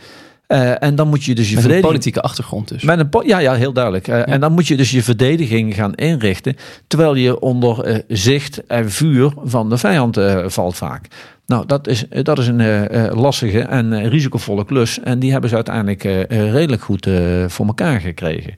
Eh, 0.49 0.83
en 0.83 0.95
dan 0.95 1.07
moet 1.07 1.23
je 1.23 1.35
dus 1.35 1.49
je 1.49 1.55
met 1.55 1.65
een 1.65 1.81
politieke 1.81 2.21
achtergrond 2.21 2.67
dus. 2.67 2.83
Met 2.83 2.99
een 2.99 3.09
po- 3.09 3.23
ja, 3.25 3.37
ja, 3.39 3.53
heel 3.53 3.73
duidelijk. 3.73 4.07
Eh, 4.07 4.27
En 4.27 4.39
dan 4.39 4.51
moet 4.51 4.67
je 4.67 4.77
dus 4.77 4.91
je 4.91 5.03
verdediging 5.03 5.75
gaan 5.75 5.93
inrichten. 5.95 6.55
Terwijl 6.87 7.15
je 7.15 7.39
onder 7.39 7.83
eh, 7.83 7.99
zicht 8.07 8.65
en 8.67 8.91
vuur 8.91 9.33
van 9.43 9.69
de 9.69 9.77
vijand 9.77 10.17
valt 10.45 10.75
vaak. 10.75 11.07
Nou, 11.45 11.65
dat 11.65 11.87
is, 11.87 12.05
dat 12.09 12.39
is 12.39 12.47
een 12.47 12.87
lastige 13.13 13.59
en 13.59 14.09
risicovolle 14.09 14.65
klus. 14.65 14.99
En 14.99 15.19
die 15.19 15.31
hebben 15.31 15.49
ze 15.49 15.55
uiteindelijk 15.55 16.03
redelijk 16.29 16.81
goed 16.81 17.07
voor 17.47 17.65
elkaar 17.65 17.99
gekregen. 17.99 18.55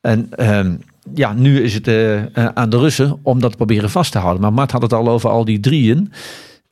En 0.00 0.26
ehm, 0.30 0.74
ja, 1.14 1.32
nu 1.32 1.62
is 1.62 1.74
het 1.74 1.88
aan 2.54 2.70
de 2.70 2.78
Russen 2.78 3.18
om 3.22 3.40
dat 3.40 3.50
te 3.50 3.56
proberen 3.56 3.90
vast 3.90 4.12
te 4.12 4.18
houden. 4.18 4.42
Maar 4.42 4.52
Mart 4.52 4.70
had 4.70 4.82
het 4.82 4.92
al 4.92 5.08
over 5.08 5.30
al 5.30 5.44
die 5.44 5.60
drieën. 5.60 6.12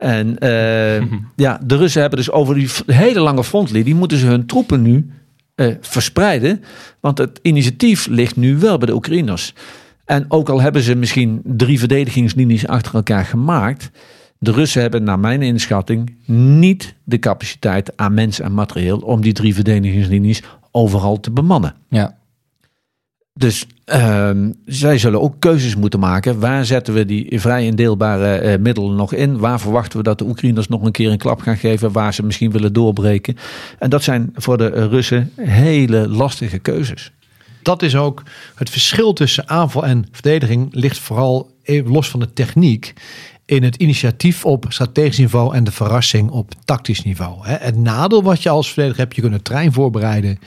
En 0.01 0.39
eh, 0.39 1.03
ja, 1.47 1.61
de 1.65 1.77
Russen 1.77 2.01
hebben 2.01 2.19
dus 2.19 2.31
over 2.31 2.55
die 2.55 2.69
hele 2.87 3.21
lange 3.21 3.45
frontlinie, 3.45 3.85
die 3.85 3.95
moeten 3.95 4.19
ze 4.19 4.27
hun 4.27 4.47
troepen 4.47 4.83
nu 4.83 5.11
eh, 5.55 5.75
verspreiden. 5.81 6.65
Want 7.01 7.19
het 7.19 7.39
initiatief 7.43 8.07
ligt 8.07 8.37
nu 8.37 8.59
wel 8.59 8.79
bij 8.79 8.87
de 8.87 8.95
Oekraïners. 8.95 9.55
En 10.05 10.25
ook 10.29 10.49
al 10.49 10.61
hebben 10.61 10.83
ze 10.83 10.95
misschien 10.95 11.41
drie 11.45 11.79
verdedigingslinies 11.79 12.67
achter 12.67 12.95
elkaar 12.95 13.25
gemaakt. 13.25 13.91
De 14.39 14.53
Russen 14.53 14.83
hebben 14.83 15.05
naar 15.05 15.19
mijn 15.19 15.43
inschatting 15.43 16.17
niet 16.27 16.95
de 17.05 17.19
capaciteit 17.19 17.97
aan 17.97 18.15
mens 18.15 18.41
en 18.41 18.55
materieel 18.55 18.99
om 18.99 19.21
die 19.21 19.33
drie 19.33 19.55
verdedigingslinies 19.55 20.43
overal 20.71 21.21
te 21.21 21.31
bemannen. 21.31 21.75
Ja. 21.89 22.19
Dus 23.35 23.67
ehm, 23.91 24.51
zij 24.67 24.99
zullen 24.99 25.21
ook 25.21 25.35
keuzes 25.39 25.77
moeten 25.77 26.01
maken. 26.01 26.41
Waar 26.41 26.65
zetten 26.65 26.95
we 26.95 27.05
die 27.05 27.41
vrij 27.41 27.65
indeelbare 27.65 28.35
eh, 28.35 28.59
middelen 28.59 28.97
nog 28.97 29.15
in? 29.15 29.39
Waar 29.39 29.61
verwachten 29.61 29.99
we 29.99 30.05
dat 30.05 30.19
de 30.19 30.25
Oekraïners 30.25 30.69
nog 30.69 30.83
een 30.83 30.93
keer 30.93 31.11
een 31.11 31.19
klap 31.19 31.41
gaan 31.41 31.57
geven? 31.57 31.93
Waar 31.93 32.15
ze 32.15 32.23
misschien 32.23 32.51
willen 32.51 32.73
doorbreken? 32.73 33.37
En 33.79 33.91
dat 33.91 34.03
zijn 34.03 34.33
voor 34.35 34.59
de 34.59 34.69
Russen 34.89 35.33
hele 35.37 36.09
lastige 36.09 36.59
keuzes. 36.59 37.13
Dat 37.63 37.83
is 37.83 37.97
ook 37.97 38.23
het 38.55 38.71
verschil 38.71 39.13
tussen 39.13 39.49
aanval 39.49 39.87
en 39.87 40.07
verdediging 40.11 40.69
ligt 40.71 40.99
vooral 40.99 41.51
los 41.65 42.09
van 42.09 42.21
de 42.21 42.33
techniek 42.33 42.95
in 43.51 43.63
het 43.63 43.77
initiatief 43.77 44.45
op 44.45 44.67
strategisch 44.69 45.19
niveau 45.19 45.55
en 45.55 45.65
de 45.65 45.73
verrassing 45.73 46.31
op 46.31 46.53
tactisch 46.65 47.03
niveau. 47.03 47.47
Het 47.49 47.77
nadeel 47.77 48.23
wat 48.23 48.43
je 48.43 48.49
als 48.49 48.73
verdediger 48.73 49.03
hebt, 49.03 49.15
je 49.15 49.21
kunt 49.21 49.35
een 49.35 49.43
trein 49.43 49.73
voorbereiden, 49.73 50.39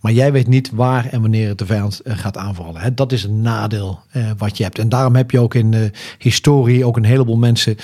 maar 0.00 0.12
jij 0.12 0.32
weet 0.32 0.46
niet 0.46 0.70
waar 0.70 1.06
en 1.10 1.20
wanneer 1.20 1.48
het 1.48 1.58
de 1.58 1.66
vijand 1.66 2.00
eh, 2.00 2.18
gaat 2.18 2.36
aanvallen. 2.36 2.94
Dat 2.94 3.12
is 3.12 3.24
een 3.24 3.40
nadeel 3.40 4.00
eh, 4.10 4.30
wat 4.38 4.56
je 4.56 4.62
hebt. 4.62 4.78
En 4.78 4.88
daarom 4.88 5.16
heb 5.16 5.30
je 5.30 5.40
ook 5.40 5.54
in 5.54 5.70
de 5.70 5.90
historie 6.18 6.84
ook 6.84 6.96
een 6.96 7.04
heleboel 7.04 7.36
mensen 7.36 7.76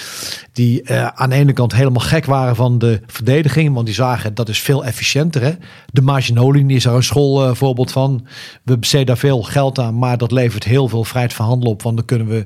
die 0.52 0.82
eh, 0.82 1.06
aan 1.06 1.30
de 1.30 1.36
ene 1.36 1.52
kant 1.52 1.74
helemaal 1.74 2.00
gek 2.00 2.24
waren 2.24 2.56
van 2.56 2.78
de 2.78 3.00
verdediging, 3.06 3.74
want 3.74 3.86
die 3.86 3.94
zagen 3.94 4.34
dat 4.34 4.48
is 4.48 4.60
veel 4.60 4.84
efficiënter. 4.84 5.58
De 5.92 6.02
Maginot 6.02 6.56
is 6.56 6.82
daar 6.82 6.94
een 6.94 7.02
schoolvoorbeeld 7.02 7.92
van. 7.92 8.26
We 8.62 8.78
besteden 8.78 9.06
daar 9.06 9.18
veel 9.18 9.42
geld 9.42 9.78
aan, 9.78 9.98
maar 9.98 10.18
dat 10.18 10.32
levert 10.32 10.64
heel 10.64 10.88
veel 10.88 11.04
vrijheid 11.04 11.32
van 11.34 11.46
handel 11.46 11.70
op, 11.70 11.82
want 11.82 11.96
dan 11.96 12.04
kunnen 12.04 12.26
we 12.26 12.44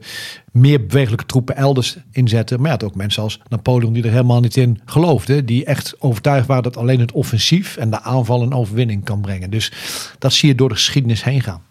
meer 0.56 0.86
bewegelijke 0.86 1.26
troepen 1.26 1.56
elders 1.56 1.96
inzetten. 2.12 2.60
Maar 2.60 2.70
ja, 2.70 2.86
ook 2.86 2.94
mensen 2.94 3.22
als 3.22 3.40
Napoleon 3.48 3.92
die 3.92 4.02
er 4.02 4.10
helemaal 4.10 4.40
niet 4.40 4.56
in 4.56 4.80
geloofden. 4.84 5.46
Die 5.46 5.64
echt 5.64 5.94
overtuigd 5.98 6.46
waren 6.46 6.62
dat 6.62 6.76
alleen 6.76 7.00
het 7.00 7.12
offensief 7.12 7.76
en 7.76 7.90
de 7.90 8.02
aanval 8.02 8.42
een 8.42 8.54
overwinning 8.54 9.04
kan 9.04 9.20
brengen. 9.20 9.50
Dus 9.50 9.72
dat 10.18 10.32
zie 10.32 10.48
je 10.48 10.54
door 10.54 10.68
de 10.68 10.74
geschiedenis 10.74 11.24
heen 11.24 11.40
gaan. 11.40 11.62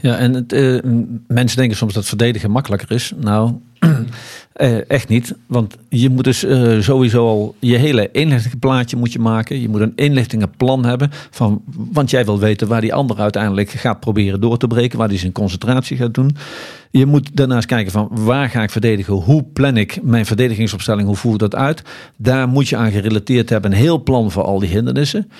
Ja, 0.00 0.16
en 0.16 0.46
eh, 0.48 0.78
mensen 1.26 1.58
denken 1.58 1.76
soms 1.76 1.94
dat 1.94 2.06
verdedigen 2.06 2.50
makkelijker 2.50 2.90
is. 2.90 3.12
Nou, 3.16 3.52
eh, 4.52 4.90
echt 4.90 5.08
niet. 5.08 5.34
Want 5.46 5.76
je 5.88 6.10
moet 6.10 6.24
dus 6.24 6.44
eh, 6.44 6.80
sowieso 6.80 7.26
al 7.26 7.54
je 7.58 7.76
hele 7.76 8.10
inlichtingenplaatje 8.12 8.96
moet 8.96 9.12
je 9.12 9.18
maken. 9.18 9.60
Je 9.60 9.68
moet 9.68 9.80
een 9.80 9.92
inlichtingenplan 9.94 10.84
hebben. 10.84 11.10
Van, 11.30 11.62
want 11.92 12.10
jij 12.10 12.24
wil 12.24 12.38
weten 12.38 12.68
waar 12.68 12.80
die 12.80 12.94
ander 12.94 13.18
uiteindelijk 13.18 13.70
gaat 13.70 14.00
proberen 14.00 14.40
door 14.40 14.58
te 14.58 14.66
breken. 14.66 14.98
Waar 14.98 15.08
die 15.08 15.18
zijn 15.18 15.32
concentratie 15.32 15.96
gaat 15.96 16.14
doen. 16.14 16.36
Je 16.90 17.06
moet 17.06 17.36
daarnaast 17.36 17.66
kijken 17.66 17.92
van 17.92 18.08
waar 18.10 18.48
ga 18.48 18.62
ik 18.62 18.70
verdedigen? 18.70 19.14
Hoe 19.14 19.42
plan 19.42 19.76
ik 19.76 20.02
mijn 20.02 20.26
verdedigingsopstelling? 20.26 21.06
Hoe 21.06 21.16
voer 21.16 21.32
ik 21.32 21.38
dat 21.38 21.54
uit? 21.54 21.82
Daar 22.16 22.48
moet 22.48 22.68
je 22.68 22.76
aan 22.76 22.90
gerelateerd 22.90 23.50
hebben 23.50 23.72
een 23.72 23.78
heel 23.78 24.02
plan 24.02 24.30
voor 24.30 24.44
al 24.44 24.58
die 24.58 24.68
hindernissen. 24.68 25.30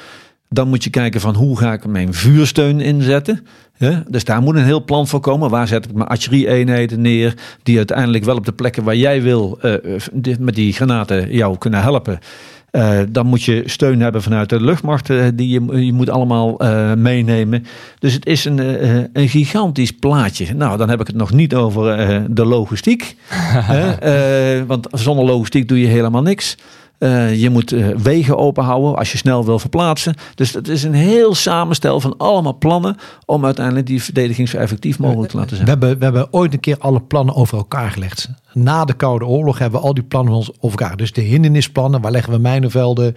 Dan 0.49 0.69
moet 0.69 0.85
je 0.85 0.91
kijken 0.91 1.21
van 1.21 1.35
hoe 1.35 1.59
ga 1.59 1.73
ik 1.73 1.87
mijn 1.87 2.15
vuursteun 2.15 2.81
inzetten. 2.81 3.47
Ja, 3.77 4.03
dus 4.09 4.25
daar 4.25 4.43
moet 4.43 4.55
een 4.57 4.65
heel 4.65 4.85
plan 4.85 5.07
voor 5.09 5.21
komen. 5.21 5.51
Waar 5.51 5.69
zet 5.69 5.85
ik 5.85 5.93
mijn 5.95 6.09
artillerie-eenheden 6.09 7.01
neer? 7.01 7.35
Die 7.63 7.77
uiteindelijk 7.77 8.25
wel 8.25 8.37
op 8.37 8.45
de 8.45 8.53
plekken 8.53 8.85
waar 8.85 8.97
jij 8.97 9.23
wil 9.23 9.59
eh, 9.63 9.75
dit- 10.13 10.39
met 10.39 10.55
die 10.55 10.73
granaten 10.73 11.33
jou 11.35 11.59
kunnen 11.59 11.81
helpen. 11.83 12.19
Eh, 12.71 12.99
dan 13.09 13.27
moet 13.27 13.43
je 13.43 13.63
steun 13.67 14.01
hebben 14.01 14.23
vanuit 14.23 14.49
de 14.49 14.61
luchtmacht. 14.61 15.11
eh, 15.11 15.25
die 15.35 15.49
je, 15.49 15.85
je 15.85 15.93
moet 15.93 16.11
allemaal 16.11 16.59
eh, 16.61 16.93
meenemen. 16.95 17.67
Dus 17.99 18.13
het 18.13 18.27
is 18.27 18.45
een, 18.45 18.59
eh, 18.59 18.95
een 19.13 19.29
gigantisch 19.29 19.93
plaatje. 19.93 20.55
Nou, 20.55 20.79
dan 20.79 20.89
heb 20.89 21.01
ik 21.01 21.07
het 21.07 21.17
nog 21.17 21.33
niet 21.33 21.55
over 21.55 21.91
eh, 21.99 22.21
de 22.31 22.45
logistiek. 22.45 23.17
Eh, 24.01 24.63
want 24.67 24.89
zonder 24.93 25.25
logistiek 25.25 25.69
doe 25.69 25.81
je 25.81 25.87
helemaal 25.87 26.23
niks. 26.23 26.57
Eh, 26.99 27.41
je 27.41 27.51
moet 27.51 27.73
eh, 27.73 27.89
wegen 27.89 28.39
open 28.39 28.65
houden 28.65 28.97
als 28.97 29.13
je 29.13 29.19
snel 29.19 29.45
wil 29.45 29.59
verplaatsen. 29.59 30.15
Dus 30.35 30.53
het 30.53 30.69
is 30.69 30.83
een 30.83 30.95
heel 30.95 31.35
samenstel 31.35 32.01
van 32.01 32.17
allemaal 32.17 32.59
plannen 32.59 32.97
om 33.25 33.45
uiteindelijk 33.45 33.87
die 33.87 34.03
verdediging 34.03 34.49
zo 34.49 34.57
effectief 34.57 34.99
mogelijk 34.99 35.31
te 35.31 35.37
laten 35.37 35.51
We 35.51 35.57
zijn. 35.57 35.69
hebben, 35.69 35.99
we 35.99 36.05
hebben 36.05 36.33
ooit 36.33 36.53
een 36.53 36.61
keer 36.61 36.79
alle 36.79 37.01
plannen 37.01 37.35
over 37.35 37.59
elkaar 37.59 37.91
gelegd. 37.91 38.29
Na 38.53 38.85
de 38.85 38.95
Koude 38.95 39.27
Oorlog 39.27 39.59
hebben 39.59 39.81
we 39.81 39.87
al 39.87 39.95
die 39.95 40.05
plannen 40.05 40.35
over 40.35 40.53
elkaar. 40.61 40.97
Dus 40.97 41.13
de 41.13 41.21
hindernisplannen, 41.21 42.01
waar 42.01 42.11
leggen 42.11 42.33
we 42.33 42.39
mijnenvelden, 42.39 43.15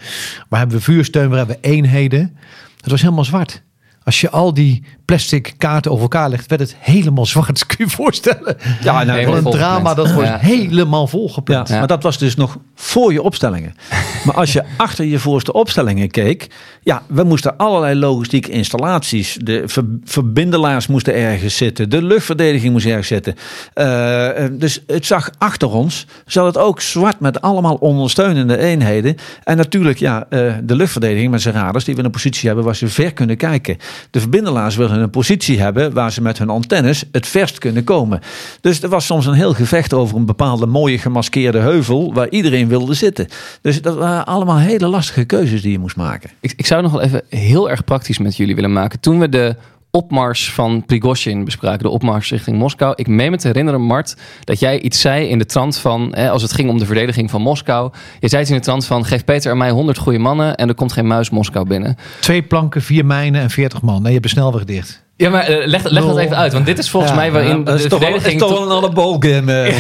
waar 0.50 0.60
hebben 0.60 0.78
we 0.78 0.84
vuursteun, 0.84 1.30
waar 1.30 1.38
hebben 1.38 1.58
we 1.62 1.68
eenheden. 1.68 2.38
Het 2.82 2.92
was 2.92 3.02
helemaal 3.02 3.26
zwart. 3.26 3.64
Als 4.04 4.22
je 4.22 4.30
al 4.30 4.54
die 4.54 4.84
plastic 5.10 5.54
kaarten 5.58 5.92
over 5.92 6.02
elkaar 6.04 6.30
legt, 6.30 6.50
werd 6.50 6.62
het 6.62 6.76
helemaal 6.80 7.26
zwart. 7.26 7.66
Kun 7.66 7.76
je 7.78 7.84
je 7.84 7.90
voorstellen? 7.90 8.58
Ja, 8.82 9.04
nou, 9.04 9.36
een 9.36 9.44
drama, 9.44 9.94
dat 9.94 10.12
wordt 10.12 10.30
Ja. 10.30 10.38
helemaal 10.38 11.08
volgepland. 11.08 11.68
Ja. 11.68 11.78
maar 11.78 11.88
dat 11.88 12.04
was 12.04 12.18
dus 12.18 12.36
nog 12.36 12.58
voor 12.76 13.14
je 13.14 13.22
opstellingen. 13.22 13.74
Maar 14.26 14.36
als 14.36 14.54
je 14.54 14.64
achter 14.78 15.06
je 15.06 15.20
voorste 15.20 15.54
opstellingen 15.54 16.10
keek, 16.12 16.48
ja, 16.82 17.02
we 17.08 17.24
moesten 17.24 17.58
allerlei 17.58 17.96
logistieke 18.00 18.52
installaties, 18.52 19.38
de 19.42 19.64
ver- 19.66 19.84
verbindelaars 20.04 20.88
moesten 20.88 21.14
ergens 21.16 21.58
zitten, 21.58 21.90
de 21.90 22.02
luchtverdediging 22.02 22.72
moest 22.74 22.86
ergens 22.86 23.08
zitten. 23.08 23.36
Eh, 23.74 24.44
eh, 24.46 24.52
dus 24.54 24.84
het 24.88 25.06
zag 25.06 25.30
achter 25.38 25.70
ons, 25.72 26.06
zat 26.26 26.46
het 26.46 26.58
ook 26.58 26.82
zwart 26.82 27.20
met 27.20 27.42
allemaal 27.42 27.76
ondersteunende 27.76 28.58
eenheden. 28.58 29.16
En 29.44 29.58
natuurlijk, 29.58 30.00
ja, 30.00 30.26
eh, 30.30 30.54
de 30.64 30.76
luchtverdediging 30.76 31.32
met 31.32 31.42
zijn 31.42 31.56
radars, 31.56 31.84
die 31.84 31.94
we 31.94 32.00
in 32.00 32.06
een 32.06 32.12
positie 32.12 32.48
hebben 32.48 32.66
waar 32.66 32.76
ze 32.76 32.88
ver 32.88 33.14
kunnen 33.14 33.38
kijken. 33.38 33.78
De 34.12 34.20
verbindelaars 34.20 34.76
willen 34.76 34.99
een 35.02 35.10
positie 35.10 35.60
hebben 35.60 35.94
waar 35.94 36.12
ze 36.12 36.22
met 36.22 36.38
hun 36.38 36.50
antennes 36.50 37.04
het 37.12 37.28
verst 37.28 37.58
kunnen 37.58 37.84
komen. 37.84 38.22
Dus 38.62 38.82
er 38.82 38.90
was 38.90 39.06
soms 39.06 39.26
een 39.26 39.34
heel 39.34 39.54
gevecht 39.54 39.94
over 39.94 40.18
een 40.18 40.26
bepaalde 40.26 40.66
mooie 40.66 40.98
gemaskeerde 40.98 41.60
heuvel 41.60 42.14
waar 42.14 42.30
iedereen 42.30 42.68
wilde 42.68 42.94
zitten. 42.94 43.28
Dus 43.62 43.82
dat 43.82 43.96
waren 43.96 44.26
allemaal 44.26 44.58
hele 44.58 44.88
lastige 44.88 45.26
keuzes 45.26 45.62
die 45.62 45.72
je 45.72 45.80
moest 45.80 45.96
maken. 45.96 46.30
Ik, 46.40 46.54
ik 46.56 46.66
zou 46.66 46.82
nog 46.82 46.92
wel 46.92 47.02
even 47.02 47.22
heel 47.30 47.70
erg 47.70 47.84
praktisch 47.84 48.18
met 48.18 48.38
jullie 48.38 48.56
willen 48.56 48.74
maken. 48.74 49.00
Toen 49.00 49.20
we 49.20 49.30
de 49.30 49.56
opmars 49.92 50.52
van 50.52 50.84
Prigozhin 50.86 51.46
bespraken, 51.46 51.84
de 51.84 51.90
opmars 51.90 52.30
richting 52.30 52.58
Moskou. 52.58 52.94
Ik 52.96 53.08
meen 53.08 53.32
me 53.32 53.38
te 53.38 53.48
herinneren, 53.48 53.82
Mart, 53.82 54.16
dat 54.44 54.60
jij 54.60 54.80
iets 54.80 55.02
zei 55.02 55.28
in 55.28 55.38
de 55.38 55.46
trant 55.46 55.78
van, 55.78 56.10
hè, 56.12 56.30
als 56.30 56.42
het 56.42 56.54
ging 56.54 56.70
om 56.70 56.78
de 56.78 56.86
verdediging 56.86 57.30
van 57.30 57.42
Moskou. 57.42 57.92
Je 58.20 58.28
zei 58.28 58.42
iets 58.42 58.52
in 58.52 58.58
de 58.58 58.64
trant 58.64 58.86
van, 58.86 59.06
geef 59.06 59.24
Peter 59.24 59.52
en 59.52 59.58
mij 59.58 59.70
100 59.70 59.98
goede 59.98 60.20
mannen 60.20 60.56
en 60.56 60.68
er 60.68 60.76
komt 60.76 60.94
geen 60.94 61.08
muis 61.08 61.30
Moskou 61.30 61.68
binnen. 61.68 61.98
Twee 62.20 62.42
planken, 62.42 62.82
vier 62.82 63.06
mijnen 63.06 63.42
en 63.42 63.50
veertig 63.50 63.82
man. 63.82 63.96
Nee, 63.96 64.06
je 64.06 64.12
hebt 64.12 64.24
de 64.24 64.30
snelweg 64.30 64.64
dicht. 64.64 65.04
Ja, 65.16 65.30
maar 65.30 65.44
eh, 65.44 65.68
leg, 65.68 65.84
leg 65.84 66.06
dat 66.06 66.18
even 66.18 66.38
uit, 66.38 66.54
want 66.54 66.66
dit 66.66 66.78
is 66.78 66.90
volgens 66.90 67.12
Ja, 67.12 67.18
mij 67.18 67.32
waarin 67.32 67.66
is 67.66 67.82
de 67.82 67.90
toch 67.90 68.00
wel, 68.00 68.10
verdediging... 68.10 68.42
is 68.42 68.48
toch 68.48 68.60
wel 68.60 68.72
een 68.72 68.78
anabol 68.78 69.16
game. 69.28 69.74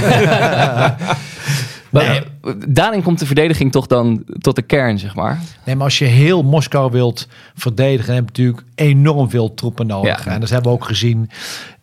Maar, 1.90 2.24
Daarin 2.68 3.04
komt 3.04 3.20
de 3.20 3.26
verdediging 3.26 3.72
toch 3.72 3.88
dan 3.88 4.24
tot 4.40 4.56
de 4.56 4.62
kern, 4.62 5.00
zeg 5.00 5.16
maar. 5.16 5.40
Nee, 5.66 5.76
maar 5.76 5.84
als 5.84 6.00
je 6.00 6.06
heel 6.06 6.44
Moskou 6.44 6.92
wilt 6.92 7.28
verdedigen, 7.56 8.06
dan 8.06 8.16
heb 8.16 8.36
je 8.36 8.42
natuurlijk 8.44 8.68
enorm 8.76 9.30
veel 9.30 9.54
troepen 9.54 9.88
nodig. 9.88 10.26
Ja. 10.26 10.32
En 10.32 10.40
dat 10.40 10.50
hebben 10.50 10.72
we 10.72 10.78
ook 10.78 10.86
gezien 10.86 11.30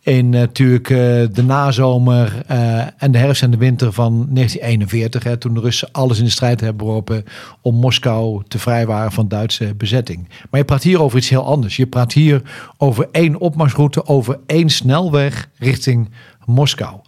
in 0.07 0.33
eh, 0.33 0.39
natuurlijk 0.39 0.89
eh, 0.89 0.97
de 1.31 1.43
nazomer 1.45 2.43
eh, 2.47 2.79
en 2.97 3.11
de 3.11 3.17
herfst 3.17 3.43
en 3.43 3.51
de 3.51 3.57
winter 3.57 3.93
van 3.93 4.11
1941. 4.11 5.23
Hè, 5.23 5.37
toen 5.37 5.53
de 5.53 5.59
Russen 5.59 5.89
alles 5.91 6.17
in 6.17 6.23
de 6.23 6.29
strijd 6.29 6.61
hebben 6.61 6.87
geworpen 6.87 7.23
om 7.61 7.75
Moskou 7.75 8.43
te 8.47 8.59
vrijwaren 8.59 9.11
van 9.11 9.27
Duitse 9.27 9.75
bezetting. 9.75 10.27
Maar 10.49 10.59
je 10.59 10.65
praat 10.65 10.83
hier 10.83 11.01
over 11.01 11.17
iets 11.17 11.29
heel 11.29 11.45
anders. 11.45 11.75
Je 11.75 11.87
praat 11.87 12.13
hier 12.13 12.41
over 12.77 13.07
één 13.11 13.39
opmarsroute, 13.39 14.05
over 14.05 14.39
één 14.45 14.69
snelweg 14.69 15.49
richting 15.57 16.09
Moskou. 16.47 16.99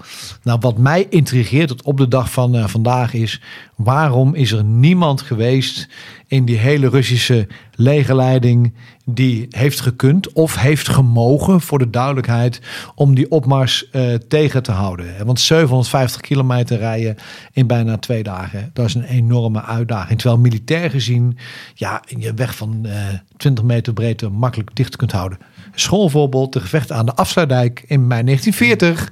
Nou, 0.43 0.59
wat 0.61 0.77
mij 0.77 1.07
intrigeert 1.09 1.67
tot 1.67 1.81
op 1.83 1.97
de 1.97 2.07
dag 2.07 2.31
van 2.31 2.55
eh, 2.55 2.67
vandaag 2.67 3.13
is... 3.13 3.41
waarom 3.75 4.35
is 4.35 4.51
er 4.51 4.63
niemand 4.63 5.21
geweest 5.21 5.87
in 6.29 6.45
die 6.45 6.57
hele 6.57 6.89
Russische 6.89 7.47
legerleiding... 7.75 8.73
die 9.05 9.47
heeft 9.49 9.79
gekund 9.79 10.33
of 10.33 10.55
heeft 10.55 10.89
gemogen, 10.89 11.61
voor 11.61 11.79
de 11.79 11.89
duidelijkheid... 11.89 12.61
om 12.95 13.15
die 13.15 13.31
opmars 13.31 13.89
eh, 13.89 14.13
tegen 14.13 14.63
te 14.63 14.71
houden. 14.71 15.25
Want 15.25 15.39
750 15.39 16.21
kilometer 16.21 16.77
rijden 16.77 17.15
in 17.53 17.67
bijna 17.67 17.97
twee 17.97 18.23
dagen... 18.23 18.69
dat 18.73 18.85
is 18.85 18.93
een 18.93 19.03
enorme 19.03 19.63
uitdaging. 19.63 20.19
Terwijl 20.19 20.41
militair 20.41 20.89
gezien 20.89 21.37
ja, 21.73 22.03
je 22.05 22.33
weg 22.33 22.55
van 22.55 22.85
eh 22.85 22.93
20 23.37 23.63
meter 23.63 23.93
breedte 23.93 24.29
makkelijk 24.29 24.75
dicht 24.75 24.95
kunt 24.95 25.11
houden. 25.11 25.37
Schoolvoorbeeld, 25.75 26.53
de 26.53 26.59
gevechten 26.59 26.95
aan 26.95 27.05
de 27.05 27.15
Afsluitdijk 27.15 27.83
in 27.87 28.07
mei 28.07 28.23
1940... 28.23 29.11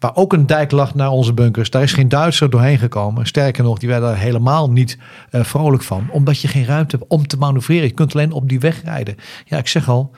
Waar 0.00 0.16
ook 0.16 0.32
een 0.32 0.46
dijk 0.46 0.70
lag 0.70 0.94
naar 0.94 1.10
onze 1.10 1.32
bunkers. 1.32 1.70
Daar 1.70 1.82
is 1.82 1.92
geen 1.92 2.08
Duitser 2.08 2.50
doorheen 2.50 2.78
gekomen. 2.78 3.26
Sterker 3.26 3.64
nog, 3.64 3.78
die 3.78 3.88
werden 3.88 4.08
daar 4.08 4.18
helemaal 4.18 4.70
niet 4.70 4.98
eh, 5.30 5.44
vrolijk 5.44 5.82
van. 5.82 6.08
Omdat 6.10 6.40
je 6.40 6.48
geen 6.48 6.64
ruimte 6.64 6.96
hebt 6.96 7.10
om 7.10 7.26
te 7.26 7.36
manoeuvreren. 7.36 7.86
Je 7.86 7.94
kunt 7.94 8.14
alleen 8.14 8.32
op 8.32 8.48
die 8.48 8.60
weg 8.60 8.82
rijden. 8.84 9.16
Ja, 9.44 9.58
ik 9.58 9.68
zeg 9.68 9.88
al. 9.88 10.10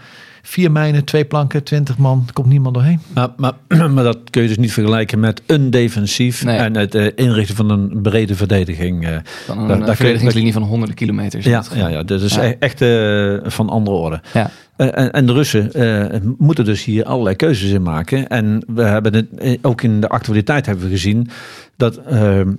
Vier 0.44 0.72
mijnen, 0.72 1.04
twee 1.04 1.24
planken, 1.24 1.62
twintig 1.62 1.98
man, 1.98 2.22
er 2.26 2.32
komt 2.32 2.46
niemand 2.46 2.74
doorheen. 2.74 3.00
Maar, 3.14 3.28
maar, 3.36 3.52
maar 3.94 4.04
dat 4.04 4.18
kun 4.30 4.42
je 4.42 4.48
dus 4.48 4.56
niet 4.56 4.72
vergelijken 4.72 5.20
met 5.20 5.42
een 5.46 5.70
defensief 5.70 6.44
Nee. 6.44 6.56
en 6.56 6.76
het 6.76 6.94
eh, 6.94 7.06
inrichten 7.14 7.56
van 7.56 7.70
een 7.70 7.98
brede 8.02 8.34
verdediging. 8.34 9.06
eh. 9.06 9.10
Dan 9.10 9.56
Daar- 9.56 9.58
een 9.58 9.66
daar 9.68 9.78
eh, 9.80 9.86
je- 9.86 9.94
verdedigingslinie 9.96 10.52
van 10.52 10.62
honderden 10.62 10.96
kilometers. 10.96 11.44
Ja, 11.44 11.64
ja, 11.74 11.88
ja, 11.88 12.02
dat 12.02 12.20
is 12.22 12.34
Ja. 12.34 12.44
e- 12.44 12.56
echt 12.58 12.80
eh, 12.80 13.50
van 13.50 13.68
andere 13.68 13.96
orde. 13.96 14.20
Ja. 14.32 14.50
Eh, 14.76 14.86
en, 14.92 15.12
en 15.12 15.26
de 15.26 15.32
Russen 15.32 15.72
eh, 15.72 16.20
moeten 16.38 16.64
dus 16.64 16.84
hier 16.84 17.04
allerlei 17.04 17.36
keuzes 17.36 17.70
in 17.70 17.82
maken. 17.82 18.28
En 18.28 18.64
we 18.66 18.82
hebben 18.82 19.14
het 19.14 19.58
ook 19.62 19.82
in 19.82 20.00
de 20.00 20.08
actualiteit 20.08 20.66
hebben 20.66 20.84
we 20.84 20.90
gezien 20.90 21.28
dat 21.76 21.94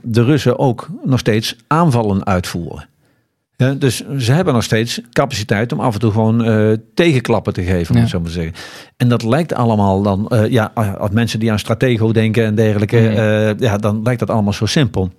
de 0.01 0.23
Russen 0.23 0.59
ook 0.59 0.89
nog 1.05 1.19
steeds 1.19 1.55
aanvallen 1.67 2.25
uitvoeren. 2.25 2.87
Ja, 3.55 3.73
dus 3.73 4.03
ze 4.17 4.31
hebben 4.31 4.53
nog 4.53 4.63
steeds 4.63 5.01
capaciteit 5.11 5.71
om 5.71 5.79
af 5.79 5.93
en 5.93 5.99
toe 5.99 6.11
gewoon 6.11 6.43
eh, 6.45 6.71
tegenklappen 6.93 7.53
te 7.53 7.63
geven, 7.63 7.95
om 7.95 8.01
Ja. 8.01 8.07
zo 8.07 8.19
maar 8.19 8.29
zeggen. 8.31 8.53
En 8.97 9.09
dat 9.09 9.23
lijkt 9.23 9.53
allemaal 9.53 10.01
dan, 10.01 10.27
eh, 10.27 10.47
ja, 10.49 10.71
als 10.97 11.09
mensen 11.09 11.39
die 11.39 11.51
aan 11.51 11.59
stratego 11.59 12.11
denken 12.11 12.45
en 12.45 12.55
dergelijke, 12.55 13.07
eh, 13.09 13.59
ja, 13.59 13.77
dan 13.77 14.01
lijkt 14.03 14.19
dat 14.19 14.29
allemaal 14.29 14.53
zo 14.53 14.65
simpel. 14.65 15.11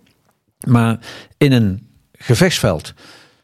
Maar 0.66 0.98
in 1.38 1.52
een 1.52 1.86
gevechtsveld 2.12 2.94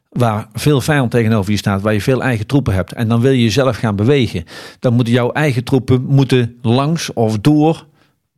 waar 0.09 0.47
veel 0.53 0.81
vijand 0.81 1.11
tegenover 1.11 1.51
je 1.51 1.57
staat, 1.59 1.81
waar 1.83 1.93
je 1.93 2.01
veel 2.01 2.23
eigen 2.23 2.47
troepen 2.47 2.75
hebt, 2.75 2.93
en 2.93 3.09
dan 3.09 3.21
wil 3.21 3.31
je 3.33 3.43
jezelf 3.43 3.77
gaan 3.77 3.97
bewegen, 3.97 4.45
dan 4.79 4.95
moeten 4.95 5.13
jouw 5.13 5.33
eigen 5.33 5.65
troepen 5.65 6.05
moeten 6.05 6.59
langs 6.63 7.13
of 7.13 7.39
door 7.39 7.87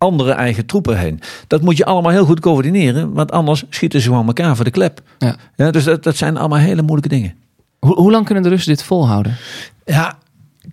andere 0.02 0.32
eigen 0.32 0.66
troepen 0.66 0.98
heen. 0.98 1.20
Dat 1.46 1.62
moet 1.62 1.76
je 1.76 1.84
allemaal 1.84 2.12
heel 2.12 2.24
goed 2.24 2.40
coördineren, 2.40 3.12
want 3.12 3.32
anders 3.32 3.64
schieten 3.70 4.00
ze 4.00 4.08
gewoon 4.08 4.26
elkaar 4.26 4.56
voor 4.56 4.64
de 4.64 4.70
klep. 4.70 5.00
Ja. 5.18 5.70
dus 5.70 5.84
dat, 5.84 6.02
dat 6.02 6.16
zijn 6.16 6.36
allemaal 6.36 6.58
hele 6.58 6.82
moeilijke 6.82 7.14
dingen. 7.14 7.34
Hoe, 7.78 7.94
hoe 7.94 8.10
lang 8.10 8.24
kunnen 8.24 8.42
de 8.42 8.48
Russen 8.48 8.74
dit 8.74 8.82
volhouden? 8.82 9.36
Ja, 9.84 10.18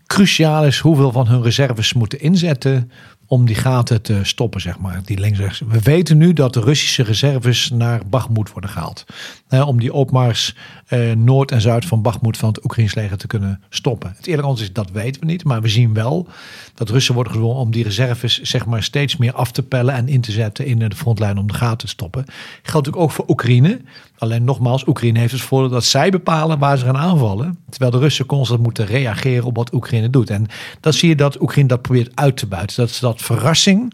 cruciaal 0.05 0.65
is 0.65 0.79
hoeveel 0.79 1.11
van 1.11 1.27
hun 1.27 1.41
reserves 1.41 1.87
ze 1.87 1.97
moeten 1.97 2.19
inzetten 2.19 2.91
om 3.29 3.45
die 3.45 3.55
gaten 3.55 4.01
te 4.01 4.19
stoppen, 4.23 4.61
zeg 4.61 4.79
maar. 4.79 5.01
Die 5.05 5.19
links-rechts. 5.19 5.61
We 5.67 5.79
weten 5.79 6.17
nu 6.17 6.33
dat 6.33 6.53
de 6.53 6.59
Russische 6.59 7.03
reserves 7.03 7.69
naar 7.69 8.01
Bakhmut 8.09 8.51
worden 8.51 8.69
gehaald. 8.69 9.05
Eh, 9.47 9.67
om 9.67 9.79
die 9.79 9.93
opmars 9.93 10.55
eh, 10.87 11.11
noord 11.11 11.51
en 11.51 11.61
zuid 11.61 11.85
van 11.85 12.01
Bakhmut 12.01 12.37
van 12.37 12.49
het 12.49 12.63
Oekraïns 12.63 12.95
leger 12.95 13.17
te 13.17 13.27
kunnen 13.27 13.61
stoppen. 13.69 14.13
Het 14.15 14.27
eerlijke 14.27 14.49
antwoord 14.49 14.69
is 14.69 14.75
dat 14.75 14.91
weten 14.91 15.21
we 15.21 15.27
niet. 15.27 15.43
Maar 15.43 15.61
we 15.61 15.67
zien 15.67 15.93
wel 15.93 16.27
dat 16.73 16.89
Russen 16.89 17.13
worden 17.13 17.33
gedwongen 17.33 17.59
om 17.59 17.71
die 17.71 17.83
reserves 17.83 18.41
zeg 18.41 18.65
maar 18.65 18.83
steeds 18.83 19.17
meer 19.17 19.33
af 19.33 19.51
te 19.51 19.63
pellen 19.63 19.93
en 19.93 20.07
in 20.07 20.21
te 20.21 20.31
zetten 20.31 20.65
in 20.65 20.79
de 20.79 20.95
frontlijn 20.95 21.37
om 21.37 21.47
de 21.47 21.53
gaten 21.53 21.77
te 21.77 21.87
stoppen. 21.87 22.23
Geldt 22.27 22.65
natuurlijk 22.65 23.03
ook 23.03 23.11
voor 23.11 23.25
Oekraïne. 23.27 23.81
Alleen 24.19 24.43
nogmaals, 24.43 24.87
Oekraïne 24.87 25.19
heeft 25.19 25.31
het 25.31 25.41
voordeel 25.41 25.69
dat 25.69 25.83
zij 25.83 26.09
bepalen 26.09 26.59
waar 26.59 26.77
ze 26.77 26.85
gaan 26.85 26.97
aanvallen. 26.97 27.57
Terwijl 27.69 27.91
de 27.91 27.97
Russen 27.97 28.25
constant 28.25 28.61
moeten 28.61 28.85
reageren 28.85 29.45
op 29.45 29.55
wat 29.55 29.73
Oekraïne 29.73 30.09
doet. 30.09 30.29
En 30.29 30.45
dan 30.79 30.93
zie 30.93 31.09
je 31.09 31.15
dat 31.15 31.41
Oekraïne 31.41 31.67
dat 31.67 31.81
probeert 31.81 32.15
uit 32.15 32.37
te 32.37 32.47
buiten. 32.47 32.75
Dat 32.75 32.89
ze 32.89 33.01
dat 33.01 33.21
verrassing 33.21 33.93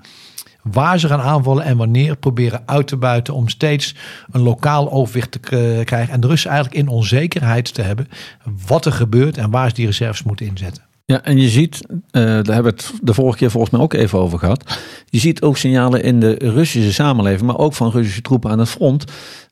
waar 0.71 0.99
ze 0.99 1.07
gaan 1.07 1.21
aanvallen 1.21 1.63
en 1.63 1.77
wanneer 1.77 2.15
proberen 2.15 2.63
uit 2.65 2.87
te 2.87 2.97
buiten 2.97 3.33
om 3.33 3.49
steeds 3.49 3.95
een 4.31 4.41
lokaal 4.41 4.91
overwicht 4.91 5.31
te 5.31 5.39
krijgen. 5.83 6.13
En 6.13 6.19
de 6.19 6.27
Russen 6.27 6.49
eigenlijk 6.49 6.79
in 6.81 6.87
onzekerheid 6.87 7.73
te 7.73 7.81
hebben 7.81 8.09
wat 8.67 8.85
er 8.85 8.91
gebeurt 8.91 9.37
en 9.37 9.51
waar 9.51 9.69
ze 9.69 9.75
die 9.75 9.85
reserves 9.85 10.23
moeten 10.23 10.45
inzetten. 10.45 10.84
Ja, 11.07 11.23
en 11.23 11.37
je 11.37 11.49
ziet, 11.49 11.79
eh, 12.11 12.21
daar 12.21 12.53
hebben 12.53 12.63
we 12.63 12.69
het 12.69 12.91
de 13.01 13.13
vorige 13.13 13.37
keer 13.37 13.51
volgens 13.51 13.71
mij 13.71 13.81
ook 13.81 13.93
even 13.93 14.19
over 14.19 14.39
gehad. 14.39 14.79
Je 15.09 15.19
ziet 15.19 15.41
ook 15.41 15.57
signalen 15.57 16.03
in 16.03 16.19
de 16.19 16.35
Russische 16.39 16.93
samenleving, 16.93 17.41
maar 17.41 17.57
ook 17.57 17.73
van 17.73 17.91
Russische 17.91 18.21
troepen 18.21 18.51
aan 18.51 18.59
het 18.59 18.69
front. 18.69 19.03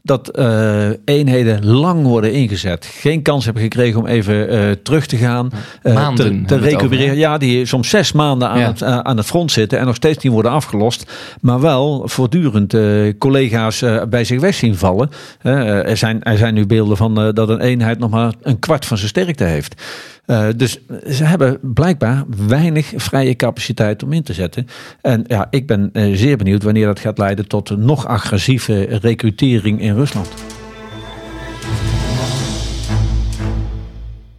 Dat 0.01 0.30
eh, 0.30 0.89
eenheden 1.06 1.66
lang 1.66 2.06
worden 2.06 2.34
ingezet. 2.34 2.86
Geen 2.86 3.22
kans 3.22 3.45
hebben 3.45 3.64
gekregen 3.64 3.99
om 3.99 4.06
even 4.06 4.49
eh, 4.49 4.72
terug 4.84 5.06
te 5.06 5.18
gaan. 5.18 5.51
Maanden 5.84 6.45
te, 6.45 6.58
recupereren. 6.58 7.18
ja, 7.18 7.38
die 7.38 7.66
soms 7.66 7.89
zes 7.89 8.12
maanden 8.12 8.49
aan, 8.49 8.60
Ja. 8.60 8.68
het, 8.68 8.84
aan 8.84 9.18
het 9.18 9.26
front 9.26 9.51
zitten. 9.51 9.80
En 9.80 9.86
nog 9.86 9.95
steeds 9.95 10.24
niet 10.24 10.34
worden 10.34 10.51
afgelost. 10.51 11.12
Maar 11.41 11.60
wel 11.62 12.01
voortdurend 12.06 12.76
collega's 13.18 13.84
bij 14.10 14.24
zich 14.24 14.39
weg 14.39 14.56
zien 14.56 14.76
vallen. 14.76 15.10
Er, 15.41 15.97
zijn, 15.97 16.24
er 16.24 16.38
zijn 16.38 16.54
nu 16.54 16.66
beelden 16.66 16.97
van 16.97 17.32
dat 17.34 17.49
een 17.49 17.62
eenheid 17.62 17.99
nog 17.99 18.10
maar 18.10 18.34
een 18.41 18.60
kwart 18.60 18.86
van 18.86 18.97
zijn 18.97 19.10
sterkte 19.10 19.43
heeft. 19.43 19.82
Eh, 20.26 20.48
dus 20.56 20.80
ze 21.10 21.24
hebben 21.24 21.60
blijkbaar 21.62 22.24
weinig 22.48 22.94
vrije 22.96 23.36
capaciteit 23.36 24.04
om 24.04 24.14
in 24.14 24.24
te 24.24 24.34
zetten. 24.34 24.68
En 25.02 25.24
ja, 25.28 25.48
ik 25.50 25.68
ben 25.68 25.90
eh, 25.94 26.16
zeer 26.16 26.38
benieuwd 26.38 26.64
wanneer 26.64 26.86
dat 26.86 27.00
gaat 27.00 27.18
leiden 27.18 27.48
tot 27.48 27.70
een 27.70 27.86
nog 27.86 28.08
agressieve 28.08 28.84
recrutering 28.84 29.82
in 29.82 29.96
Rusland. 29.96 30.30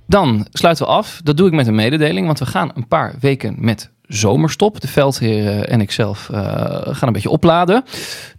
Dan 0.06 0.46
sluiten 0.52 0.84
we 0.84 0.90
af. 0.90 1.20
Dat 1.24 1.36
doe 1.36 1.46
ik 1.46 1.52
met 1.52 1.66
een 1.66 1.74
mededeling, 1.74 2.26
want 2.26 2.38
we 2.38 2.46
gaan 2.46 2.70
een 2.74 2.88
paar 2.88 3.14
weken 3.20 3.54
met 3.58 3.93
zomerstop. 4.06 4.80
De 4.80 4.88
veldheren 4.88 5.68
en 5.68 5.80
ikzelf 5.80 6.28
eh 6.32 6.40
gaan 6.82 7.06
een 7.06 7.12
beetje 7.12 7.30
opladen. 7.30 7.84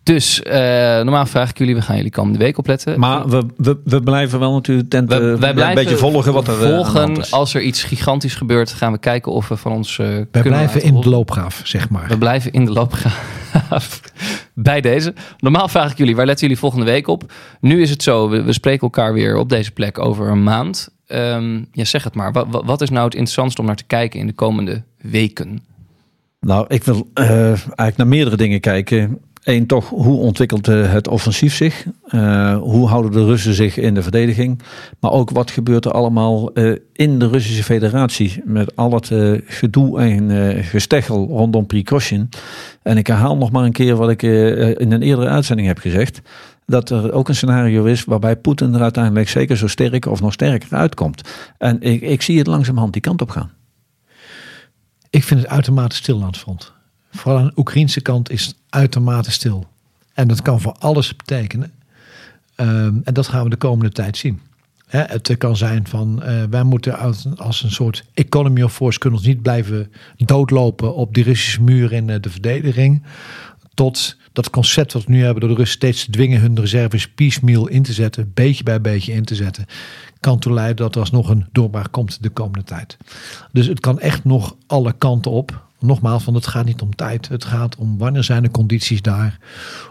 Dus 0.03 0.41
eh, 0.43 0.59
normaal 0.95 1.25
vraag 1.25 1.49
ik 1.49 1.57
jullie, 1.57 1.75
we 1.75 1.81
gaan 1.81 1.95
jullie 1.95 2.11
komende 2.11 2.39
week 2.39 2.57
opletten. 2.57 2.99
Maar 2.99 3.27
we, 3.29 3.45
we, 3.57 3.79
we 3.83 4.01
blijven 4.01 4.39
wel 4.39 4.53
natuurlijk 4.53 4.89
tent, 4.89 5.09
Wij- 5.09 5.17
eh, 5.17 5.23
wij 5.25 5.37
blijven 5.53 5.67
een 5.67 5.75
beetje 5.75 5.97
volgen 5.97 6.33
wat 6.33 6.47
er 6.47 6.53
volgen. 6.55 7.15
is. 7.17 7.31
Als 7.31 7.53
er 7.53 7.61
iets 7.61 7.83
gigantisch 7.83 8.35
gebeurt, 8.35 8.71
gaan 8.71 8.91
we 8.91 8.97
kijken 8.97 9.31
of 9.31 9.47
we 9.47 9.57
van 9.57 9.71
ons 9.71 9.95
Wij 9.97 10.25
kunnen 10.31 10.51
blijven 10.51 10.81
in 10.83 11.01
de 11.01 11.09
loopgraaf, 11.09 11.61
zeg 11.63 11.89
maar. 11.89 12.07
We 12.07 12.17
blijven 12.17 12.51
in 12.51 12.65
de 12.65 12.71
loopgraaf 12.71 14.01
bij 14.53 14.81
deze. 14.81 15.13
Normaal 15.37 15.67
vraag 15.67 15.91
ik 15.91 15.97
jullie, 15.97 16.15
waar 16.15 16.25
letten 16.25 16.45
jullie 16.47 16.61
volgende 16.61 16.85
week 16.85 17.07
op? 17.07 17.31
Nu 17.59 17.81
is 17.81 17.89
het 17.89 18.03
zo, 18.03 18.29
we, 18.29 18.43
we 18.43 18.53
spreken 18.53 18.81
elkaar 18.81 19.13
weer 19.13 19.37
op 19.37 19.49
deze 19.49 19.71
plek 19.71 19.99
over 19.99 20.27
een 20.29 20.43
maand. 20.43 20.89
Ehm, 21.07 21.63
ja, 21.71 21.85
zeg 21.85 22.03
het 22.03 22.15
maar. 22.15 22.31
Wat, 22.31 22.63
wat, 22.65 22.81
is 22.81 22.89
nou 22.89 23.05
het 23.05 23.13
interessantste 23.13 23.61
om 23.61 23.67
naar 23.67 23.75
te 23.75 23.83
kijken 23.83 24.19
in 24.19 24.27
de 24.27 24.33
komende 24.33 24.83
weken? 24.97 25.63
Nou, 26.39 26.65
ik 26.67 26.83
wil 26.83 27.07
eh, 27.13 27.47
eigenlijk 27.47 27.97
naar 27.97 28.07
meerdere 28.07 28.37
dingen 28.37 28.59
kijken. 28.59 29.19
Eén, 29.43 29.65
toch, 29.65 29.89
hoe 29.89 30.19
ontwikkelt 30.19 30.67
eh, 30.67 30.91
het 30.91 31.07
offensief 31.07 31.55
zich? 31.55 31.85
Eh, 32.05 32.57
hoe 32.57 32.87
houden 32.87 33.11
de 33.11 33.25
Russen 33.25 33.53
zich 33.53 33.77
in 33.77 33.93
de 33.93 34.03
verdediging? 34.03 34.61
Maar 34.99 35.11
ook, 35.11 35.29
wat 35.29 35.51
gebeurt 35.51 35.85
er 35.85 35.91
allemaal 35.91 36.53
in 36.93 37.19
de 37.19 37.27
Russische 37.27 37.63
federatie? 37.63 38.41
Met 38.45 38.75
al 38.75 38.91
het 38.91 39.11
gedoe 39.45 39.99
en 39.99 40.63
gesteggel 40.63 41.27
rondom 41.27 41.65
Prigozhin. 41.65 42.29
En 42.81 42.97
ik 42.97 43.07
herhaal 43.07 43.37
nog 43.37 43.51
maar 43.51 43.63
een 43.63 43.71
keer 43.71 43.95
wat 43.95 44.09
ik 44.09 44.21
in 44.21 44.91
een 44.91 45.01
eerdere 45.01 45.29
uitzending 45.29 45.67
heb 45.67 45.77
gezegd. 45.77 46.21
Dat 46.65 46.89
er 46.89 47.11
ook 47.11 47.29
een 47.29 47.35
scenario 47.35 47.83
is 47.83 48.03
waarbij 48.03 48.35
Poetin 48.35 48.73
er 48.73 48.81
uiteindelijk 48.81 49.29
zeker 49.29 49.57
zo 49.57 49.67
sterk 49.67 50.05
of 50.05 50.21
nog 50.21 50.33
sterker 50.33 50.77
uitkomt. 50.77 51.29
En 51.57 51.81
ik, 51.81 52.01
ik 52.01 52.21
zie 52.21 52.37
het 52.37 52.47
langzamerhand 52.47 52.93
die 52.93 53.01
kant 53.01 53.21
op 53.21 53.29
gaan. 53.29 53.51
Ik 55.09 55.23
vind 55.23 55.41
het 55.41 55.49
uitermate 55.49 55.95
stil 55.95 56.21
aan 56.21 56.27
het 56.27 56.37
front. 56.37 56.73
Vooral 57.11 57.39
aan 57.39 57.47
de 57.47 57.53
Oekraïnse 57.55 58.01
kant 58.01 58.29
is 58.29 58.45
het 58.45 58.55
uitermate 58.69 59.31
stil. 59.31 59.67
En 60.13 60.27
dat 60.27 60.41
kan 60.41 60.61
voor 60.61 60.75
alles 60.79 61.15
betekenen. 61.15 61.71
Ehm, 62.55 62.95
en 63.03 63.13
dat 63.13 63.27
gaan 63.27 63.43
we 63.43 63.49
de 63.49 63.55
komende 63.55 63.91
tijd 63.91 64.17
zien. 64.17 64.41
Het 64.87 65.37
kan 65.37 65.57
zijn 65.57 65.87
van 65.87 66.23
eh, 66.23 66.43
wij 66.49 66.63
moeten 66.63 66.97
als, 66.97 67.25
als 67.35 67.63
een 67.63 67.71
soort 67.71 68.03
economy 68.13 68.61
of 68.61 68.73
force 68.73 68.99
kunnen 68.99 69.19
ons 69.19 69.27
niet 69.27 69.41
blijven 69.41 69.91
doodlopen 70.17 70.95
op 70.95 71.13
die 71.13 71.23
Russische 71.23 71.61
muur 71.61 71.91
in 71.91 72.09
eh, 72.09 72.21
de 72.21 72.29
verdediging. 72.29 73.03
Tot 73.75 74.17
dat 74.33 74.49
concept 74.49 74.93
wat 74.93 75.03
we 75.03 75.11
nu 75.11 75.23
hebben 75.23 75.39
door 75.39 75.49
de 75.49 75.55
Russen 75.55 75.77
steeds 75.77 76.05
te 76.05 76.11
dwingen 76.11 76.41
hun 76.41 76.59
reserves 76.59 77.09
piecemeal 77.09 77.67
in 77.67 77.83
te 77.83 77.93
zetten, 77.93 78.31
beetje 78.33 78.63
bij 78.63 78.81
beetje 78.81 79.13
in 79.13 79.25
te 79.25 79.35
zetten, 79.35 79.65
kan 80.19 80.39
toe 80.39 80.53
leiden 80.53 80.75
dat 80.75 80.95
er 80.95 81.01
alsnog 81.01 81.29
een 81.29 81.45
doorbraak 81.51 81.91
komt 81.91 82.23
de 82.23 82.29
komende 82.29 82.65
tijd. 82.65 82.97
Dus 83.51 83.67
het 83.67 83.79
kan 83.79 83.99
echt 83.99 84.23
nog 84.23 84.55
alle 84.67 84.93
kanten 84.97 85.31
op. 85.31 85.63
Nogmaals, 85.79 86.23
want 86.25 86.37
het 86.37 86.47
gaat 86.47 86.65
niet 86.65 86.81
om 86.81 86.95
tijd. 86.95 87.27
Het 87.27 87.45
gaat 87.45 87.75
om 87.75 87.97
wanneer 87.97 88.23
zijn 88.23 88.43
de 88.43 88.51
condities 88.51 89.01
daar 89.01 89.37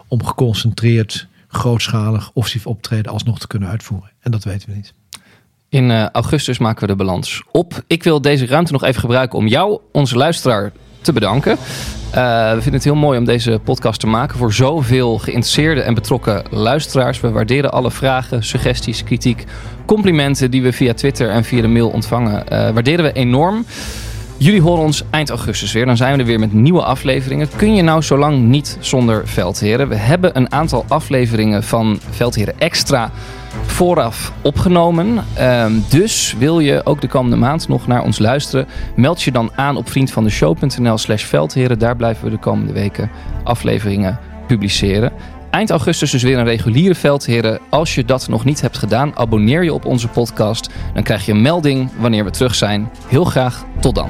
om 0.07 0.23
geconcentreerd, 0.23 1.27
grootschalig, 1.47 2.31
offensief 2.33 2.67
optreden 2.67 3.11
alsnog 3.11 3.39
te 3.39 3.47
kunnen 3.47 3.69
uitvoeren. 3.69 4.11
En 4.19 4.31
dat 4.31 4.43
weten 4.43 4.69
we 4.69 4.75
niet. 4.75 4.93
In 5.69 5.91
eh, 5.91 6.09
augustus 6.09 6.57
maken 6.57 6.81
we 6.81 6.87
de 6.87 6.95
balans 6.95 7.43
op. 7.51 7.83
Ik 7.87 8.03
wil 8.03 8.21
deze 8.21 8.45
ruimte 8.45 8.71
nog 8.71 8.83
even 8.83 8.99
gebruiken 8.99 9.37
om 9.37 9.47
jou, 9.47 9.79
onze 9.91 10.17
luisteraar, 10.17 10.71
te 11.05 11.13
bedanken. 11.13 11.51
Eh, 11.51 12.49
we 12.49 12.53
vinden 12.61 12.73
het 12.73 12.83
heel 12.83 12.95
mooi 12.95 13.19
om 13.19 13.25
deze 13.25 13.59
podcast 13.63 13.99
te 13.99 14.07
maken 14.07 14.37
voor 14.37 14.53
zoveel 14.53 15.17
geïnteresseerde 15.17 15.81
en 15.81 15.93
betrokken 15.93 16.43
luisteraars. 16.49 17.19
We 17.19 17.29
waarderen 17.31 17.71
alle 17.71 17.91
vragen, 17.91 18.43
suggesties, 18.43 19.03
kritiek, 19.03 19.43
complimenten 19.85 20.51
die 20.51 20.61
we 20.61 20.73
via 20.73 20.93
Twitter 20.93 21.29
en 21.29 21.43
via 21.43 21.61
de 21.61 21.67
mail 21.67 21.89
ontvangen. 21.89 22.47
eh, 22.47 22.69
waarderen 22.69 23.05
we 23.05 23.11
enorm. 23.11 23.65
Jullie 24.37 24.61
horen 24.61 24.83
ons 24.83 25.03
eind 25.09 25.29
augustus 25.29 25.71
weer. 25.71 25.85
Dan 25.85 25.97
zijn 25.97 26.13
we 26.13 26.19
er 26.19 26.25
weer 26.25 26.39
met 26.39 26.53
nieuwe 26.53 26.83
afleveringen. 26.83 27.49
Kun 27.55 27.75
je 27.75 27.81
nou 27.81 28.01
zo 28.01 28.17
lang 28.17 28.39
niet 28.39 28.77
zonder 28.79 29.27
Veldheren? 29.27 29.87
We 29.87 29.95
hebben 29.95 30.37
een 30.37 30.51
aantal 30.51 30.85
afleveringen 30.87 31.63
van 31.63 31.99
Veldheren 32.09 32.59
Extra 32.59 33.11
vooraf 33.65 34.33
opgenomen. 34.41 35.23
Ehm, 35.33 35.71
dus 35.89 36.35
wil 36.37 36.59
je 36.59 36.85
ook 36.85 37.01
de 37.01 37.07
komende 37.07 37.37
maand 37.37 37.67
nog 37.67 37.87
naar 37.87 38.03
ons 38.03 38.19
luisteren? 38.19 38.67
Meld 38.95 39.21
je 39.21 39.31
dan 39.31 39.51
aan 39.55 39.77
op 39.77 39.89
vriendvandeshow.nl 39.89 40.97
slash 40.97 41.23
veldheren. 41.23 41.79
Daar 41.79 41.95
blijven 41.95 42.23
we 42.23 42.29
de 42.29 42.37
komende 42.37 42.73
weken 42.73 43.09
afleveringen 43.43 44.19
publiceren. 44.47 45.11
eind 45.49 45.69
augustus 45.69 46.11
dus 46.11 46.23
weer 46.23 46.37
een 46.37 46.45
reguliere 46.45 46.95
veldheren. 46.95 47.59
Als 47.69 47.95
je 47.95 48.05
dat 48.05 48.27
nog 48.27 48.45
niet 48.45 48.61
hebt 48.61 48.77
gedaan, 48.77 49.17
abonneer 49.17 49.63
je 49.63 49.73
op 49.73 49.85
onze 49.85 50.07
podcast. 50.07 50.69
Dan 50.93 51.03
krijg 51.03 51.25
je 51.25 51.31
een 51.31 51.41
melding 51.41 51.89
wanneer 51.97 52.23
we 52.25 52.31
terug 52.31 52.55
zijn. 52.55 52.89
Heel 53.07 53.25
graag 53.25 53.65
tot 53.79 53.95
dan. 53.95 54.09